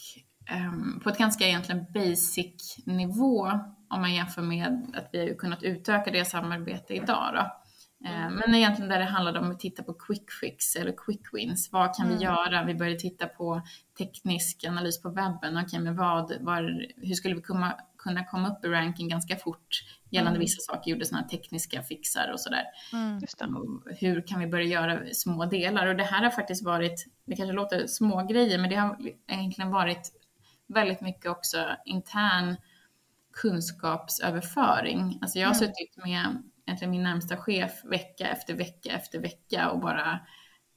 eh, 0.50 1.00
på 1.02 1.10
ett 1.10 1.18
ganska 1.18 1.46
egentligen 1.46 1.86
basic 1.94 2.76
nivå 2.86 3.50
om 3.88 4.00
man 4.00 4.14
jämför 4.14 4.42
med 4.42 4.94
att 4.94 5.08
vi 5.12 5.28
har 5.28 5.34
kunnat 5.34 5.62
utöka 5.62 6.10
det 6.10 6.24
samarbete 6.24 6.94
idag. 6.94 7.34
Då. 7.34 7.65
Eh, 8.04 8.26
mm. 8.26 8.34
Men 8.34 8.54
egentligen 8.54 8.88
där 8.88 8.98
det 8.98 9.04
handlade 9.04 9.38
om 9.38 9.50
att 9.50 9.60
titta 9.60 9.82
på 9.82 9.94
quick 9.94 10.32
fix 10.40 10.76
eller 10.76 10.94
quick 10.96 11.20
wins. 11.32 11.72
Vad 11.72 11.96
kan 11.96 12.06
mm. 12.06 12.18
vi 12.18 12.24
göra? 12.24 12.64
Vi 12.64 12.74
började 12.74 12.98
titta 12.98 13.26
på 13.26 13.62
teknisk 13.98 14.64
analys 14.68 15.02
på 15.02 15.08
webben. 15.08 15.56
Okay, 15.56 15.80
men 15.80 15.96
vad, 15.96 16.32
var, 16.40 16.86
hur 16.96 17.14
skulle 17.14 17.34
vi 17.34 17.42
komma, 17.42 17.74
kunna 17.98 18.24
komma 18.24 18.48
upp 18.48 18.64
i 18.64 18.68
ranking 18.68 19.08
ganska 19.08 19.36
fort 19.36 19.84
gällande 20.10 20.36
mm. 20.36 20.40
vissa 20.40 20.72
saker? 20.72 20.90
Gjorde 20.90 21.04
sådana 21.04 21.28
tekniska 21.28 21.82
fixar 21.82 22.30
och 22.32 22.40
sådär. 22.40 22.64
Mm. 22.92 23.20
Hur 24.00 24.26
kan 24.26 24.40
vi 24.40 24.46
börja 24.46 24.66
göra 24.66 25.00
små 25.12 25.44
delar? 25.46 25.86
Och 25.86 25.96
det 25.96 26.04
här 26.04 26.22
har 26.22 26.30
faktiskt 26.30 26.64
varit, 26.64 27.06
det 27.24 27.36
kanske 27.36 27.52
låter 27.52 27.86
små 27.86 28.26
grejer, 28.26 28.58
men 28.58 28.70
det 28.70 28.76
har 28.76 28.98
egentligen 29.26 29.70
varit 29.70 30.12
väldigt 30.66 31.00
mycket 31.00 31.30
också 31.30 31.66
intern 31.84 32.56
kunskapsöverföring. 33.32 35.18
Alltså 35.22 35.38
jag 35.38 35.48
har 35.48 35.54
mm. 35.54 35.66
suttit 35.66 35.96
med 36.04 36.42
egentligen 36.66 36.90
min 36.90 37.02
närmsta 37.02 37.36
chef 37.36 37.84
vecka 37.84 38.28
efter 38.28 38.54
vecka 38.54 38.90
efter 38.90 39.18
vecka 39.18 39.70
och 39.70 39.80
bara 39.80 40.20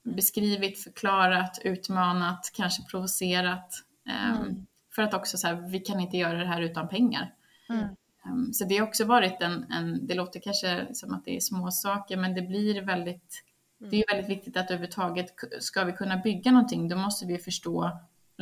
beskrivit, 0.04 0.84
förklarat, 0.84 1.60
utmanat, 1.64 2.52
kanske 2.54 2.84
provocerat. 2.84 3.74
Ehm, 4.10 4.36
mm. 4.36 4.66
För 4.96 5.02
att 5.02 5.14
också 5.14 5.38
så 5.38 5.48
här, 5.48 5.56
vi 5.56 5.80
kan 5.80 6.00
inte 6.00 6.18
göra 6.18 6.38
det 6.38 6.46
här 6.46 6.62
utan 6.62 6.88
pengar. 6.88 7.34
Mm. 7.70 7.86
Um, 8.26 8.54
så 8.54 8.66
det 8.66 8.78
har 8.78 8.88
också 8.88 9.06
varit 9.06 9.42
en, 9.42 9.72
en, 9.72 10.08
det 10.08 10.14
låter 10.14 10.40
kanske 10.40 10.88
som 10.94 11.14
att 11.14 11.26
det 11.26 11.36
är 11.36 11.40
små 11.40 11.72
saker 11.72 12.18
men 12.18 12.36
det 12.36 12.42
blir 12.42 12.82
väldigt, 12.82 13.44
mm. 13.80 13.90
det 13.90 14.04
är 14.04 14.14
väldigt 14.14 14.38
viktigt 14.38 14.58
att 14.58 14.72
överhuvudtaget, 14.72 15.34
ska 15.60 15.84
vi 15.84 15.94
kunna 15.94 16.18
bygga 16.18 16.52
någonting 16.52 16.90
då 16.90 16.96
måste 16.96 17.26
vi 17.26 17.38
förstå, 17.38 18.00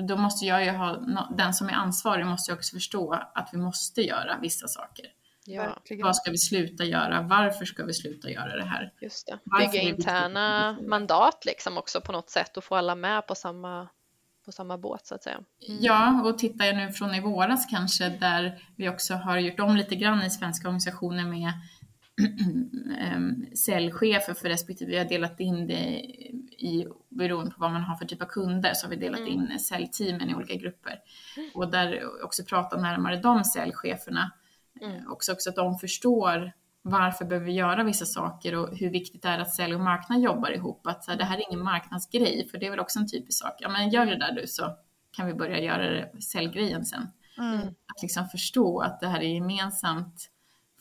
då 0.07 0.17
måste 0.17 0.45
jag 0.45 0.65
ju 0.65 0.71
ha, 0.71 0.97
den 1.37 1.53
som 1.53 1.67
är 1.67 1.73
ansvarig 1.73 2.25
måste 2.25 2.53
också 2.53 2.75
förstå 2.75 3.13
att 3.35 3.49
vi 3.53 3.57
måste 3.57 4.01
göra 4.01 4.39
vissa 4.41 4.67
saker. 4.67 5.05
Ja. 5.49 5.77
Vad 6.03 6.15
ska 6.15 6.31
vi 6.31 6.37
sluta 6.37 6.83
göra? 6.83 7.21
Varför 7.21 7.65
ska 7.65 7.83
vi 7.83 7.93
sluta 7.93 8.29
göra 8.29 8.55
det 8.55 8.65
här? 8.65 8.93
Just 9.01 9.27
det. 9.27 9.39
Bygga 9.59 9.81
interna 9.81 10.77
mandat 10.81 11.45
liksom 11.45 11.77
också 11.77 12.01
på 12.01 12.11
något 12.11 12.29
sätt 12.29 12.57
och 12.57 12.63
få 12.63 12.75
alla 12.75 12.95
med 12.95 13.27
på 13.27 13.35
samma, 13.35 13.87
på 14.45 14.51
samma 14.51 14.77
båt 14.77 15.05
så 15.05 15.15
att 15.15 15.23
säga. 15.23 15.35
Mm. 15.67 15.79
Ja, 15.81 16.21
och 16.25 16.37
tittar 16.37 16.65
jag 16.65 16.75
nu 16.75 16.91
från 16.91 17.15
i 17.15 17.21
våras 17.21 17.65
kanske 17.65 18.09
där 18.09 18.63
vi 18.75 18.89
också 18.89 19.13
har 19.13 19.37
gjort 19.37 19.59
om 19.59 19.75
lite 19.75 19.95
grann 19.95 20.23
i 20.23 20.29
svenska 20.29 20.67
organisationer 20.67 21.25
med 21.25 21.53
säljchefer 23.57 24.33
för 24.33 24.49
respektive, 24.49 24.91
vi 24.91 24.97
har 24.97 25.05
delat 25.05 25.39
in 25.39 25.67
det 25.67 25.99
i, 26.57 26.87
beroende 27.09 27.51
på 27.51 27.59
vad 27.59 27.71
man 27.71 27.81
har 27.81 27.95
för 27.95 28.05
typ 28.05 28.21
av 28.21 28.25
kunder, 28.25 28.73
så 28.73 28.85
har 28.85 28.91
vi 28.91 28.95
delat 28.95 29.19
mm. 29.19 29.31
in 29.31 29.59
säljteamen 29.59 30.29
i 30.29 30.35
olika 30.35 30.55
grupper. 30.55 30.99
Och 31.53 31.71
där 31.71 32.01
också 32.23 32.43
prata 32.43 32.77
närmare 32.77 33.15
de 33.17 33.43
säljcheferna 33.43 34.31
Mm. 34.81 35.11
Också, 35.11 35.31
också 35.33 35.49
att 35.49 35.55
de 35.55 35.77
förstår 35.77 36.51
varför 36.81 37.25
behöver 37.25 37.45
vi 37.45 37.53
göra 37.53 37.83
vissa 37.83 38.05
saker 38.05 38.55
och 38.55 38.77
hur 38.77 38.89
viktigt 38.89 39.21
det 39.21 39.29
är 39.29 39.39
att 39.39 39.53
sälj 39.53 39.75
och 39.75 39.81
marknad 39.81 40.21
jobbar 40.21 40.51
ihop. 40.51 40.87
Att 40.87 41.03
så 41.03 41.11
här, 41.11 41.17
det 41.17 41.25
här 41.25 41.37
är 41.37 41.51
ingen 41.51 41.63
marknadsgrej, 41.63 42.47
för 42.51 42.57
det 42.57 42.65
är 42.65 42.69
väl 42.69 42.79
också 42.79 42.99
en 42.99 43.07
typisk 43.07 43.39
sak. 43.39 43.53
Ja, 43.59 43.69
men 43.69 43.89
gör 43.89 44.05
det 44.05 44.17
där 44.17 44.31
du 44.31 44.47
så 44.47 44.77
kan 45.11 45.27
vi 45.27 45.33
börja 45.33 45.59
göra 45.59 45.89
det, 45.89 46.21
säljgrejen 46.21 46.85
sen. 46.85 47.07
Mm. 47.37 47.67
Att 47.67 48.01
liksom 48.01 48.27
förstå 48.27 48.79
att 48.79 48.99
det 48.99 49.07
här 49.07 49.19
är 49.19 49.33
gemensamt 49.33 50.31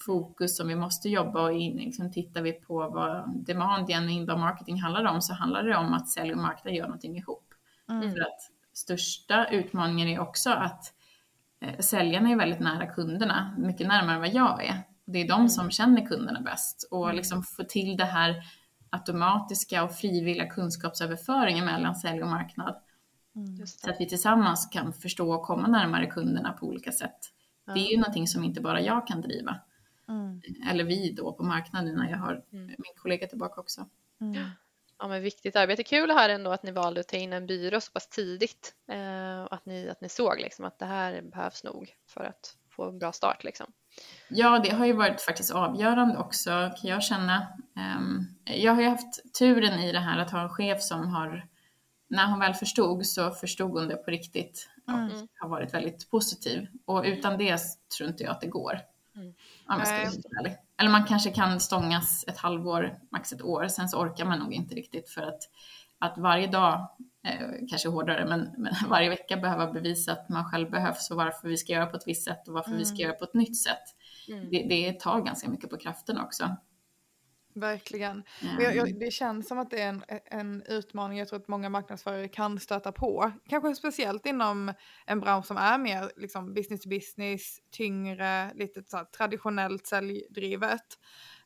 fokus 0.06 0.56
som 0.56 0.68
vi 0.68 0.74
måste 0.74 1.08
jobba 1.08 1.42
och 1.42 1.52
in, 1.52 1.76
liksom 1.76 2.12
tittar 2.12 2.42
vi 2.42 2.52
på 2.52 2.88
vad 2.88 3.44
demand 3.46 3.90
igen 3.90 4.04
och 4.04 4.10
inbound 4.10 4.40
marketing 4.40 4.80
handlar 4.80 5.04
om 5.04 5.22
så 5.22 5.34
handlar 5.34 5.62
det 5.62 5.76
om 5.76 5.94
att 5.94 6.08
sälj 6.08 6.32
och 6.32 6.38
marknad 6.38 6.74
gör 6.74 6.84
någonting 6.84 7.16
ihop. 7.16 7.54
Mm. 7.88 8.12
För 8.12 8.20
att 8.20 8.40
största 8.72 9.46
utmaningen 9.50 10.08
är 10.08 10.20
också 10.20 10.50
att 10.50 10.92
säljarna 11.78 12.30
är 12.30 12.36
väldigt 12.36 12.60
nära 12.60 12.86
kunderna, 12.86 13.54
mycket 13.58 13.86
närmare 13.86 14.14
än 14.14 14.20
vad 14.20 14.34
jag 14.34 14.64
är. 14.64 14.82
Det 15.06 15.18
är 15.18 15.28
de 15.28 15.34
mm. 15.34 15.48
som 15.48 15.70
känner 15.70 16.06
kunderna 16.06 16.40
bäst 16.40 16.88
och 16.90 17.04
mm. 17.04 17.16
liksom 17.16 17.42
få 17.42 17.64
till 17.64 17.96
det 17.96 18.04
här 18.04 18.42
automatiska 18.90 19.84
och 19.84 19.92
frivilliga 19.92 20.46
kunskapsöverföringen 20.46 21.64
mellan 21.64 21.94
sälj 21.94 22.22
och 22.22 22.28
marknad. 22.28 22.76
Mm. 23.36 23.66
Så 23.66 23.90
att 23.90 23.96
vi 24.00 24.08
tillsammans 24.08 24.68
kan 24.72 24.92
förstå 24.92 25.34
och 25.34 25.42
komma 25.42 25.68
närmare 25.68 26.06
kunderna 26.06 26.52
på 26.52 26.66
olika 26.66 26.92
sätt. 26.92 27.18
Det 27.74 27.80
är 27.80 27.90
ju 27.90 27.96
någonting 27.96 28.26
som 28.26 28.44
inte 28.44 28.60
bara 28.60 28.80
jag 28.80 29.06
kan 29.06 29.20
driva. 29.20 29.60
Mm. 30.08 30.42
Eller 30.70 30.84
vi 30.84 31.12
då 31.12 31.32
på 31.32 31.42
marknaden 31.42 31.94
när 31.94 32.10
jag 32.10 32.18
har 32.18 32.44
mm. 32.52 32.66
min 32.66 32.94
kollega 33.02 33.26
tillbaka 33.26 33.60
också. 33.60 33.86
Mm 34.20 34.50
ja, 34.98 35.08
men 35.08 35.22
viktigt 35.22 35.56
arbete. 35.56 35.84
Kul 35.84 36.10
här 36.10 36.28
ändå 36.28 36.52
att 36.52 36.62
ni 36.62 36.70
valde 36.70 37.00
att 37.00 37.08
ta 37.08 37.16
in 37.16 37.32
en 37.32 37.46
byrå 37.46 37.80
så 37.80 37.92
pass 37.92 38.08
tidigt 38.08 38.74
eh, 38.92 39.42
och 39.42 39.52
att 39.52 39.66
ni, 39.66 39.88
att 39.88 40.00
ni 40.00 40.08
såg 40.08 40.40
liksom 40.40 40.64
att 40.64 40.78
det 40.78 40.86
här 40.86 41.22
behövs 41.22 41.64
nog 41.64 41.94
för 42.06 42.24
att 42.24 42.56
få 42.70 42.88
en 42.88 42.98
bra 42.98 43.12
start. 43.12 43.44
Liksom. 43.44 43.66
Ja, 44.28 44.58
det 44.58 44.70
har 44.70 44.86
ju 44.86 44.92
varit 44.92 45.20
faktiskt 45.20 45.50
avgörande 45.50 46.16
också 46.16 46.50
kan 46.50 46.90
jag 46.90 47.02
känna. 47.02 47.46
Um, 47.98 48.26
jag 48.44 48.72
har 48.72 48.82
ju 48.82 48.88
haft 48.88 49.34
turen 49.38 49.80
i 49.80 49.92
det 49.92 49.98
här 49.98 50.18
att 50.18 50.30
ha 50.30 50.42
en 50.42 50.48
chef 50.48 50.82
som 50.82 51.08
har, 51.08 51.48
när 52.08 52.26
hon 52.26 52.40
väl 52.40 52.54
förstod 52.54 53.06
så 53.06 53.30
förstod 53.30 53.70
hon 53.70 53.88
det 53.88 53.96
på 53.96 54.10
riktigt 54.10 54.68
och 54.86 54.92
mm. 54.92 55.28
har 55.40 55.48
varit 55.48 55.74
väldigt 55.74 56.10
positiv. 56.10 56.68
Och 56.84 57.04
utan 57.04 57.38
det 57.38 57.58
tror 57.96 58.08
inte 58.08 58.22
jag 58.22 58.30
att 58.30 58.40
det 58.40 58.46
går. 58.46 58.80
Mm. 59.16 59.34
Om 59.68 59.78
jag 59.78 59.86
ska 59.86 59.96
vara 59.96 60.40
ärlig. 60.40 60.56
Eller 60.78 60.90
man 60.90 61.04
kanske 61.04 61.30
kan 61.30 61.60
stångas 61.60 62.24
ett 62.28 62.38
halvår, 62.38 62.98
max 63.12 63.32
ett 63.32 63.42
år, 63.42 63.68
sen 63.68 63.88
så 63.88 63.98
orkar 63.98 64.24
man 64.24 64.38
nog 64.38 64.52
inte 64.52 64.74
riktigt 64.74 65.10
för 65.10 65.22
att, 65.22 65.40
att 65.98 66.18
varje 66.18 66.46
dag, 66.46 66.88
eh, 67.26 67.48
kanske 67.70 67.88
hårdare, 67.88 68.26
men, 68.26 68.54
men, 68.58 68.72
varje 68.88 69.08
vecka 69.08 69.36
behöva 69.36 69.72
bevisa 69.72 70.12
att 70.12 70.28
man 70.28 70.44
själv 70.44 70.70
behövs 70.70 71.10
och 71.10 71.16
varför 71.16 71.48
vi 71.48 71.56
ska 71.56 71.72
göra 71.72 71.86
på 71.86 71.96
ett 71.96 72.06
visst 72.06 72.24
sätt 72.24 72.48
och 72.48 72.54
varför 72.54 72.70
mm. 72.70 72.78
vi 72.78 72.84
ska 72.84 72.94
mm. 72.94 73.06
göra 73.06 73.18
på 73.18 73.24
ett 73.24 73.34
nytt 73.34 73.62
sätt. 73.62 73.84
Mm. 74.28 74.50
Det, 74.50 74.66
det 74.68 75.00
tar 75.00 75.20
ganska 75.20 75.48
mycket 75.48 75.70
på 75.70 75.76
kraften 75.76 76.18
också. 76.18 76.56
Verkligen. 77.56 78.22
Mm. 78.42 78.62
Jag, 78.62 78.76
jag, 78.76 78.98
det 79.00 79.10
känns 79.10 79.48
som 79.48 79.58
att 79.58 79.70
det 79.70 79.82
är 79.82 79.88
en, 79.88 80.02
en 80.24 80.62
utmaning 80.62 81.18
jag 81.18 81.28
tror 81.28 81.40
att 81.40 81.48
många 81.48 81.68
marknadsförare 81.68 82.28
kan 82.28 82.60
stöta 82.60 82.92
på. 82.92 83.32
Kanske 83.48 83.74
speciellt 83.74 84.26
inom 84.26 84.72
en 85.06 85.20
bransch 85.20 85.46
som 85.46 85.56
är 85.56 85.78
mer 85.78 86.10
liksom, 86.16 86.54
business 86.54 86.80
to 86.80 86.88
business, 86.88 87.58
tyngre, 87.70 88.54
lite 88.54 88.82
så 88.82 88.96
här, 88.96 89.04
traditionellt 89.04 89.86
säljdrivet. 89.86 90.98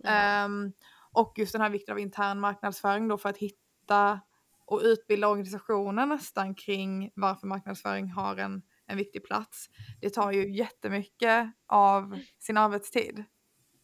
Mm. 0.04 0.44
Um, 0.44 0.72
och 1.12 1.34
just 1.36 1.52
den 1.52 1.60
här 1.60 1.70
vikten 1.70 1.92
av 1.92 1.98
intern 1.98 2.40
marknadsföring 2.40 3.08
då 3.08 3.18
för 3.18 3.28
att 3.28 3.38
hitta 3.38 4.20
och 4.66 4.80
utbilda 4.82 5.28
organisationen 5.28 6.08
nästan 6.08 6.54
kring 6.54 7.10
varför 7.14 7.46
marknadsföring 7.46 8.10
har 8.10 8.36
en, 8.36 8.62
en 8.86 8.96
viktig 8.96 9.24
plats. 9.24 9.70
Det 10.00 10.10
tar 10.10 10.32
ju 10.32 10.56
jättemycket 10.56 11.52
av 11.66 12.18
sin 12.38 12.56
arbetstid. 12.56 13.24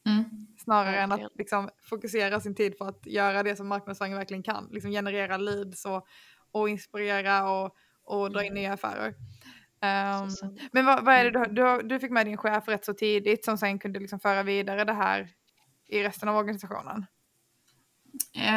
Mm. 0.07 0.25
Snarare 0.59 1.01
än 1.01 1.13
att 1.13 1.31
liksom, 1.39 1.69
fokusera 1.91 2.41
sin 2.41 2.55
tid 2.55 2.79
på 2.79 2.85
att 2.85 3.07
göra 3.07 3.43
det 3.43 3.57
som 3.57 3.69
marknadsföring 3.69 4.15
verkligen 4.15 4.43
kan. 4.43 4.69
Liksom 4.71 4.91
generera 4.91 5.37
leads 5.37 5.85
och, 5.85 6.07
och 6.53 6.69
inspirera 6.69 7.51
och, 7.51 7.75
och 8.05 8.33
dra 8.33 8.45
in 8.45 8.55
nya 8.55 8.73
affärer. 8.73 9.15
Um, 9.83 10.57
men 10.73 10.87
vad, 10.87 11.05
vad, 11.05 11.15
är 11.15 11.31
det 11.31 11.31
du, 11.31 11.55
du, 11.55 11.89
du 11.89 12.01
fick 12.01 12.11
med 12.11 12.27
din 12.27 12.37
chef 12.37 12.69
rätt 12.69 12.85
så 12.85 12.95
tidigt 12.95 13.45
som 13.45 13.59
sen 13.59 13.79
kunde 13.79 14.01
liksom 14.01 14.21
föra 14.21 14.43
vidare 14.43 14.85
det 14.85 14.93
här 14.93 15.29
i 15.89 16.03
resten 16.03 16.29
av 16.29 16.37
organisationen? 16.37 17.07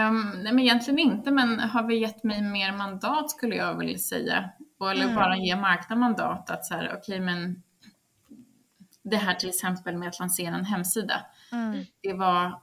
Um, 0.10 0.32
nej 0.44 0.54
men 0.54 0.60
egentligen 0.60 1.00
inte, 1.00 1.32
men 1.32 1.60
har 1.60 1.88
vi 1.88 2.00
gett 2.00 2.24
mig 2.24 2.42
mer 2.42 2.78
mandat 2.78 3.32
skulle 3.32 3.56
jag 3.56 3.78
vilja 3.78 3.98
säga. 3.98 4.50
Eller 4.92 5.04
mm. 5.04 5.16
bara 5.16 5.38
ge 5.38 5.56
marknaden 5.56 6.00
mandat 6.00 6.50
att 6.50 6.66
så 6.66 6.74
här, 6.74 6.86
okej 6.86 7.00
okay, 7.00 7.20
men 7.20 7.64
det 9.04 9.18
här 9.18 9.34
till 9.34 9.50
exempel 9.50 9.98
med 9.98 10.08
att 10.08 10.20
lansera 10.20 10.56
en 10.56 10.66
hemsida. 10.66 11.26
Mm. 11.52 11.86
Det 12.02 12.14
var 12.14 12.62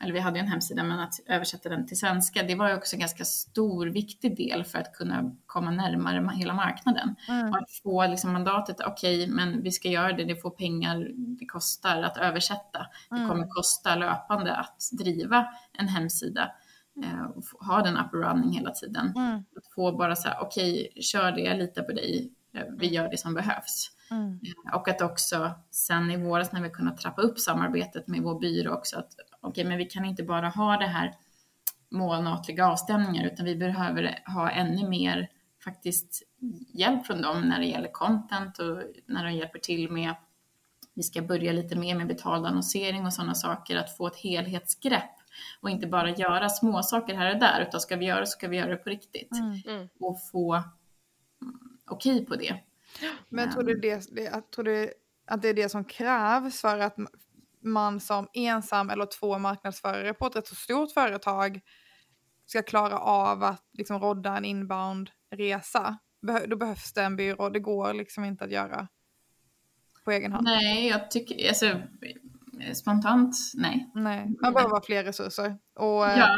eller 0.00 0.12
vi 0.12 0.20
hade 0.20 0.38
ju 0.38 0.40
en 0.40 0.50
hemsida, 0.50 0.82
men 0.82 1.00
att 1.00 1.14
översätta 1.26 1.68
den 1.68 1.86
till 1.86 1.98
svenska, 1.98 2.42
det 2.42 2.54
var 2.54 2.76
också 2.76 2.96
en 2.96 3.00
ganska 3.00 3.24
stor, 3.24 3.86
viktig 3.86 4.36
del 4.36 4.64
för 4.64 4.78
att 4.78 4.92
kunna 4.92 5.36
komma 5.46 5.70
närmare 5.70 6.30
hela 6.34 6.54
marknaden. 6.54 7.14
Mm. 7.28 7.54
Att 7.54 7.70
få 7.82 8.06
liksom 8.06 8.32
mandatet, 8.32 8.76
okej, 8.86 9.22
okay, 9.22 9.34
men 9.34 9.62
vi 9.62 9.70
ska 9.70 9.88
göra 9.88 10.12
det, 10.12 10.24
det 10.24 10.36
får 10.36 10.50
pengar, 10.50 11.10
det 11.14 11.46
kostar 11.46 12.02
att 12.02 12.16
översätta. 12.16 12.86
Mm. 13.10 13.22
Det 13.22 13.28
kommer 13.28 13.46
kosta 13.46 13.96
löpande 13.96 14.56
att 14.56 14.88
driva 14.92 15.46
en 15.72 15.88
hemsida 15.88 16.52
eh, 17.04 17.24
och 17.24 17.66
ha 17.66 17.82
den 17.82 17.96
up 17.96 18.12
running 18.12 18.52
hela 18.52 18.70
tiden. 18.70 19.12
Mm. 19.16 19.36
Att 19.36 19.74
få 19.74 19.92
bara 19.92 20.16
så 20.16 20.28
här, 20.28 20.36
okej, 20.40 20.88
okay, 20.90 21.02
kör 21.02 21.32
det, 21.32 21.40
jag 21.40 21.58
litar 21.58 21.82
på 21.82 21.92
dig, 21.92 22.32
eh, 22.54 22.64
vi 22.78 22.86
gör 22.86 23.08
det 23.08 23.18
som 23.18 23.34
behövs. 23.34 23.90
Mm. 24.12 24.40
Eh, 24.42 24.74
och 24.74 24.88
att 24.88 25.02
också 25.02 25.50
sen 25.70 26.10
i 26.10 26.16
våras 26.16 26.52
när 26.52 26.62
vi 26.62 26.70
kunnat 26.70 26.98
trappa 26.98 27.22
upp 27.22 27.38
samarbetet 27.38 28.08
med 28.08 28.22
vår 28.22 28.40
byrå 28.40 28.72
också, 28.72 28.98
att 28.98 29.14
okej, 29.40 29.50
okay, 29.50 29.64
men 29.64 29.78
vi 29.78 29.84
kan 29.84 30.04
inte 30.04 30.22
bara 30.22 30.48
ha 30.48 30.76
det 30.76 30.86
här 30.86 31.14
månatliga 31.88 32.66
avstämningar, 32.66 33.26
utan 33.26 33.46
vi 33.46 33.56
behöver 33.56 34.22
ha 34.26 34.50
ännu 34.50 34.88
mer 34.88 35.28
faktiskt 35.64 36.22
hjälp 36.72 37.06
från 37.06 37.22
dem 37.22 37.40
när 37.40 37.58
det 37.58 37.66
gäller 37.66 37.92
content 37.92 38.58
och 38.58 38.78
när 39.06 39.24
de 39.24 39.32
hjälper 39.32 39.58
till 39.58 39.90
med 39.90 40.14
vi 40.94 41.02
ska 41.02 41.22
börja 41.22 41.52
lite 41.52 41.76
mer 41.76 41.94
med 41.94 42.06
betald 42.06 42.46
annonsering 42.46 43.06
och 43.06 43.12
sådana 43.12 43.34
saker, 43.34 43.76
att 43.76 43.96
få 43.96 44.06
ett 44.06 44.16
helhetsgrepp 44.16 45.10
och 45.60 45.70
inte 45.70 45.86
bara 45.86 46.10
göra 46.10 46.48
små 46.48 46.82
saker 46.82 47.14
här 47.14 47.34
och 47.34 47.40
där, 47.40 47.66
utan 47.68 47.80
ska 47.80 47.96
vi 47.96 48.06
göra 48.06 48.26
så 48.26 48.30
ska 48.30 48.48
vi 48.48 48.56
göra 48.56 48.70
det 48.70 48.76
på 48.76 48.90
riktigt 48.90 49.32
mm. 49.32 49.60
mm. 49.66 49.88
och 50.00 50.18
få 50.32 50.54
mm, 50.54 51.78
okej 51.86 52.14
okay 52.14 52.26
på 52.26 52.36
det. 52.36 52.54
Men 53.28 53.52
tror 53.52 53.62
du, 53.62 53.80
det, 53.80 54.14
det, 54.14 54.50
tror 54.54 54.64
du 54.64 54.92
att 55.26 55.42
det 55.42 55.48
är 55.48 55.54
det 55.54 55.68
som 55.68 55.84
krävs 55.84 56.60
för 56.60 56.78
att 56.78 56.96
man 57.62 58.00
som 58.00 58.28
ensam 58.32 58.90
eller 58.90 59.06
två 59.06 59.38
marknadsförare 59.38 60.14
på 60.14 60.26
ett 60.26 60.36
rätt 60.36 60.46
så 60.46 60.54
stort 60.54 60.92
företag 60.92 61.60
ska 62.46 62.62
klara 62.62 62.98
av 62.98 63.42
att 63.42 63.68
liksom 63.72 63.98
rodda 63.98 64.36
en 64.36 64.44
inbound-resa? 64.44 65.98
då 66.46 66.56
behövs 66.56 66.92
det 66.92 67.02
en 67.02 67.16
byrå, 67.16 67.48
det 67.48 67.60
går 67.60 67.94
liksom 67.94 68.24
inte 68.24 68.44
att 68.44 68.50
göra 68.50 68.88
på 70.04 70.10
egen 70.10 70.32
hand. 70.32 70.44
Nej, 70.44 70.88
jag 70.88 71.10
tycker, 71.10 71.48
alltså 71.48 71.80
spontant, 72.74 73.36
nej. 73.54 73.90
Nej, 73.94 74.36
man 74.40 74.52
behöver 74.52 74.74
ha 74.74 74.82
fler 74.82 75.04
resurser. 75.04 75.58
Och, 75.74 76.02
ja, 76.02 76.36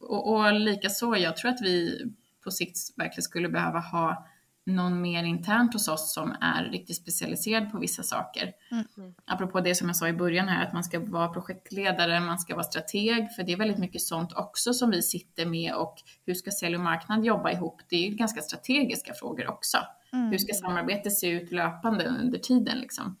och, 0.00 0.34
och 0.34 0.52
likaså, 0.52 1.16
jag 1.16 1.36
tror 1.36 1.50
att 1.50 1.62
vi 1.62 2.04
på 2.44 2.50
sikt 2.50 2.76
verkligen 2.96 3.22
skulle 3.22 3.48
behöva 3.48 3.78
ha 3.78 4.26
någon 4.66 5.00
mer 5.00 5.24
internt 5.24 5.72
hos 5.72 5.88
oss 5.88 6.14
som 6.14 6.36
är 6.40 6.64
riktigt 6.64 6.96
specialiserad 6.96 7.72
på 7.72 7.78
vissa 7.78 8.02
saker. 8.02 8.52
Mm. 8.70 9.14
Apropå 9.24 9.60
det 9.60 9.74
som 9.74 9.88
jag 9.88 9.96
sa 9.96 10.08
i 10.08 10.12
början 10.12 10.48
här, 10.48 10.66
att 10.66 10.72
man 10.72 10.84
ska 10.84 11.00
vara 11.00 11.28
projektledare, 11.28 12.20
man 12.20 12.38
ska 12.38 12.54
vara 12.54 12.64
strateg, 12.64 13.32
för 13.36 13.42
det 13.42 13.52
är 13.52 13.56
väldigt 13.56 13.78
mycket 13.78 14.02
sånt 14.02 14.32
också 14.32 14.74
som 14.74 14.90
vi 14.90 15.02
sitter 15.02 15.46
med 15.46 15.74
och 15.74 15.94
hur 16.26 16.34
ska 16.34 16.50
sälj 16.50 16.76
och 16.76 16.82
marknad 16.82 17.24
jobba 17.24 17.50
ihop? 17.50 17.82
Det 17.88 17.96
är 17.96 18.10
ju 18.10 18.16
ganska 18.16 18.40
strategiska 18.40 19.14
frågor 19.14 19.48
också. 19.48 19.78
Mm. 20.12 20.30
Hur 20.30 20.38
ska 20.38 20.54
samarbetet 20.54 21.18
se 21.18 21.28
ut 21.28 21.52
löpande 21.52 22.04
under 22.04 22.38
tiden 22.38 22.78
liksom? 22.78 23.16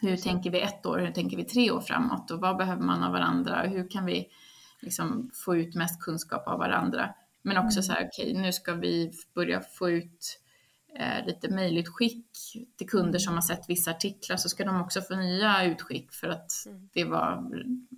Hur 0.00 0.16
tänker 0.16 0.50
vi 0.50 0.60
ett 0.60 0.86
år, 0.86 0.98
hur 0.98 1.12
tänker 1.12 1.36
vi 1.36 1.44
tre 1.44 1.70
år 1.70 1.80
framåt 1.80 2.30
och 2.30 2.40
vad 2.40 2.56
behöver 2.56 2.82
man 2.82 3.02
av 3.02 3.12
varandra? 3.12 3.62
Hur 3.62 3.90
kan 3.90 4.06
vi 4.06 4.28
liksom 4.80 5.30
få 5.34 5.56
ut 5.56 5.74
mest 5.74 6.00
kunskap 6.00 6.48
av 6.48 6.58
varandra? 6.58 7.14
Men 7.42 7.56
också 7.56 7.78
mm. 7.78 7.82
så 7.82 7.92
här, 7.92 8.08
okej, 8.08 8.30
okay, 8.30 8.42
nu 8.42 8.52
ska 8.52 8.74
vi 8.74 9.12
börja 9.34 9.60
få 9.60 9.90
ut 9.90 10.40
lite 11.26 11.48
mejlutskick 11.48 12.26
till 12.78 12.88
kunder 12.88 13.18
som 13.18 13.34
har 13.34 13.40
sett 13.40 13.68
vissa 13.68 13.90
artiklar 13.90 14.36
så 14.36 14.48
ska 14.48 14.64
de 14.64 14.80
också 14.80 15.00
få 15.00 15.16
nya 15.16 15.64
utskick 15.64 16.12
för 16.12 16.28
att 16.28 16.52
mm. 16.66 16.88
det 16.92 17.04
var, 17.04 17.50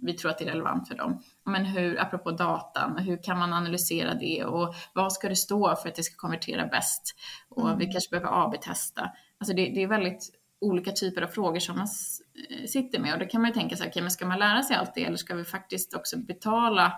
vi 0.02 0.12
tror 0.12 0.30
att 0.30 0.38
det 0.38 0.44
är 0.44 0.48
relevant 0.48 0.88
för 0.88 0.94
dem. 0.94 1.22
Men 1.44 1.64
hur, 1.64 2.00
apropå 2.00 2.30
datan, 2.30 2.98
hur 2.98 3.22
kan 3.22 3.38
man 3.38 3.52
analysera 3.52 4.14
det 4.14 4.44
och 4.44 4.74
vad 4.92 5.12
ska 5.12 5.28
det 5.28 5.36
stå 5.36 5.76
för 5.76 5.88
att 5.88 5.94
det 5.94 6.02
ska 6.02 6.16
konvertera 6.16 6.66
bäst? 6.66 7.14
Och 7.48 7.66
mm. 7.66 7.78
vi 7.78 7.86
kanske 7.86 8.10
behöver 8.10 8.44
AB-testa. 8.44 9.10
Alltså 9.38 9.54
det, 9.56 9.68
det, 9.74 9.82
är 9.82 9.86
väldigt 9.86 10.30
olika 10.60 10.92
typer 10.92 11.22
av 11.22 11.26
frågor 11.26 11.60
som 11.60 11.76
man 11.76 11.88
eh, 12.50 12.66
sitter 12.66 12.98
med 12.98 13.12
och 13.12 13.20
då 13.20 13.26
kan 13.26 13.40
man 13.40 13.50
ju 13.50 13.54
tänka 13.54 13.76
sig, 13.76 13.88
okay, 13.88 14.02
men 14.02 14.10
ska 14.10 14.26
man 14.26 14.38
lära 14.38 14.62
sig 14.62 14.76
allt 14.76 14.94
det 14.94 15.04
eller 15.04 15.16
ska 15.16 15.34
vi 15.34 15.44
faktiskt 15.44 15.94
också 15.94 16.18
betala 16.18 16.92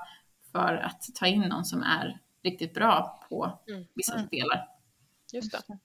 för 0.52 0.76
att 0.76 1.02
ta 1.14 1.26
in 1.26 1.40
någon 1.40 1.64
som 1.64 1.82
är 1.82 2.20
riktigt 2.44 2.74
bra 2.74 3.20
på 3.28 3.60
mm. 3.68 3.84
vissa 3.94 4.14
mm. 4.14 4.28
delar? 4.30 4.73
Just 5.32 5.52
det. 5.52 5.78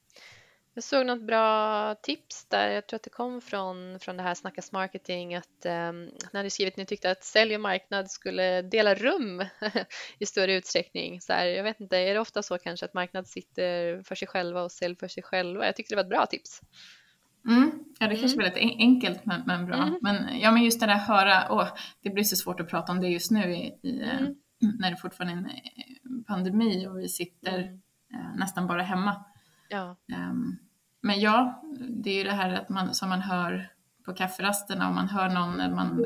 Jag 0.73 0.83
såg 0.83 1.05
något 1.05 1.21
bra 1.21 1.95
tips 1.95 2.45
där, 2.45 2.69
jag 2.69 2.87
tror 2.87 2.95
att 2.95 3.03
det 3.03 3.09
kom 3.09 3.41
från, 3.41 3.99
från 3.99 4.17
det 4.17 4.23
här 4.23 4.35
Snackas 4.35 4.71
marketing, 4.71 5.35
att 5.35 5.65
eh, 5.65 5.91
ni 5.91 6.19
hade 6.33 6.49
skrivit 6.49 6.73
att 6.73 6.77
ni 6.77 6.85
tyckte 6.85 7.11
att 7.11 7.23
sälj 7.23 7.55
och 7.55 7.61
marknad 7.61 8.11
skulle 8.11 8.61
dela 8.61 8.95
rum 8.95 9.45
i 10.19 10.25
större 10.25 10.53
utsträckning. 10.53 11.21
Så 11.21 11.33
här, 11.33 11.45
jag 11.45 11.63
vet 11.63 11.79
inte, 11.79 11.97
är 11.97 12.13
det 12.13 12.19
ofta 12.19 12.43
så 12.43 12.57
kanske 12.57 12.85
att 12.85 12.93
marknad 12.93 13.27
sitter 13.27 14.03
för 14.03 14.15
sig 14.15 14.27
själva 14.27 14.61
och 14.61 14.71
sälj 14.71 14.95
för 14.95 15.07
sig 15.07 15.23
själva? 15.23 15.65
Jag 15.65 15.75
tyckte 15.75 15.95
det 15.95 15.95
var 15.95 16.03
ett 16.03 16.09
bra 16.09 16.25
tips. 16.25 16.61
Mm. 17.47 17.71
Ja, 17.99 18.07
det 18.07 18.15
kanske 18.15 18.37
är 18.37 18.41
mm. 18.41 18.53
väldigt 18.53 18.79
enkelt 18.79 19.25
men, 19.25 19.41
men 19.45 19.65
bra. 19.65 19.75
Mm. 19.75 19.99
Men, 20.01 20.39
ja, 20.39 20.51
men 20.51 20.63
just 20.63 20.79
det 20.79 20.85
där 20.85 20.95
höra, 20.95 21.47
åh, 21.49 21.67
det 22.03 22.09
blir 22.09 22.23
så 22.23 22.35
svårt 22.35 22.59
att 22.59 22.69
prata 22.69 22.91
om 22.91 23.01
det 23.01 23.07
just 23.07 23.31
nu 23.31 23.55
i, 23.55 23.79
i 23.83 24.01
mm. 24.01 24.35
när 24.79 24.91
det 24.91 24.97
fortfarande 24.97 25.33
är 25.33 25.37
en 25.37 25.45
eh, 25.49 26.23
pandemi 26.27 26.87
och 26.87 26.99
vi 26.99 27.09
sitter 27.09 27.59
mm. 27.59 27.81
Nästan 28.35 28.67
bara 28.67 28.81
hemma. 28.81 29.25
Ja. 29.69 29.95
Um, 30.29 30.59
men 31.01 31.19
ja, 31.19 31.63
det 31.89 32.09
är 32.09 32.17
ju 32.17 32.23
det 32.23 32.31
här 32.31 32.53
att 32.53 32.69
man, 32.69 32.93
som 32.93 33.09
man 33.09 33.21
hör 33.21 33.71
på 34.05 34.13
kafferasterna 34.13 34.87
och 34.87 34.95
man 34.95 35.09
hör 35.09 35.29
någon, 35.29 35.75
man 35.75 36.05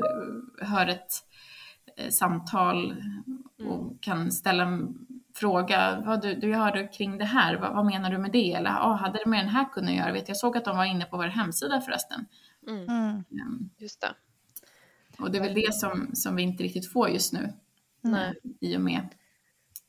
hör 0.60 0.86
ett 0.86 1.12
eh, 1.96 2.10
samtal 2.10 3.02
och 3.58 3.82
mm. 3.82 3.98
kan 4.00 4.32
ställa 4.32 4.62
en 4.62 5.06
fråga, 5.34 6.02
vad 6.06 6.22
du, 6.22 6.34
du 6.34 6.54
hörde 6.54 6.86
kring 6.86 7.18
det 7.18 7.24
här, 7.24 7.56
vad, 7.56 7.74
vad, 7.74 7.86
menar 7.86 8.10
du 8.10 8.18
med 8.18 8.32
det? 8.32 8.52
Eller 8.52 8.70
ah, 8.70 8.94
hade 8.94 9.18
det 9.18 9.30
med 9.30 9.40
den 9.40 9.48
här 9.48 9.72
kunden 9.72 9.94
att 9.94 10.00
göra? 10.00 10.12
Vet, 10.12 10.28
jag 10.28 10.36
såg 10.36 10.56
att 10.56 10.64
de 10.64 10.76
var 10.76 10.84
inne 10.84 11.04
på 11.04 11.16
vår 11.16 11.24
hemsida 11.24 11.80
förresten. 11.80 12.26
Mm. 12.68 13.24
Um, 13.28 13.70
just 13.78 14.00
det. 14.00 14.14
Och 15.18 15.30
det 15.30 15.38
är 15.38 15.42
väl 15.42 15.54
det 15.54 15.74
som, 15.74 16.10
som 16.14 16.36
vi 16.36 16.42
inte 16.42 16.62
riktigt 16.62 16.92
får 16.92 17.08
just 17.08 17.32
nu. 17.32 17.52
Nej. 18.00 18.34
I 18.60 18.76
och 18.76 18.80
med 18.80 19.08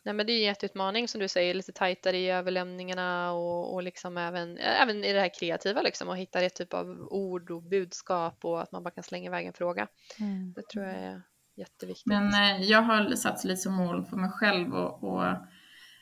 Nej, 0.05 0.13
men 0.13 0.25
det 0.25 0.33
är 0.33 0.37
en 0.37 0.43
jätteutmaning 0.43 1.07
som 1.07 1.21
du 1.21 1.27
säger, 1.27 1.53
lite 1.53 1.71
tajtare 1.71 2.17
i 2.17 2.29
överlämningarna 2.29 3.31
och, 3.31 3.73
och 3.73 3.83
liksom 3.83 4.17
även, 4.17 4.57
även 4.57 5.03
i 5.03 5.13
det 5.13 5.19
här 5.19 5.39
kreativa 5.39 5.81
liksom 5.81 6.09
och 6.09 6.17
hitta 6.17 6.41
rätt 6.41 6.55
typ 6.55 6.73
av 6.73 6.87
ord 7.11 7.51
och 7.51 7.63
budskap 7.63 8.45
och 8.45 8.61
att 8.61 8.71
man 8.71 8.83
bara 8.83 8.91
kan 8.91 9.03
slänga 9.03 9.25
iväg 9.25 9.45
en 9.45 9.53
fråga. 9.53 9.87
Mm. 10.19 10.53
Det 10.53 10.67
tror 10.67 10.85
jag 10.85 10.95
är 10.95 11.21
jätteviktigt. 11.55 12.05
Men 12.05 12.33
eh, 12.33 12.61
jag 12.61 12.81
har 12.81 13.15
satt 13.15 13.43
lite 13.43 13.61
som 13.61 13.73
mål 13.73 14.05
för 14.05 14.17
mig 14.17 14.29
själv 14.29 14.73
och, 14.73 15.03
och 15.03 15.35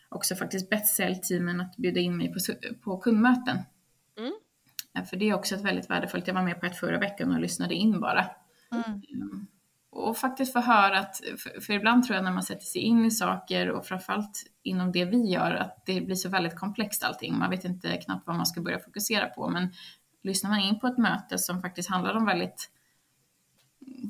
också 0.09 0.35
faktiskt 0.35 0.69
bett 0.69 0.87
säljteamen 0.87 1.61
att 1.61 1.77
bjuda 1.77 1.99
in 1.99 2.17
mig 2.17 2.33
på, 2.33 2.39
på 2.83 2.97
kundmöten. 2.97 3.57
Mm. 4.17 4.33
För 5.09 5.17
det 5.17 5.29
är 5.29 5.33
också 5.33 5.55
ett 5.55 5.65
väldigt 5.65 5.89
värdefullt, 5.89 6.27
jag 6.27 6.33
var 6.33 6.43
med 6.43 6.59
på 6.59 6.65
ett 6.65 6.77
förra 6.77 6.99
veckan 6.99 7.31
och 7.31 7.39
lyssnade 7.39 7.73
in 7.73 7.99
bara. 7.99 8.25
Mm. 8.71 9.01
Och 9.95 10.17
faktiskt 10.17 10.53
få 10.53 10.59
höra 10.59 10.99
att, 10.99 11.21
för 11.61 11.73
ibland 11.73 12.03
tror 12.03 12.15
jag 12.15 12.23
när 12.23 12.31
man 12.31 12.43
sätter 12.43 12.65
sig 12.65 12.81
in 12.81 13.05
i 13.05 13.11
saker 13.11 13.69
och 13.69 13.85
framförallt 13.85 14.43
inom 14.63 14.91
det 14.91 15.05
vi 15.05 15.25
gör, 15.25 15.51
att 15.55 15.83
det 15.85 16.01
blir 16.01 16.15
så 16.15 16.29
väldigt 16.29 16.55
komplext 16.55 17.03
allting. 17.03 17.37
Man 17.37 17.49
vet 17.49 17.65
inte 17.65 17.97
knappt 17.97 18.27
vad 18.27 18.35
man 18.35 18.45
ska 18.45 18.61
börja 18.61 18.79
fokusera 18.79 19.27
på, 19.27 19.49
men 19.49 19.73
lyssnar 20.23 20.49
man 20.49 20.59
in 20.59 20.79
på 20.79 20.87
ett 20.87 20.97
möte 20.97 21.37
som 21.37 21.61
faktiskt 21.61 21.89
handlar 21.89 22.15
om 22.15 22.25
väldigt, 22.25 22.71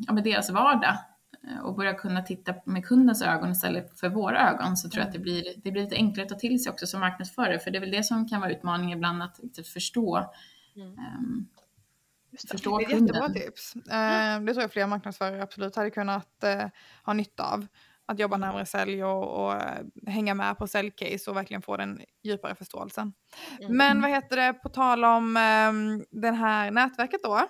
ja 0.07 0.13
men 0.13 0.23
deras 0.23 0.49
vardag 0.49 0.97
eh, 1.43 1.59
och 1.59 1.75
börjar 1.75 1.93
kunna 1.93 2.21
titta 2.21 2.53
med 2.65 2.85
kundens 2.85 3.21
ögon 3.21 3.51
istället 3.51 3.99
för 3.99 4.09
våra 4.09 4.49
ögon 4.49 4.77
så 4.77 4.89
tror 4.89 4.99
jag 4.99 5.07
att 5.07 5.13
det 5.13 5.19
blir, 5.19 5.43
det 5.63 5.71
blir 5.71 5.83
lite 5.83 5.95
enklare 5.95 6.25
att 6.25 6.33
ta 6.33 6.39
till 6.39 6.63
sig 6.63 6.71
också 6.71 6.87
som 6.87 6.99
marknadsförare, 6.99 7.59
för 7.59 7.71
det 7.71 7.77
är 7.77 7.81
väl 7.81 7.91
det 7.91 8.03
som 8.03 8.29
kan 8.29 8.41
vara 8.41 8.51
utmaningen 8.51 8.97
ibland 8.97 9.23
att 9.23 9.67
förstå 9.73 10.31
mm. 10.75 10.87
um, 10.91 11.47
Förstå 12.51 12.77
det 12.77 12.83
är 12.83 12.87
ett 12.87 13.01
jättebra 13.01 13.29
tips. 13.29 13.75
Eh, 13.75 14.41
det 14.41 14.53
tror 14.53 14.61
jag 14.61 14.71
fler 14.71 14.87
marknadsförare 14.87 15.43
absolut 15.43 15.75
hade 15.75 15.91
kunnat 15.91 16.43
eh, 16.43 16.67
ha 17.03 17.13
nytta 17.13 17.53
av. 17.53 17.67
Att 18.05 18.19
jobba 18.19 18.35
mm. 18.35 18.47
närmare 18.47 18.65
sälj 18.65 19.03
och, 19.03 19.45
och 19.45 19.53
eh, 19.53 19.85
hänga 20.07 20.33
med 20.33 20.57
på 20.57 20.67
säljcase 20.67 21.29
och 21.29 21.37
verkligen 21.37 21.61
få 21.61 21.77
den 21.77 22.01
djupare 22.23 22.55
förståelsen. 22.55 23.13
Mm. 23.59 23.77
Men 23.77 24.01
vad 24.01 24.11
heter 24.11 24.35
det, 24.35 24.53
på 24.53 24.69
tal 24.69 25.05
om 25.05 25.37
eh, 25.37 25.73
det 26.21 26.31
här 26.31 26.71
nätverket 26.71 27.23
då. 27.23 27.47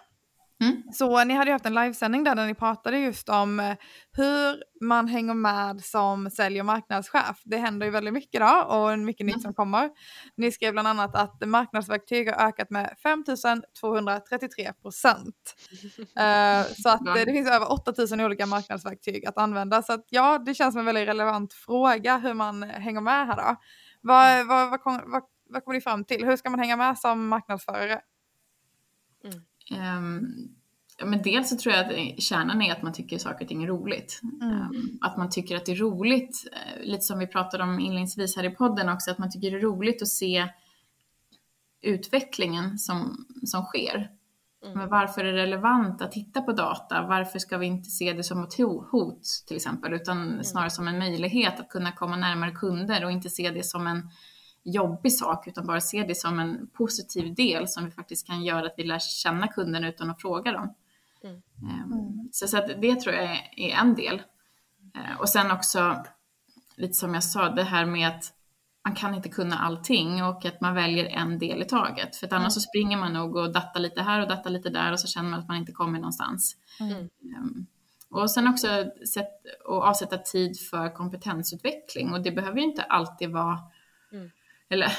Mm. 0.63 0.83
Så 0.93 1.23
ni 1.23 1.33
hade 1.33 1.49
ju 1.49 1.53
haft 1.53 1.65
en 1.65 1.73
livesändning 1.73 2.23
där, 2.23 2.35
där 2.35 2.45
ni 2.45 2.53
pratade 2.53 2.99
just 2.99 3.29
om 3.29 3.59
eh, 3.59 3.75
hur 4.11 4.63
man 4.85 5.07
hänger 5.07 5.33
med 5.33 5.81
som 5.81 6.29
sälj 6.29 6.59
och 6.59 6.65
marknadschef. 6.65 7.41
Det 7.45 7.57
händer 7.57 7.85
ju 7.85 7.91
väldigt 7.91 8.13
mycket 8.13 8.41
då 8.41 8.75
och 8.75 8.99
mycket 8.99 9.21
mm. 9.21 9.33
nytt 9.33 9.41
som 9.41 9.53
kommer. 9.53 9.89
Ni 10.37 10.51
skrev 10.51 10.73
bland 10.73 10.87
annat 10.87 11.15
att 11.15 11.47
marknadsverktyg 11.47 12.29
har 12.29 12.47
ökat 12.47 12.69
med 12.69 12.95
5233 13.03 14.73
procent. 14.81 15.55
uh, 15.99 16.73
så 16.81 16.89
att 16.89 17.07
uh, 17.07 17.13
det 17.13 17.31
finns 17.31 17.49
över 17.49 17.71
8000 17.71 18.21
olika 18.21 18.45
marknadsverktyg 18.45 19.25
att 19.25 19.37
använda. 19.37 19.81
Så 19.81 19.93
att 19.93 20.05
ja, 20.09 20.37
det 20.45 20.53
känns 20.53 20.73
som 20.73 20.79
en 20.79 20.85
väldigt 20.85 21.07
relevant 21.07 21.53
fråga 21.53 22.17
hur 22.17 22.33
man 22.33 22.63
hänger 22.63 23.01
med 23.01 23.27
här 23.27 23.35
då. 23.37 23.55
Vad, 24.01 24.31
mm. 24.31 24.47
vad, 24.47 24.69
vad, 24.69 24.81
kom, 24.81 25.01
vad, 25.05 25.23
vad 25.49 25.63
kommer 25.63 25.75
ni 25.75 25.81
fram 25.81 26.05
till? 26.05 26.25
Hur 26.25 26.35
ska 26.35 26.49
man 26.49 26.59
hänga 26.59 26.75
med 26.75 26.97
som 26.97 27.27
marknadsförare? 27.27 28.01
Mm. 29.23 29.41
Um, 29.71 30.55
men 31.03 31.21
dels 31.21 31.49
så 31.49 31.57
tror 31.57 31.75
jag 31.75 31.85
att 31.85 32.23
kärnan 32.23 32.61
är 32.61 32.71
att 32.71 32.81
man 32.81 32.93
tycker 32.93 33.17
saker 33.17 33.45
och 33.45 33.49
ting 33.49 33.63
är 33.63 33.67
roligt. 33.67 34.21
Mm. 34.41 34.61
Um, 34.61 34.97
att 35.01 35.17
man 35.17 35.29
tycker 35.29 35.55
att 35.55 35.65
det 35.65 35.71
är 35.71 35.75
roligt, 35.75 36.47
uh, 36.51 36.85
lite 36.85 37.03
som 37.03 37.19
vi 37.19 37.27
pratade 37.27 37.63
om 37.63 37.79
inledningsvis 37.79 38.35
här 38.35 38.43
i 38.43 38.49
podden 38.49 38.89
också, 38.89 39.11
att 39.11 39.17
man 39.17 39.31
tycker 39.31 39.51
det 39.51 39.57
är 39.57 39.61
roligt 39.61 40.01
att 40.01 40.07
se 40.07 40.47
utvecklingen 41.81 42.77
som, 42.77 43.25
som 43.43 43.63
sker. 43.63 44.09
Mm. 44.65 44.77
Men 44.77 44.89
varför 44.89 45.25
är 45.25 45.33
det 45.33 45.41
relevant 45.41 46.01
att 46.01 46.11
titta 46.11 46.41
på 46.41 46.51
data? 46.51 47.05
Varför 47.07 47.39
ska 47.39 47.57
vi 47.57 47.65
inte 47.65 47.89
se 47.89 48.13
det 48.13 48.23
som 48.23 48.43
ett 48.43 48.57
hot 48.91 49.23
till 49.47 49.55
exempel, 49.55 49.93
utan 49.93 50.29
mm. 50.29 50.43
snarare 50.43 50.69
som 50.69 50.87
en 50.87 50.99
möjlighet 50.99 51.59
att 51.59 51.69
kunna 51.69 51.91
komma 51.91 52.15
närmare 52.15 52.51
kunder 52.51 53.05
och 53.05 53.11
inte 53.11 53.29
se 53.29 53.49
det 53.49 53.63
som 53.63 53.87
en 53.87 54.09
jobbig 54.63 55.13
sak, 55.13 55.47
utan 55.47 55.67
bara 55.67 55.81
se 55.81 56.03
det 56.03 56.15
som 56.15 56.39
en 56.39 56.67
positiv 56.67 57.35
del 57.35 57.67
som 57.67 57.85
vi 57.85 57.91
faktiskt 57.91 58.27
kan 58.27 58.43
göra 58.43 58.65
att 58.65 58.73
vi 58.77 58.83
lär 58.83 58.99
känna 58.99 59.47
kunden 59.47 59.83
utan 59.83 60.09
att 60.09 60.21
fråga 60.21 60.51
dem. 60.51 60.73
Mm. 61.23 61.41
Um, 61.91 62.29
så, 62.31 62.47
så 62.47 62.57
det 62.81 62.95
tror 62.95 63.15
jag 63.15 63.23
är, 63.23 63.49
är 63.55 63.69
en 63.69 63.95
del. 63.95 64.21
Uh, 64.95 65.19
och 65.19 65.29
sen 65.29 65.51
också, 65.51 66.03
lite 66.75 66.93
som 66.93 67.13
jag 67.13 67.23
sa, 67.23 67.49
det 67.49 67.63
här 67.63 67.85
med 67.85 68.07
att 68.07 68.33
man 68.85 68.95
kan 68.95 69.15
inte 69.15 69.29
kunna 69.29 69.59
allting 69.59 70.23
och 70.23 70.45
att 70.45 70.61
man 70.61 70.75
väljer 70.75 71.05
en 71.05 71.39
del 71.39 71.61
i 71.61 71.65
taget. 71.65 72.15
För 72.15 72.27
att 72.27 72.33
annars 72.33 72.53
så 72.53 72.59
springer 72.59 72.97
man 72.97 73.13
nog 73.13 73.35
och 73.35 73.53
dattar 73.53 73.79
lite 73.79 74.01
här 74.01 74.21
och 74.21 74.27
dattar 74.27 74.49
lite 74.49 74.69
där 74.69 74.91
och 74.91 74.99
så 74.99 75.07
känner 75.07 75.29
man 75.29 75.39
att 75.39 75.47
man 75.47 75.57
inte 75.57 75.71
kommer 75.71 75.99
någonstans. 75.99 76.57
Mm. 76.79 77.09
Um, 77.37 77.65
och 78.09 78.31
sen 78.31 78.47
också 78.47 78.67
sätt, 79.13 79.29
och 79.65 79.83
avsätta 79.83 80.17
tid 80.17 80.59
för 80.59 80.95
kompetensutveckling 80.95 82.13
och 82.13 82.21
det 82.21 82.31
behöver 82.31 82.57
ju 82.57 82.63
inte 82.63 82.83
alltid 82.83 83.31
vara 83.31 83.59
mm. 84.11 84.31
Eller 84.73 84.91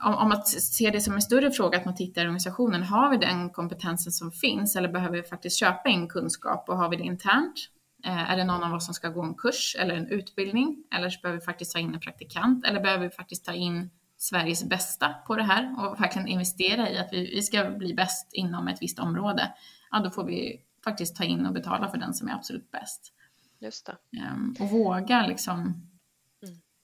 om, 0.00 0.14
om 0.14 0.28
man 0.28 0.42
ser 0.42 0.90
det 0.90 1.00
som 1.00 1.14
en 1.14 1.22
större 1.22 1.50
fråga, 1.50 1.78
att 1.78 1.84
man 1.84 1.96
tittar 1.96 2.22
i 2.22 2.24
organisationen, 2.24 2.82
har 2.82 3.10
vi 3.10 3.16
den 3.16 3.50
kompetensen 3.50 4.12
som 4.12 4.32
finns 4.32 4.76
eller 4.76 4.88
behöver 4.88 5.16
vi 5.16 5.22
faktiskt 5.22 5.58
köpa 5.58 5.88
in 5.88 6.08
kunskap 6.08 6.68
och 6.68 6.76
har 6.76 6.88
vi 6.88 6.96
det 6.96 7.02
internt? 7.02 7.68
Eh, 8.04 8.30
är 8.30 8.36
det 8.36 8.44
någon 8.44 8.62
av 8.62 8.74
oss 8.74 8.84
som 8.84 8.94
ska 8.94 9.08
gå 9.08 9.22
en 9.22 9.34
kurs 9.34 9.76
eller 9.78 9.94
en 9.94 10.06
utbildning? 10.06 10.84
Eller 10.94 11.10
så 11.10 11.20
behöver 11.20 11.40
vi 11.40 11.44
faktiskt 11.44 11.72
ta 11.72 11.78
in 11.78 11.94
en 11.94 12.00
praktikant 12.00 12.64
eller 12.64 12.80
behöver 12.80 13.04
vi 13.04 13.10
faktiskt 13.10 13.44
ta 13.44 13.52
in 13.52 13.90
Sveriges 14.16 14.64
bästa 14.64 15.14
på 15.26 15.36
det 15.36 15.42
här 15.42 15.74
och 15.78 16.00
verkligen 16.00 16.28
investera 16.28 16.90
i 16.90 16.98
att 16.98 17.08
vi, 17.12 17.34
vi 17.34 17.42
ska 17.42 17.70
bli 17.70 17.94
bäst 17.94 18.30
inom 18.32 18.68
ett 18.68 18.82
visst 18.82 18.98
område. 18.98 19.54
Ja, 19.90 20.00
då 20.00 20.10
får 20.10 20.24
vi 20.24 20.60
faktiskt 20.84 21.16
ta 21.16 21.24
in 21.24 21.46
och 21.46 21.52
betala 21.52 21.88
för 21.88 21.98
den 21.98 22.14
som 22.14 22.28
är 22.28 22.34
absolut 22.34 22.70
bäst. 22.70 23.12
Just 23.58 23.86
det. 23.86 23.96
Um, 24.32 24.56
och 24.60 24.70
våga 24.70 25.26
liksom. 25.26 25.89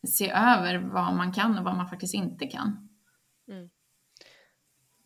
Se 0.07 0.31
över 0.31 0.79
vad 0.79 1.15
man 1.15 1.33
kan 1.33 1.59
och 1.59 1.65
vad 1.65 1.77
man 1.77 1.89
faktiskt 1.89 2.15
inte 2.15 2.47
kan. 2.47 2.89
Mm. 3.49 3.69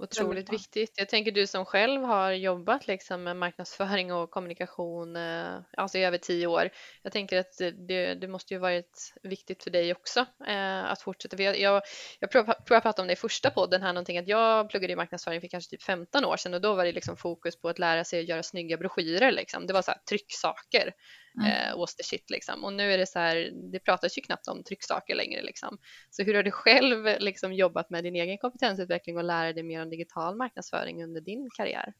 Otroligt 0.03 0.53
viktigt. 0.53 0.95
Jag 0.97 1.09
tänker 1.09 1.33
du 1.33 1.47
som 1.47 1.65
själv 1.65 2.03
har 2.03 2.33
jobbat 2.33 2.87
liksom 2.87 3.23
med 3.23 3.37
marknadsföring 3.37 4.13
och 4.13 4.31
kommunikation 4.31 5.17
eh, 5.17 5.59
alltså 5.77 5.99
i 5.99 6.05
över 6.05 6.19
tio 6.19 6.47
år. 6.47 6.71
Jag 7.03 7.13
tänker 7.13 7.39
att 7.39 7.59
det, 7.89 8.15
det 8.15 8.29
måste 8.29 8.55
ju 8.55 8.61
varit 8.61 9.15
viktigt 9.23 9.63
för 9.63 9.71
dig 9.71 9.93
också 9.93 10.21
eh, 10.47 10.85
att 10.85 11.03
fortsätta. 11.03 11.37
För 11.37 11.45
jag, 11.45 11.59
jag, 11.59 11.83
jag 12.21 12.31
tror 12.31 12.45
jag 12.47 12.67
pratade 12.67 13.03
om 13.03 13.07
det 13.07 13.13
i 13.13 13.17
första 13.17 13.51
podden 13.51 13.83
här 13.83 13.93
någonting 13.93 14.19
att 14.19 14.29
jag 14.29 14.71
pluggade 14.71 14.93
i 14.93 14.97
marknadsföring 14.97 15.41
för 15.41 15.49
kanske 15.49 15.71
typ 15.71 15.83
15 15.83 16.25
år 16.25 16.37
sedan 16.37 16.55
och 16.55 16.61
då 16.61 16.75
var 16.75 16.85
det 16.85 16.93
liksom 16.93 17.17
fokus 17.17 17.61
på 17.61 17.69
att 17.69 17.79
lära 17.79 18.05
sig 18.05 18.21
att 18.21 18.29
göra 18.29 18.43
snygga 18.43 18.77
broschyrer 18.77 19.33
liksom. 19.33 19.67
Det 19.67 19.73
var 19.73 19.83
så 19.83 19.91
här 19.91 20.01
trycksaker 20.09 20.93
mm. 21.37 21.47
eh, 21.47 21.79
was 21.79 21.97
the 21.97 22.03
shit 22.03 22.31
liksom. 22.31 22.65
Och 22.65 22.73
nu 22.73 22.93
är 22.93 22.99
det 22.99 23.07
så 23.07 23.19
här, 23.19 23.51
det 23.73 23.79
pratas 23.79 24.19
ju 24.19 24.23
knappt 24.23 24.49
om 24.49 24.65
trycksaker 24.65 25.15
längre 25.15 25.43
liksom. 25.43 25.79
Så 26.11 26.23
hur 26.23 26.35
har 26.35 26.43
du 26.43 26.51
själv 26.51 27.05
liksom 27.21 27.53
jobbat 27.53 27.91
med 27.91 28.05
din 28.05 28.17
egen 28.17 28.39
kompetensutveckling 28.39 29.17
och 29.17 29.25
lära 29.25 29.53
dig 29.53 29.63
mer 29.63 29.83
om 29.83 29.91
digital 29.91 30.37
marknadsföring 30.37 31.05
under 31.05 31.21
din 31.21 31.51
karriär? 31.57 31.95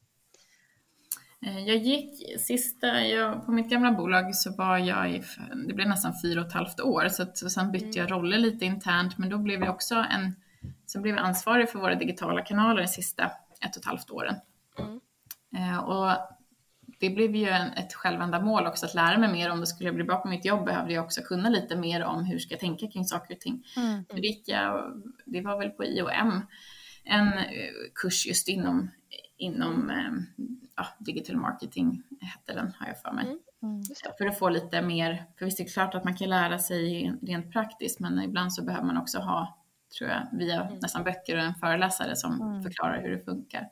Eh, 1.45 1.59
jag 1.59 1.77
gick 1.77 2.39
sista, 2.41 2.87
jag, 2.87 3.45
på 3.45 3.51
mitt 3.51 3.69
gamla 3.69 3.91
bolag 3.91 4.35
så 4.35 4.55
var 4.55 4.77
jag 4.77 5.11
i, 5.11 5.23
det 5.67 5.73
blev 5.73 5.87
nästan 5.87 6.13
fyra 6.21 6.41
och 6.41 6.47
ett 6.47 6.53
halvt 6.53 6.79
år, 6.79 7.07
så 7.09 7.23
att, 7.23 7.37
sen 7.37 7.71
bytte 7.71 7.85
mm. 7.85 7.97
jag 7.97 8.11
roller 8.11 8.37
lite 8.37 8.65
internt, 8.65 9.17
men 9.17 9.29
då 9.29 9.37
blev 9.37 9.59
jag 9.59 9.69
också 9.69 9.95
en, 9.95 10.35
sen 10.85 11.01
blev 11.01 11.15
jag 11.15 11.25
ansvarig 11.25 11.69
för 11.69 11.79
våra 11.79 11.95
digitala 11.95 12.41
kanaler 12.41 12.81
de 12.81 12.87
sista 12.87 13.25
ett 13.65 13.75
och 13.75 13.81
ett 13.81 13.85
halvt 13.85 14.11
åren. 14.11 14.35
Mm. 14.79 14.99
Eh, 15.55 15.77
och 15.79 16.17
det 17.01 17.09
blev 17.09 17.35
ju 17.35 17.49
en, 17.49 17.71
ett 17.71 17.93
självändamål 17.93 18.67
också 18.67 18.85
att 18.85 18.93
lära 18.93 19.17
mig 19.17 19.31
mer 19.31 19.51
om 19.51 19.59
det 19.59 19.67
skulle 19.67 19.91
bli 19.91 20.03
bra 20.03 20.17
på 20.17 20.27
mitt 20.27 20.45
jobb 20.45 20.65
behövde 20.65 20.93
jag 20.93 21.05
också 21.05 21.21
kunna 21.21 21.49
lite 21.49 21.75
mer 21.75 22.03
om 22.03 22.25
hur 22.25 22.39
ska 22.39 22.53
jag 22.53 22.59
tänka 22.59 22.87
kring 22.87 23.05
saker 23.05 23.35
och 23.35 23.39
ting. 23.39 23.63
Mm. 23.77 24.03
Då 24.09 24.17
gick 24.17 24.47
jag, 24.47 25.01
det 25.25 25.41
var 25.41 25.59
väl 25.59 25.69
på 25.69 25.85
IOM, 25.85 26.45
en 27.03 27.27
eh, 27.27 27.43
kurs 27.95 28.27
just 28.27 28.47
inom, 28.47 28.91
inom 29.37 29.89
eh, 29.89 30.43
ja, 30.75 30.87
digital 30.99 31.35
marketing 31.35 32.03
hette 32.21 32.53
den 32.53 32.73
har 32.79 32.87
jag 32.87 33.01
för 33.01 33.11
mig. 33.11 33.25
Mm. 33.25 33.39
Mm. 33.63 33.83
För 34.17 34.25
att 34.25 34.39
få 34.39 34.49
lite 34.49 34.81
mer, 34.81 35.25
för 35.37 35.45
visst 35.45 35.59
är 35.59 35.63
det 35.63 35.69
klart 35.69 35.95
att 35.95 36.03
man 36.03 36.15
kan 36.15 36.29
lära 36.29 36.59
sig 36.59 37.13
rent 37.21 37.51
praktiskt 37.51 37.99
men 37.99 38.21
ibland 38.21 38.53
så 38.53 38.63
behöver 38.63 38.85
man 38.85 38.97
också 38.97 39.19
ha, 39.19 39.57
tror 39.97 40.09
jag, 40.09 40.27
via 40.31 40.61
mm. 40.61 40.79
nästan 40.81 41.03
böcker 41.03 41.37
och 41.37 41.43
en 41.43 41.55
föreläsare 41.55 42.15
som 42.15 42.41
mm. 42.41 42.63
förklarar 42.63 43.01
hur 43.01 43.11
det 43.11 43.25
funkar. 43.25 43.69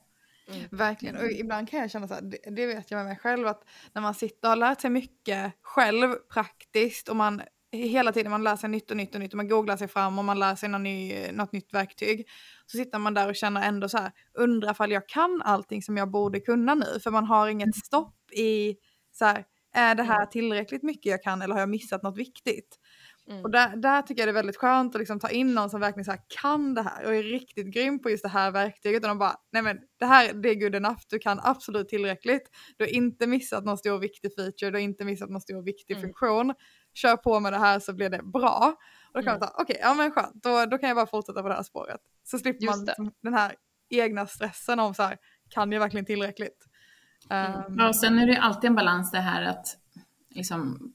Mm. 0.54 0.68
Verkligen. 0.72 1.16
Och 1.18 1.32
ibland 1.32 1.70
kan 1.70 1.80
jag 1.80 1.92
känna 1.92 2.08
så 2.08 2.14
här, 2.14 2.22
det, 2.22 2.38
det, 2.56 2.66
vet 2.66 2.92
jag 2.92 2.98
med 2.98 3.06
mig 3.06 3.18
själv, 3.18 3.48
att 3.48 3.64
när 3.94 4.02
man 4.02 4.14
sitter 4.14 4.48
och 4.48 4.50
har 4.50 4.56
lärt 4.56 4.82
sig 4.82 4.90
mycket 4.90 5.54
själv 5.62 6.14
praktiskt 6.34 7.10
och 7.10 7.16
man 7.16 7.42
hela 7.72 8.12
tiden 8.12 8.32
man 8.32 8.44
lär 8.44 8.56
sig 8.56 8.70
nytt 8.70 8.92
och 8.92 8.98
nytt 8.98 9.16
och 9.16 9.22
nytt 9.22 9.34
och 9.34 9.38
man 9.38 9.48
googlar 9.48 9.78
sig 9.78 9.88
fram 9.88 10.20
och 10.20 10.26
man 10.26 10.40
lär 10.40 10.56
sig 10.56 10.70
något, 10.70 10.82
ny, 10.82 11.32
något 11.32 11.52
nytt 11.52 11.74
verktyg. 11.74 12.28
Så 12.66 12.78
sitter 12.78 13.00
man 13.00 13.14
där 13.14 13.30
och 13.30 13.36
känner 13.36 13.68
ändå 13.68 13.90
så 13.90 13.98
här, 13.98 14.12
undrar 14.34 14.72
ifall 14.72 14.92
jag 14.92 15.10
kan 15.10 15.42
allting 15.46 15.82
som 15.82 15.98
jag 15.98 16.12
borde 16.12 16.40
kunna 16.40 16.76
nu. 16.76 17.00
För 17.04 17.12
man 17.12 17.26
har 17.26 17.48
inget 17.48 17.66
mm. 17.66 17.74
stopp 17.74 18.32
i 18.32 18.76
så 19.12 19.26
här, 19.26 19.46
är 19.74 19.96
det 19.96 20.04
här 20.04 20.18
mm. 20.18 20.30
tillräckligt 20.32 20.84
mycket 20.84 21.10
jag 21.10 21.24
kan 21.24 21.42
eller 21.42 21.54
har 21.54 21.62
jag 21.62 21.70
missat 21.70 22.04
något 22.04 22.18
viktigt? 22.18 22.80
Mm. 23.30 23.44
Och 23.44 23.52
där, 23.52 23.76
där 23.76 24.02
tycker 24.02 24.22
jag 24.22 24.28
det 24.28 24.32
är 24.32 24.34
väldigt 24.34 24.58
skönt 24.58 24.96
att 24.96 25.00
liksom 25.00 25.20
ta 25.20 25.30
in 25.30 25.54
någon 25.54 25.70
som 25.70 25.80
verkligen 25.80 26.06
så 26.06 26.14
kan 26.42 26.74
det 26.74 26.82
här 26.82 27.06
och 27.06 27.16
är 27.16 27.24
riktigt 27.24 27.74
grym 27.74 28.02
på 28.02 28.10
just 28.10 28.24
det 28.24 28.30
här 28.30 28.52
verktyget. 28.52 29.04
Och 29.04 29.10
de 29.10 29.18
bara, 29.18 29.36
nej 29.52 29.62
men 29.62 29.78
det 30.00 30.06
här 30.06 30.34
det 30.34 30.50
är 30.50 30.56
good 30.56 30.76
enough, 30.76 31.02
du 31.10 31.20
kan 31.20 31.40
absolut 31.44 31.90
tillräckligt. 31.90 32.50
Du 32.78 32.84
har 32.84 32.90
inte 32.90 33.28
missat 33.28 33.66
någon 33.66 33.78
stor 33.78 34.00
viktig 34.00 34.32
feature, 34.36 34.72
du 34.72 34.78
har 34.78 34.84
inte 34.84 35.06
missat 35.06 35.30
någon 35.30 35.42
stor 35.42 35.64
viktig 35.64 35.94
mm. 35.94 36.02
funktion. 36.02 36.54
Kör 36.94 37.18
på 37.18 37.40
med 37.40 37.54
det 37.54 37.60
här 37.60 37.80
så 37.80 37.94
blir 37.94 38.10
det 38.10 38.24
bra. 38.24 38.76
Och 39.14 39.14
då 39.14 39.22
kan 39.22 39.30
mm. 39.30 39.40
man 39.40 39.50
ta, 39.50 39.54
okej, 39.62 39.64
okay, 39.64 39.90
ja 39.90 39.94
men 39.94 40.12
skönt, 40.12 40.44
då, 40.44 40.66
då 40.66 40.78
kan 40.78 40.90
jag 40.90 40.96
bara 40.96 41.08
fortsätta 41.08 41.42
på 41.42 41.48
det 41.48 41.56
här 41.56 41.64
spåret. 41.64 42.02
Så 42.24 42.40
slipper 42.40 42.66
just 42.66 42.78
man 42.78 42.86
liksom 42.86 43.12
den 43.24 43.34
här 43.34 43.56
egna 43.90 44.28
stressen 44.28 44.80
om 44.80 44.94
så 44.94 45.04
här, 45.04 45.18
kan 45.50 45.72
jag 45.72 45.80
verkligen 45.80 46.06
tillräckligt? 46.06 46.66
Mm. 47.30 47.54
Um, 47.54 47.76
ja, 47.78 47.88
och 47.88 47.96
sen 47.96 48.20
är 48.20 48.28
det 48.28 48.38
alltid 48.38 48.68
en 48.68 48.76
balans 48.76 49.12
det 49.12 49.20
här 49.20 49.44
att 49.44 49.66
liksom 50.36 50.94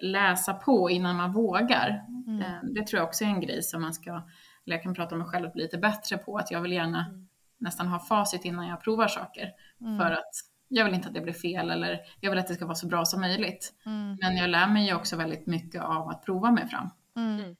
läsa 0.00 0.54
på 0.54 0.90
innan 0.90 1.16
man 1.16 1.32
vågar. 1.32 2.04
Mm. 2.26 2.40
Eh, 2.40 2.58
det 2.62 2.86
tror 2.86 2.98
jag 2.98 3.06
också 3.06 3.24
är 3.24 3.28
en 3.28 3.40
grej 3.40 3.62
som 3.62 3.82
man 3.82 3.94
ska, 3.94 4.10
eller 4.10 4.76
jag 4.76 4.82
kan 4.82 4.94
prata 4.94 5.14
om 5.14 5.18
mig 5.18 5.28
själv 5.28 5.50
lite 5.54 5.78
bättre 5.78 6.18
på, 6.18 6.36
att 6.36 6.50
jag 6.50 6.60
vill 6.60 6.72
gärna 6.72 7.06
mm. 7.06 7.28
nästan 7.58 7.86
ha 7.86 7.98
facit 7.98 8.44
innan 8.44 8.68
jag 8.68 8.82
provar 8.82 9.08
saker. 9.08 9.52
Mm. 9.80 9.98
För 9.98 10.10
att 10.10 10.34
jag 10.68 10.84
vill 10.84 10.94
inte 10.94 11.08
att 11.08 11.14
det 11.14 11.20
blir 11.20 11.32
fel 11.32 11.70
eller 11.70 12.00
jag 12.20 12.30
vill 12.30 12.38
att 12.38 12.46
det 12.46 12.54
ska 12.54 12.64
vara 12.64 12.74
så 12.74 12.86
bra 12.86 13.04
som 13.04 13.20
möjligt. 13.20 13.74
Mm. 13.86 14.18
Men 14.20 14.36
jag 14.36 14.50
lär 14.50 14.66
mig 14.66 14.86
ju 14.86 14.94
också 14.94 15.16
väldigt 15.16 15.46
mycket 15.46 15.82
av 15.82 16.08
att 16.08 16.24
prova 16.24 16.50
mig 16.50 16.68
fram. 16.68 16.90
Mm. 17.16 17.56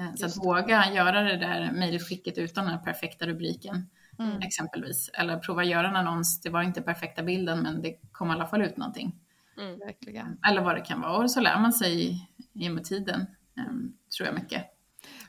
Eh, 0.00 0.14
så 0.14 0.26
att 0.26 0.36
våga 0.36 0.92
göra 0.92 1.22
det 1.22 1.36
där 1.36 1.72
mejlskicket 1.72 2.38
utan 2.38 2.66
den 2.66 2.82
perfekta 2.84 3.26
rubriken 3.26 3.88
mm. 4.18 4.38
exempelvis. 4.42 5.10
Eller 5.14 5.38
prova 5.38 5.64
göra 5.64 5.88
en 5.88 5.96
annons, 5.96 6.40
det 6.40 6.50
var 6.50 6.62
inte 6.62 6.82
perfekta 6.82 7.22
bilden 7.22 7.62
men 7.62 7.82
det 7.82 7.96
kom 8.12 8.30
i 8.30 8.32
alla 8.32 8.46
fall 8.46 8.62
ut 8.62 8.76
någonting. 8.76 9.14
Mm. 9.58 9.78
Verkligen. 9.78 10.38
Eller 10.48 10.62
vad 10.62 10.74
det 10.74 10.80
kan 10.80 11.00
vara. 11.00 11.16
Och 11.16 11.30
så 11.30 11.40
lär 11.40 11.60
man 11.60 11.72
sig 11.72 12.20
i 12.52 12.68
med 12.68 12.84
tiden, 12.84 13.26
um, 13.68 13.96
tror 14.16 14.26
jag 14.26 14.34
mycket. 14.34 14.64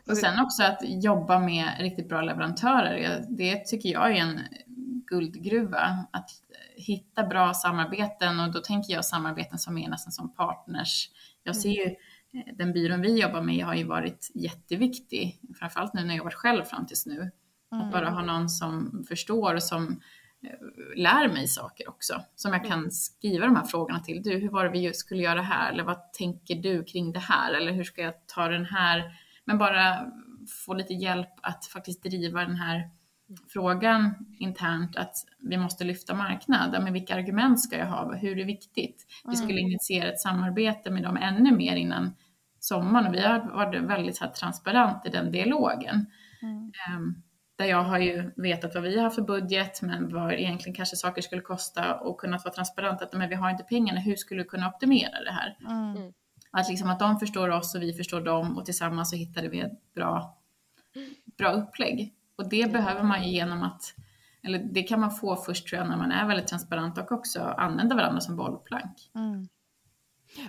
Och 0.07 0.17
sen 0.17 0.39
också 0.39 0.63
att 0.63 0.80
jobba 0.82 1.39
med 1.39 1.69
riktigt 1.80 2.09
bra 2.09 2.21
leverantörer. 2.21 3.25
Det 3.30 3.65
tycker 3.65 3.89
jag 3.89 4.11
är 4.11 4.21
en 4.21 4.39
guldgruva. 5.07 6.05
Att 6.11 6.30
hitta 6.75 7.23
bra 7.23 7.53
samarbeten 7.53 8.39
och 8.39 8.51
då 8.51 8.59
tänker 8.59 8.93
jag 8.93 9.05
samarbeten 9.05 9.59
som 9.59 9.78
är 9.78 9.89
nästan 9.89 10.11
som 10.11 10.34
partners. 10.34 11.09
Jag 11.43 11.55
ser 11.55 11.69
ju 11.69 11.86
eh, 11.86 12.55
den 12.55 12.73
byrån 12.73 13.01
vi 13.01 13.21
jobbar 13.21 13.41
med 13.41 13.65
har 13.65 13.75
ju 13.75 13.84
varit 13.84 14.32
jätteviktig, 14.34 15.41
framförallt 15.59 15.93
nu 15.93 16.03
när 16.03 16.15
jag 16.15 16.23
varit 16.23 16.34
själv 16.34 16.63
fram 16.63 16.86
tills 16.86 17.05
nu. 17.05 17.32
Mm. 17.71 17.86
Att 17.86 17.91
bara 17.91 18.09
ha 18.09 18.21
någon 18.21 18.49
som 18.49 19.03
förstår 19.07 19.55
och 19.55 19.63
som 19.63 20.01
lär 20.95 21.27
mig 21.27 21.47
saker 21.47 21.89
också 21.89 22.21
som 22.35 22.53
jag 22.53 22.65
kan 22.65 22.91
skriva 22.91 23.45
de 23.45 23.55
här 23.55 23.63
frågorna 23.63 23.99
till. 23.99 24.23
Du, 24.23 24.38
hur 24.38 24.49
var 24.49 24.63
det 24.63 24.69
vi 24.69 24.93
skulle 24.93 25.21
göra 25.21 25.41
här? 25.41 25.71
Eller 25.71 25.83
vad 25.83 26.13
tänker 26.13 26.55
du 26.55 26.83
kring 26.83 27.11
det 27.11 27.19
här? 27.19 27.53
Eller 27.53 27.71
hur 27.71 27.83
ska 27.83 28.01
jag 28.01 28.27
ta 28.27 28.47
den 28.47 28.65
här? 28.65 29.03
Men 29.45 29.57
bara 29.57 30.11
få 30.65 30.73
lite 30.73 30.93
hjälp 30.93 31.29
att 31.41 31.65
faktiskt 31.65 32.03
driva 32.03 32.41
den 32.41 32.55
här 32.55 32.89
frågan 33.49 34.15
internt 34.39 34.95
att 34.95 35.15
vi 35.39 35.57
måste 35.57 35.83
lyfta 35.83 36.13
marknad. 36.13 36.83
Men 36.83 36.93
vilka 36.93 37.15
argument 37.15 37.59
ska 37.59 37.77
jag 37.77 37.88
ha? 37.88 38.15
Hur 38.15 38.31
är 38.31 38.35
det 38.35 38.43
viktigt? 38.43 39.05
Vi 39.25 39.35
skulle 39.35 39.59
mm. 39.59 39.67
initiera 39.67 40.11
ett 40.11 40.19
samarbete 40.19 40.91
med 40.91 41.03
dem 41.03 41.17
ännu 41.17 41.51
mer 41.51 41.75
innan 41.75 42.15
sommaren 42.59 43.07
och 43.07 43.13
vi 43.13 43.21
har 43.21 43.39
varit 43.39 43.83
väldigt 43.83 44.15
så 44.15 44.25
här 44.25 44.31
transparent 44.31 45.05
i 45.05 45.09
den 45.09 45.31
dialogen. 45.31 46.05
Mm. 46.41 46.71
Um, 46.95 47.23
där 47.57 47.65
jag 47.65 47.83
har 47.83 47.99
ju 47.99 48.31
vetat 48.35 48.75
vad 48.75 48.83
vi 48.83 48.99
har 48.99 49.09
för 49.09 49.21
budget, 49.21 49.81
men 49.81 50.13
vad 50.13 50.33
egentligen 50.33 50.75
kanske 50.75 50.95
saker 50.95 51.21
skulle 51.21 51.41
kosta 51.41 51.95
och 51.95 52.19
kunnat 52.19 52.45
vara 52.45 52.53
transparent 52.53 53.01
att 53.01 53.13
men 53.13 53.29
vi 53.29 53.35
har 53.35 53.49
inte 53.49 53.63
pengarna, 53.63 53.99
hur 53.99 54.15
skulle 54.15 54.43
vi 54.43 54.49
kunna 54.49 54.69
optimera 54.69 55.23
det 55.23 55.31
här? 55.31 55.57
Mm. 55.67 56.13
Att, 56.51 56.69
liksom 56.69 56.89
att 56.89 56.99
de 56.99 57.19
förstår 57.19 57.49
oss 57.49 57.75
och 57.75 57.81
vi 57.81 57.93
förstår 57.93 58.21
dem 58.21 58.57
och 58.57 58.65
tillsammans 58.65 59.09
så 59.09 59.15
hittade 59.15 59.47
vi 59.47 59.59
ett 59.59 59.93
bra, 59.93 60.37
bra 61.37 61.51
upplägg. 61.51 62.13
Och 62.35 62.49
det 62.49 62.71
behöver 62.71 63.03
man 63.03 63.23
ju 63.23 63.29
genom 63.29 63.63
att, 63.63 63.93
eller 64.43 64.59
det 64.59 64.83
kan 64.83 64.99
man 64.99 65.11
få 65.11 65.35
först 65.35 65.67
tror 65.67 65.79
jag 65.79 65.89
när 65.89 65.97
man 65.97 66.11
är 66.11 66.27
väldigt 66.27 66.47
transparent 66.47 66.97
och 66.97 67.11
också 67.11 67.41
använder 67.41 67.95
varandra 67.95 68.21
som 68.21 68.35
bollplank. 68.35 69.11
Mm. 69.15 69.47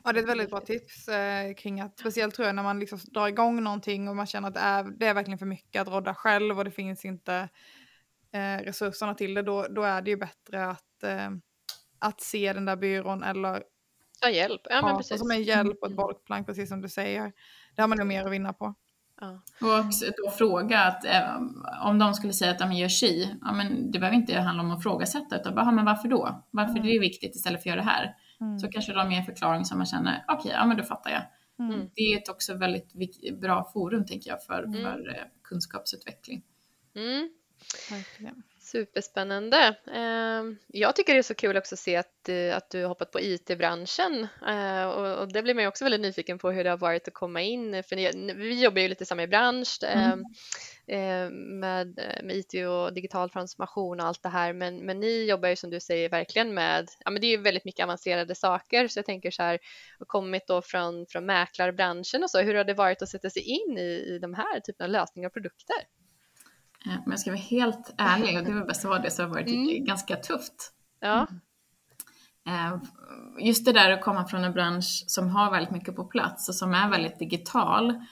Ja, 0.05 0.13
det 0.13 0.19
är 0.19 0.23
ett 0.23 0.29
väldigt 0.29 0.51
bra 0.51 0.61
tips 0.61 1.09
eh, 1.09 1.55
kring 1.55 1.81
att, 1.81 1.99
speciellt 1.99 2.35
tror 2.35 2.47
jag 2.47 2.55
när 2.55 2.63
man 2.63 2.81
liksom 2.81 2.99
drar 2.99 3.29
igång 3.29 3.63
någonting 3.63 4.09
och 4.09 4.17
man 4.17 4.27
känner 4.27 4.49
att 4.49 4.55
det 4.55 4.61
är, 4.61 4.85
det 4.85 5.07
är 5.07 5.15
verkligen 5.15 5.39
för 5.39 5.47
mycket 5.47 5.83
att 5.83 5.89
rodda 5.89 6.15
själv 6.15 6.59
och 6.59 6.65
det 6.65 6.71
finns 6.71 7.05
inte 7.05 7.49
eh, 8.33 8.65
resurserna 8.65 9.15
till 9.15 9.35
det, 9.35 9.43
då, 9.43 9.67
då 9.71 9.83
är 9.83 10.03
det 10.03 10.11
ju 10.11 10.17
bättre 10.17 10.67
att, 10.67 11.03
eh, 11.03 11.31
att 11.99 12.21
se 12.21 12.53
den 12.53 12.65
där 12.65 12.77
byrån 12.77 13.23
eller 13.23 13.63
ta 14.21 14.31
hjälp. 14.31 14.61
Ja, 14.65 14.83
men 14.83 14.97
precis. 14.97 15.19
som 15.19 15.31
en 15.31 15.43
hjälp 15.43 15.79
och 15.81 15.87
ett 15.87 15.93
mm. 15.93 15.97
bollplank, 15.97 16.47
precis 16.47 16.69
som 16.69 16.81
du 16.81 16.89
säger. 16.89 17.33
Det 17.77 17.83
har 17.83 17.89
man 17.89 17.99
nog 17.99 18.07
mer 18.07 18.25
att 18.25 18.33
vinna 18.33 18.53
på. 18.53 18.75
Ja. 19.21 19.43
Och 19.61 19.85
då 20.25 20.31
fråga 20.31 20.81
att 20.81 21.05
eh, 21.05 21.37
om 21.83 21.99
de 21.99 22.15
skulle 22.15 22.33
säga 22.33 22.51
att 22.51 22.59
de 22.59 22.73
gör 22.73 22.89
si, 22.89 23.37
ja, 23.41 23.53
men 23.53 23.91
det 23.91 23.99
behöver 23.99 24.17
inte 24.17 24.41
handla 24.41 24.63
om 24.63 24.71
att 24.71 24.83
frågasätta 24.83 25.41
utan 25.41 25.55
bara, 25.55 25.71
men 25.71 25.85
varför 25.85 26.09
då? 26.09 26.47
Varför 26.51 26.71
mm. 26.71 26.83
det 26.83 26.97
är 26.97 27.01
viktigt 27.01 27.37
istället 27.37 27.63
för 27.63 27.71
att 27.71 27.77
göra 27.77 27.85
det 27.85 27.91
här? 27.91 28.15
Mm. 28.41 28.59
Så 28.59 28.69
kanske 28.69 28.93
de 28.93 29.13
ger 29.13 29.19
en 29.19 29.25
förklaring 29.25 29.65
som 29.65 29.79
man 29.79 29.87
känner, 29.87 30.25
okej, 30.29 30.39
okay, 30.39 30.53
ja 30.53 30.67
men 30.67 30.77
då 30.77 30.85
fattar 30.85 31.11
jag. 31.11 31.23
Mm. 31.67 31.91
Det 31.95 32.03
är 32.03 32.19
ett 32.19 32.29
också 32.29 32.55
väldigt 32.55 32.93
bra 33.41 33.71
forum 33.73 34.07
tänker 34.07 34.31
jag 34.31 34.45
för, 34.45 34.63
mm. 34.63 34.83
för 34.83 35.09
eh, 35.09 35.25
kunskapsutveckling. 35.45 36.43
Mm. 36.95 37.31
Superspännande. 38.61 39.77
Ehm, 39.95 40.57
jag 40.67 40.97
tycker 40.97 41.13
det 41.13 41.19
är 41.19 41.23
så 41.23 41.35
kul 41.35 41.57
också 41.57 41.75
att 41.75 41.79
se 41.79 41.97
att, 41.97 42.29
eh, 42.29 42.57
att 42.57 42.71
du 42.71 42.83
har 42.83 42.89
hoppat 42.89 43.11
på 43.11 43.21
IT-branschen 43.21 44.29
eh, 44.47 44.85
och 44.85 45.33
det 45.33 45.43
blir 45.43 45.55
man 45.55 45.63
ju 45.65 45.69
också 45.69 45.85
väldigt 45.85 46.01
nyfiken 46.01 46.39
på 46.39 46.51
hur 46.51 46.65
det 46.65 46.71
har 46.71 46.77
varit 46.77 47.09
att 47.09 47.15
komma 47.15 47.43
in. 47.43 47.83
För 47.83 47.97
vi 48.35 48.63
jobbar 48.63 48.81
ju 48.81 48.89
lite 48.89 49.07
samma 49.07 49.23
i 49.23 49.29
bransch 49.29 49.79
mm. 49.83 50.13
Ehm, 50.13 50.21
Eh, 50.21 50.25
med, 51.31 51.99
eh, 51.99 52.25
med 52.25 52.37
IT 52.37 52.55
och 52.69 52.95
digital 52.95 53.31
transformation 53.31 54.01
och 54.01 54.07
allt 54.07 54.23
det 54.23 54.29
här. 54.29 54.53
Men, 54.53 54.77
men 54.77 55.01
ni 55.01 55.25
jobbar 55.25 55.49
ju 55.49 55.57
som 55.57 55.71
du 55.71 55.81
säger 55.81 56.09
verkligen 56.09 56.55
med, 56.55 56.89
ja 57.05 57.11
men 57.11 57.21
det 57.21 57.27
är 57.27 57.37
ju 57.37 57.43
väldigt 57.43 57.65
mycket 57.65 57.85
avancerade 57.85 58.35
saker 58.35 58.89
så 58.89 58.99
jag 58.99 59.07
tänker 59.07 59.31
så 59.31 59.43
här, 59.43 59.59
och 59.99 60.09
kommit 60.09 60.47
då 60.47 60.63
från, 60.63 61.07
från 61.09 61.27
mäklarbranschen 61.27 62.23
och 62.23 62.31
så, 62.31 62.41
hur 62.41 62.55
har 62.55 62.65
det 62.65 62.75
varit 62.75 63.03
att 63.03 63.09
sätta 63.09 63.31
sig 63.31 63.43
in 63.43 63.79
i, 63.79 64.15
i 64.15 64.19
de 64.23 64.35
här 64.35 64.61
typerna 64.61 64.85
av 64.85 64.91
lösningar 64.91 65.29
och 65.29 65.33
produkter? 65.33 65.77
Om 66.85 67.11
jag 67.11 67.21
ska 67.21 67.31
vara 67.31 67.41
helt 67.41 67.95
ärlig, 67.99 68.39
och 68.39 68.45
det 68.45 68.53
var 68.53 68.67
bäst 68.67 68.85
att 68.85 68.91
vara 68.91 69.03
det, 69.03 69.11
så 69.11 69.23
har 69.23 69.29
det 69.29 69.35
varit 69.35 69.49
mm. 69.49 69.85
ganska 69.85 70.17
tufft. 70.17 70.73
Ja. 71.01 71.27
Mm. 72.47 72.81
Just 73.41 73.65
det 73.65 73.73
där 73.73 73.91
att 73.91 74.03
komma 74.03 74.25
från 74.25 74.45
en 74.45 74.53
bransch 74.53 75.05
som 75.07 75.29
har 75.29 75.51
väldigt 75.51 75.71
mycket 75.71 75.97
på 75.97 76.05
plats 76.05 76.49
och 76.49 76.55
som 76.55 76.75
är 76.75 76.91
väldigt 76.91 77.19
digital 77.19 78.05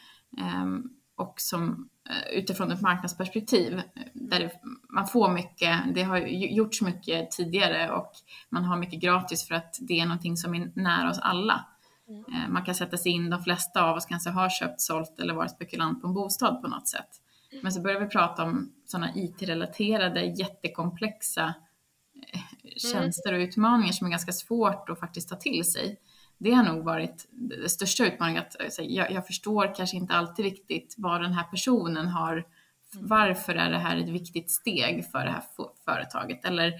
och 1.17 1.35
som 1.37 1.89
Eh, 1.96 1.96
utifrån 2.33 2.73
ett 2.73 2.81
marknadsperspektiv 2.81 3.83
där 4.13 4.53
man 4.89 5.07
får 5.07 5.31
mycket, 5.31 5.95
det 5.95 6.03
har 6.03 6.19
gjorts 6.29 6.83
mycket 6.83 7.31
tidigare 7.31 7.91
och 7.91 8.13
man 8.49 8.65
har 8.65 8.77
mycket 8.77 9.01
gratis 9.01 9.49
för 9.49 9.55
att 9.55 9.79
det 9.81 10.01
är 10.01 10.07
någonting 10.07 10.37
som 10.37 10.55
är 10.55 10.73
nära 10.75 11.11
oss 11.11 11.19
alla. 11.19 11.67
Mm. 12.09 12.25
Eh, 12.25 12.49
man 12.49 12.65
kan 12.65 12.75
sätta 12.75 12.97
sig 12.97 13.13
in, 13.13 13.31
de 13.31 13.43
flesta 13.43 13.85
av 13.85 13.97
oss 13.97 14.07
kanske 14.07 14.31
har 14.31 14.49
köpt, 14.49 14.81
sålt 14.81 15.21
eller 15.21 15.35
varit 15.35 15.51
spekulant 15.51 16.03
på 16.03 16.09
en 16.09 16.15
bostad 16.15 16.63
på 16.63 16.69
något 16.69 16.89
sätt. 16.89 17.09
Mm. 17.53 17.63
Men 17.63 17.73
så 17.73 17.81
börjar 17.81 18.01
vi 18.01 18.07
prata 18.07 18.45
om 18.45 18.73
sådana 18.87 19.15
IT-relaterade 19.15 20.25
jättekomplexa 20.25 21.55
eh, 22.33 22.41
mm. 22.65 22.79
tjänster 22.79 23.33
och 23.33 23.39
utmaningar 23.39 23.93
som 23.93 24.07
är 24.07 24.11
ganska 24.11 24.33
svårt 24.33 24.89
att 24.89 25.01
faktiskt 25.01 25.29
ta 25.29 25.37
till 25.37 25.65
sig 25.65 25.99
det 26.39 26.53
har 26.53 26.65
nog 26.65 26.85
varit 26.85 27.27
den 27.31 27.71
största 27.71 28.07
utmaningen. 28.07 28.43
Att, 28.43 28.61
alltså, 28.61 28.83
jag, 28.83 29.11
jag, 29.11 29.27
förstår 29.27 29.75
kanske 29.75 29.97
inte 29.97 30.15
alltid 30.15 30.45
riktigt 30.45 30.95
vad 30.99 31.21
den 31.21 31.33
här 31.33 31.45
personen 31.45 32.07
har, 32.07 32.33
mm. 32.33 32.45
varför 32.93 33.55
är 33.55 33.71
det 33.71 33.79
här 33.79 33.97
ett 33.97 34.09
viktigt 34.09 34.51
steg 34.51 35.11
för 35.11 35.19
det 35.19 35.31
här 35.31 35.45
företaget? 35.85 36.45
Eller 36.45 36.73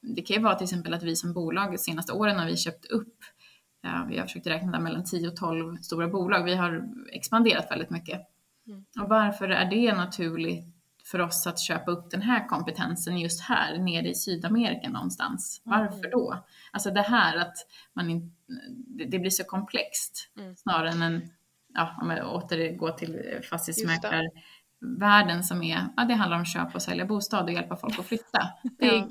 det 0.00 0.22
kan 0.22 0.36
ju 0.36 0.42
vara 0.42 0.54
till 0.54 0.64
exempel 0.64 0.94
att 0.94 1.02
vi 1.02 1.16
som 1.16 1.32
bolag 1.32 1.72
de 1.72 1.78
senaste 1.78 2.12
åren 2.12 2.38
har 2.38 2.46
vi 2.46 2.56
köpt 2.56 2.84
upp, 2.84 3.16
ja, 3.82 4.06
vi 4.08 4.18
har 4.18 4.26
försökt 4.26 4.46
räkna 4.46 4.72
där 4.72 4.80
mellan 4.80 5.04
10 5.04 5.28
och 5.28 5.36
12 5.36 5.76
stora 5.76 6.08
bolag, 6.08 6.44
vi 6.44 6.54
har 6.54 6.88
expanderat 7.12 7.70
väldigt 7.70 7.90
mycket. 7.90 8.20
Mm. 8.66 8.84
Och 9.00 9.08
varför 9.08 9.48
är 9.48 9.70
det 9.70 9.92
naturligt 9.92 10.79
för 11.10 11.20
oss 11.20 11.46
att 11.46 11.60
köpa 11.60 11.90
upp 11.90 12.10
den 12.10 12.22
här 12.22 12.48
kompetensen 12.48 13.18
just 13.18 13.40
här 13.40 13.78
nere 13.78 14.08
i 14.08 14.14
Sydamerika 14.14 14.88
någonstans. 14.88 15.62
Mm. 15.66 15.78
Varför 15.78 16.10
då? 16.10 16.44
Alltså 16.72 16.90
det 16.90 17.02
här 17.02 17.36
att 17.36 17.56
man 17.92 18.10
in, 18.10 18.34
det 19.10 19.18
blir 19.18 19.30
så 19.30 19.44
komplext 19.44 20.30
mm. 20.38 20.56
snarare 20.56 20.90
än 20.90 21.02
en, 21.02 21.30
ja, 21.74 21.96
om 22.02 22.10
jag 22.10 22.34
återgår 22.34 22.90
till 22.90 23.40
fastighetsmäklarvärlden 23.50 25.44
som 25.44 25.62
är, 25.62 25.86
ja 25.96 26.04
det 26.04 26.14
handlar 26.14 26.38
om 26.38 26.44
köpa 26.44 26.74
och 26.74 26.82
sälja 26.82 27.04
bostad 27.04 27.44
och 27.44 27.52
hjälpa 27.52 27.76
folk 27.76 27.98
att 27.98 28.06
flytta. 28.06 28.52
Det 28.78 28.88
är 28.88 29.08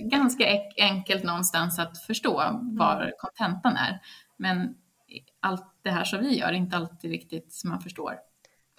ganska 0.10 0.44
enkelt 0.76 1.24
någonstans 1.24 1.78
att 1.78 1.98
förstå 1.98 2.60
var 2.62 3.02
mm. 3.02 3.12
kontentan 3.18 3.76
är. 3.76 4.00
Men 4.36 4.74
allt 5.40 5.74
det 5.82 5.90
här 5.90 6.04
som 6.04 6.20
vi 6.20 6.38
gör 6.38 6.48
är 6.48 6.52
inte 6.52 6.76
alltid 6.76 7.10
riktigt 7.10 7.52
som 7.52 7.70
man 7.70 7.80
förstår. 7.80 8.31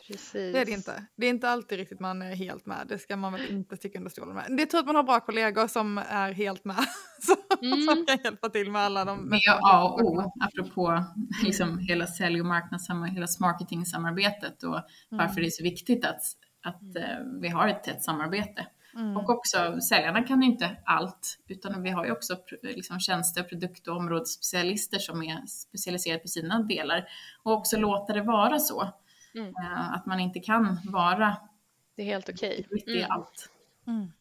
Precis. 0.08 0.54
Det 0.54 0.60
är 0.60 0.66
det 0.66 0.72
inte. 0.72 1.06
Det 1.16 1.26
är 1.26 1.30
inte 1.30 1.50
alltid 1.50 1.78
riktigt 1.78 2.00
man 2.00 2.22
är 2.22 2.36
helt 2.36 2.66
med. 2.66 2.86
Det 2.88 3.00
ska 3.00 3.18
man 3.18 3.34
väl 3.34 3.52
inte 3.52 3.78
sticka 3.78 3.98
under 3.98 4.12
stolen 4.12 4.36
med. 4.36 4.46
Det 4.50 4.64
är 4.64 4.68
tur 4.68 4.80
att 4.80 4.86
man 4.86 4.96
har 4.96 5.04
bra 5.04 5.20
kollegor 5.20 5.68
som 5.68 5.98
är 5.98 6.32
helt 6.32 6.66
med. 6.66 6.86
mm. 7.62 7.82
som 7.82 8.06
kan 8.06 8.18
hjälpa 8.24 8.50
till 8.50 8.72
med 8.72 8.82
alla 8.82 9.06
de... 9.06 9.30
Det 9.30 9.36
är 9.36 9.60
A 9.62 9.84
och 9.84 10.02
O, 10.02 10.32
apropå 10.40 11.04
liksom 11.44 11.80
hela 11.80 12.08
sälj 12.08 12.40
och 12.40 12.48
marknadssamarbetet, 12.48 13.18
hela 13.18 13.28
marketing-samarbetet 13.40 14.64
och 14.64 14.76
mm. 14.76 14.86
varför 15.10 15.42
det 15.42 15.48
är 15.48 15.52
så 15.52 15.64
viktigt 15.64 16.06
att, 16.06 16.22
att 16.64 16.82
uh, 16.82 17.42
vi 17.42 17.48
har 17.48 17.68
ett 17.68 17.84
tätt 17.84 18.04
samarbete. 18.04 18.68
Mm. 18.96 19.18
Och 19.18 19.30
också 19.30 19.82
säljarna 19.82 20.24
kan 20.24 20.44
inte 20.44 20.78
allt, 20.86 21.38
utan 21.48 21.84
vi 21.84 21.90
har 21.90 22.06
ju 22.06 22.12
också 22.12 22.38
liksom, 22.62 23.00
tjänster, 23.00 23.44
produkt 23.44 23.88
och 23.88 23.98
områdesspecialister 23.98 25.00
som 25.00 25.24
är 25.24 25.46
specialiserade 25.46 26.20
på 26.20 26.28
sina 26.28 26.60
delar. 26.64 27.06
Och 27.44 27.54
också 27.54 27.78
låta 27.78 28.14
det 28.14 28.22
vara 28.22 28.60
så. 28.60 28.94
Mm. 29.36 29.48
Eh, 29.48 29.94
att 29.94 30.06
man 30.06 30.20
inte 30.20 30.40
kan 30.40 30.80
vara 30.86 31.38
det 31.96 32.02
är 32.02 32.06
helt 32.06 32.30
okej. 32.30 32.68
Okay. 32.72 32.98
Mm. 32.98 33.12
allt. 33.12 33.50
Mm. 33.88 34.12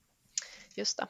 Just 0.76 0.98
det. 0.98 1.06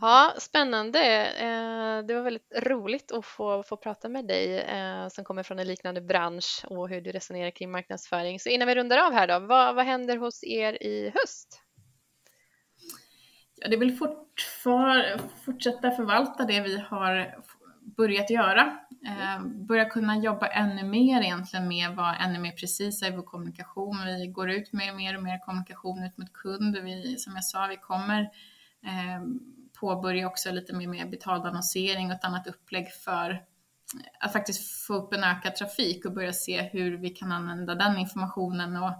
Ja, 0.00 0.34
spännande. 0.38 1.26
Eh, 1.26 2.06
det 2.06 2.14
var 2.14 2.22
väldigt 2.22 2.52
roligt 2.56 3.12
att 3.12 3.24
få, 3.24 3.62
få 3.62 3.76
prata 3.76 4.08
med 4.08 4.26
dig 4.26 4.60
eh, 4.60 5.08
som 5.08 5.24
kommer 5.24 5.42
från 5.42 5.58
en 5.58 5.66
liknande 5.66 6.00
bransch 6.00 6.64
och 6.68 6.88
hur 6.88 7.00
du 7.00 7.12
resonerar 7.12 7.50
kring 7.50 7.70
marknadsföring. 7.70 8.40
Så 8.40 8.48
innan 8.48 8.68
vi 8.68 8.74
rundar 8.74 8.98
av 8.98 9.12
här 9.12 9.26
då, 9.26 9.38
vad, 9.46 9.74
vad 9.74 9.84
händer 9.84 10.16
hos 10.16 10.44
er 10.44 10.82
i 10.82 11.12
höst? 11.14 11.62
Ja, 13.56 13.68
det 13.68 13.76
vill 13.76 13.98
fortsätta 15.44 15.90
förvalta 15.90 16.44
det 16.44 16.60
vi 16.60 16.78
har 16.78 17.34
börjat 17.96 18.30
göra. 18.30 18.78
Eh, 19.04 19.46
börja 19.46 19.84
kunna 19.84 20.18
jobba 20.18 20.46
ännu 20.46 20.84
mer 20.84 21.22
egentligen 21.22 21.68
med 21.68 21.90
vara 21.90 22.16
ännu 22.16 22.38
mer 22.38 22.52
precisa 22.52 23.06
i 23.06 23.10
vår 23.10 23.22
kommunikation. 23.22 23.96
Vi 24.04 24.26
går 24.26 24.50
ut 24.50 24.72
med 24.72 24.96
mer 24.96 25.16
och 25.16 25.22
mer 25.22 25.38
kommunikation 25.38 26.04
ut 26.04 26.18
mot 26.18 26.32
kund. 26.32 26.76
Vi, 26.76 27.16
som 27.18 27.34
jag 27.34 27.44
sa, 27.44 27.66
vi 27.66 27.76
kommer 27.76 28.20
eh, 28.86 29.22
påbörja 29.80 30.26
också 30.26 30.50
lite 30.50 30.72
mer 30.72 30.88
med 30.88 31.10
betald 31.10 31.46
annonsering 31.46 32.06
och 32.06 32.12
ett 32.12 32.24
annat 32.24 32.46
upplägg 32.46 32.88
för 32.92 33.42
att 34.20 34.32
faktiskt 34.32 34.86
få 34.86 34.94
upp 34.94 35.12
en 35.12 35.24
ökad 35.24 35.54
trafik 35.54 36.04
och 36.04 36.12
börja 36.12 36.32
se 36.32 36.62
hur 36.62 36.96
vi 36.96 37.10
kan 37.10 37.32
använda 37.32 37.74
den 37.74 37.98
informationen 37.98 38.76
och 38.76 38.92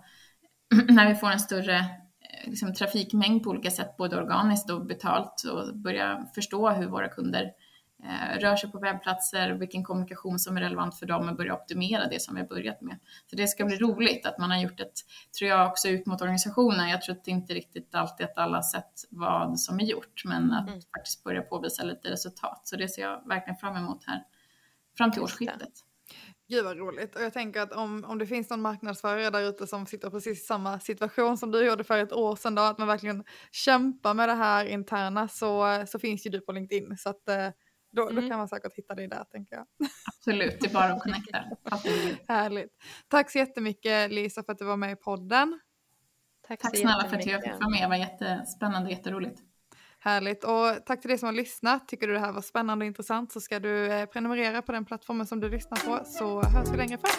när 0.89 1.09
vi 1.09 1.15
får 1.15 1.31
en 1.31 1.41
större 1.41 1.77
eh, 1.77 2.51
liksom, 2.51 2.75
trafikmängd 2.75 3.43
på 3.43 3.51
olika 3.51 3.71
sätt, 3.71 3.97
både 3.97 4.17
organiskt 4.17 4.71
och 4.71 4.87
betalt 4.87 5.43
och 5.53 5.77
börja 5.77 6.27
förstå 6.35 6.71
hur 6.71 6.87
våra 6.87 7.09
kunder 7.09 7.53
rör 8.39 8.57
sig 8.57 8.73
på 8.73 8.79
webbplatser, 8.79 9.53
vilken 9.53 9.85
kommunikation 9.85 10.39
som 10.39 10.57
är 10.57 10.61
relevant 10.61 10.99
för 10.99 11.07
dem 11.07 11.29
och 11.29 11.37
börja 11.37 11.55
optimera 11.55 12.09
det 12.09 12.23
som 12.23 12.35
vi 12.35 12.41
har 12.41 12.49
börjat 12.49 12.81
med. 12.81 12.99
Så 13.31 13.37
det 13.37 13.47
ska 13.47 13.65
bli 13.65 13.77
roligt 13.77 14.27
att 14.27 14.39
man 14.39 14.51
har 14.51 14.59
gjort 14.59 14.81
ett, 14.81 14.93
tror 15.39 15.51
jag 15.51 15.71
också 15.71 15.89
ut 15.89 16.07
mot 16.07 16.23
organisationen. 16.23 16.89
Jag 16.89 17.03
tror 17.03 17.19
inte 17.25 17.55
riktigt 17.55 17.95
alltid 17.95 18.27
att 18.27 18.39
alla 18.39 18.63
sett 18.63 18.93
vad 19.11 19.61
som 19.61 19.81
är 19.81 19.85
gjort, 19.85 20.23
men 20.25 20.53
att 20.53 20.69
mm. 20.69 20.81
faktiskt 20.97 21.25
börja 21.25 21.43
påvisa 21.43 21.83
lite 21.83 22.11
resultat. 22.11 22.61
Så 22.65 22.77
det 22.77 22.89
ser 22.89 23.03
jag 23.03 23.29
verkligen 23.29 23.57
fram 23.57 23.77
emot 23.77 24.05
här 24.07 24.23
fram 24.97 25.13
till 25.13 25.23
årsskiftet. 25.23 25.73
Gud 26.49 26.65
vad 26.65 26.77
roligt. 26.77 27.17
Och 27.17 27.23
jag 27.23 27.33
tänker 27.33 27.61
att 27.61 27.73
om, 27.73 28.05
om 28.05 28.19
det 28.19 28.27
finns 28.27 28.51
någon 28.51 28.63
marknadsförare 28.63 29.31
där 29.31 29.49
ute 29.49 29.67
som 29.67 29.87
sitter 29.87 30.11
precis 30.11 30.43
i 30.43 30.45
samma 30.45 30.81
situation 30.81 31.39
som 31.39 31.51
du 31.51 31.67
gjorde 31.67 31.85
för 31.85 31.99
ett 31.99 32.13
år 32.13 32.37
sedan 32.37 32.55
då, 32.55 32.63
att 32.63 32.79
man 32.79 32.89
verkligen 32.89 33.25
kämpar 33.51 34.15
med 34.15 34.29
det 34.29 34.35
här 34.35 34.65
interna 34.65 35.29
så, 35.29 35.85
så 35.87 35.99
finns 35.99 36.27
ju 36.27 36.31
du 36.31 36.41
på 36.41 36.53
LinkedIn. 36.53 36.97
Så 36.97 37.09
att 37.09 37.29
eh, 37.29 37.49
då, 37.97 38.09
mm. 38.09 38.23
då 38.23 38.29
kan 38.29 38.39
man 38.39 38.49
säkert 38.49 38.77
hitta 38.77 38.95
dig 38.95 39.09
där 39.09 39.25
tänker 39.25 39.57
jag. 39.57 39.67
Absolut, 40.17 40.61
det 40.61 40.67
är 40.67 40.73
bara 40.73 40.93
att 40.93 41.03
connecta. 41.03 41.45
Härligt. 42.29 42.73
Tack 43.09 43.31
så 43.31 43.39
jättemycket 43.39 44.13
Lisa 44.13 44.43
för 44.43 44.53
att 44.53 44.59
du 44.59 44.65
var 44.65 44.77
med 44.77 44.93
i 44.93 44.97
podden. 44.97 45.61
Tack, 46.49 46.61
tack 46.61 46.77
snälla 46.77 47.09
för 47.09 47.17
att 47.17 47.27
jag 47.27 47.43
fick 47.43 47.53
vara 47.53 47.69
med, 47.69 47.83
det 47.83 47.89
var 47.89 47.97
jättespännande 47.97 48.87
och 48.87 48.93
jätteroligt. 48.93 49.41
Härligt 49.99 50.45
och 50.45 50.87
tack 50.87 51.01
till 51.01 51.09
dig 51.09 51.19
som 51.19 51.27
har 51.27 51.33
lyssnat. 51.33 51.89
Tycker 51.89 52.07
du 52.07 52.13
det 52.13 52.21
här 52.21 52.33
var 52.33 52.43
spännande 52.43 52.83
och 52.83 52.87
intressant 52.87 53.33
så 53.33 53.41
ska 53.41 53.59
du 53.59 53.93
eh, 53.93 54.07
prenumerera 54.07 54.63
på 54.63 54.73
den 54.73 54.85
plattformen 54.85 55.27
som 55.27 55.41
du 55.41 55.49
lyssnar 55.49 55.79
på 55.79 56.05
så 56.05 56.43
hörs 56.43 56.69
vi 56.69 56.77
längre 56.77 56.99
fram. 56.99 57.13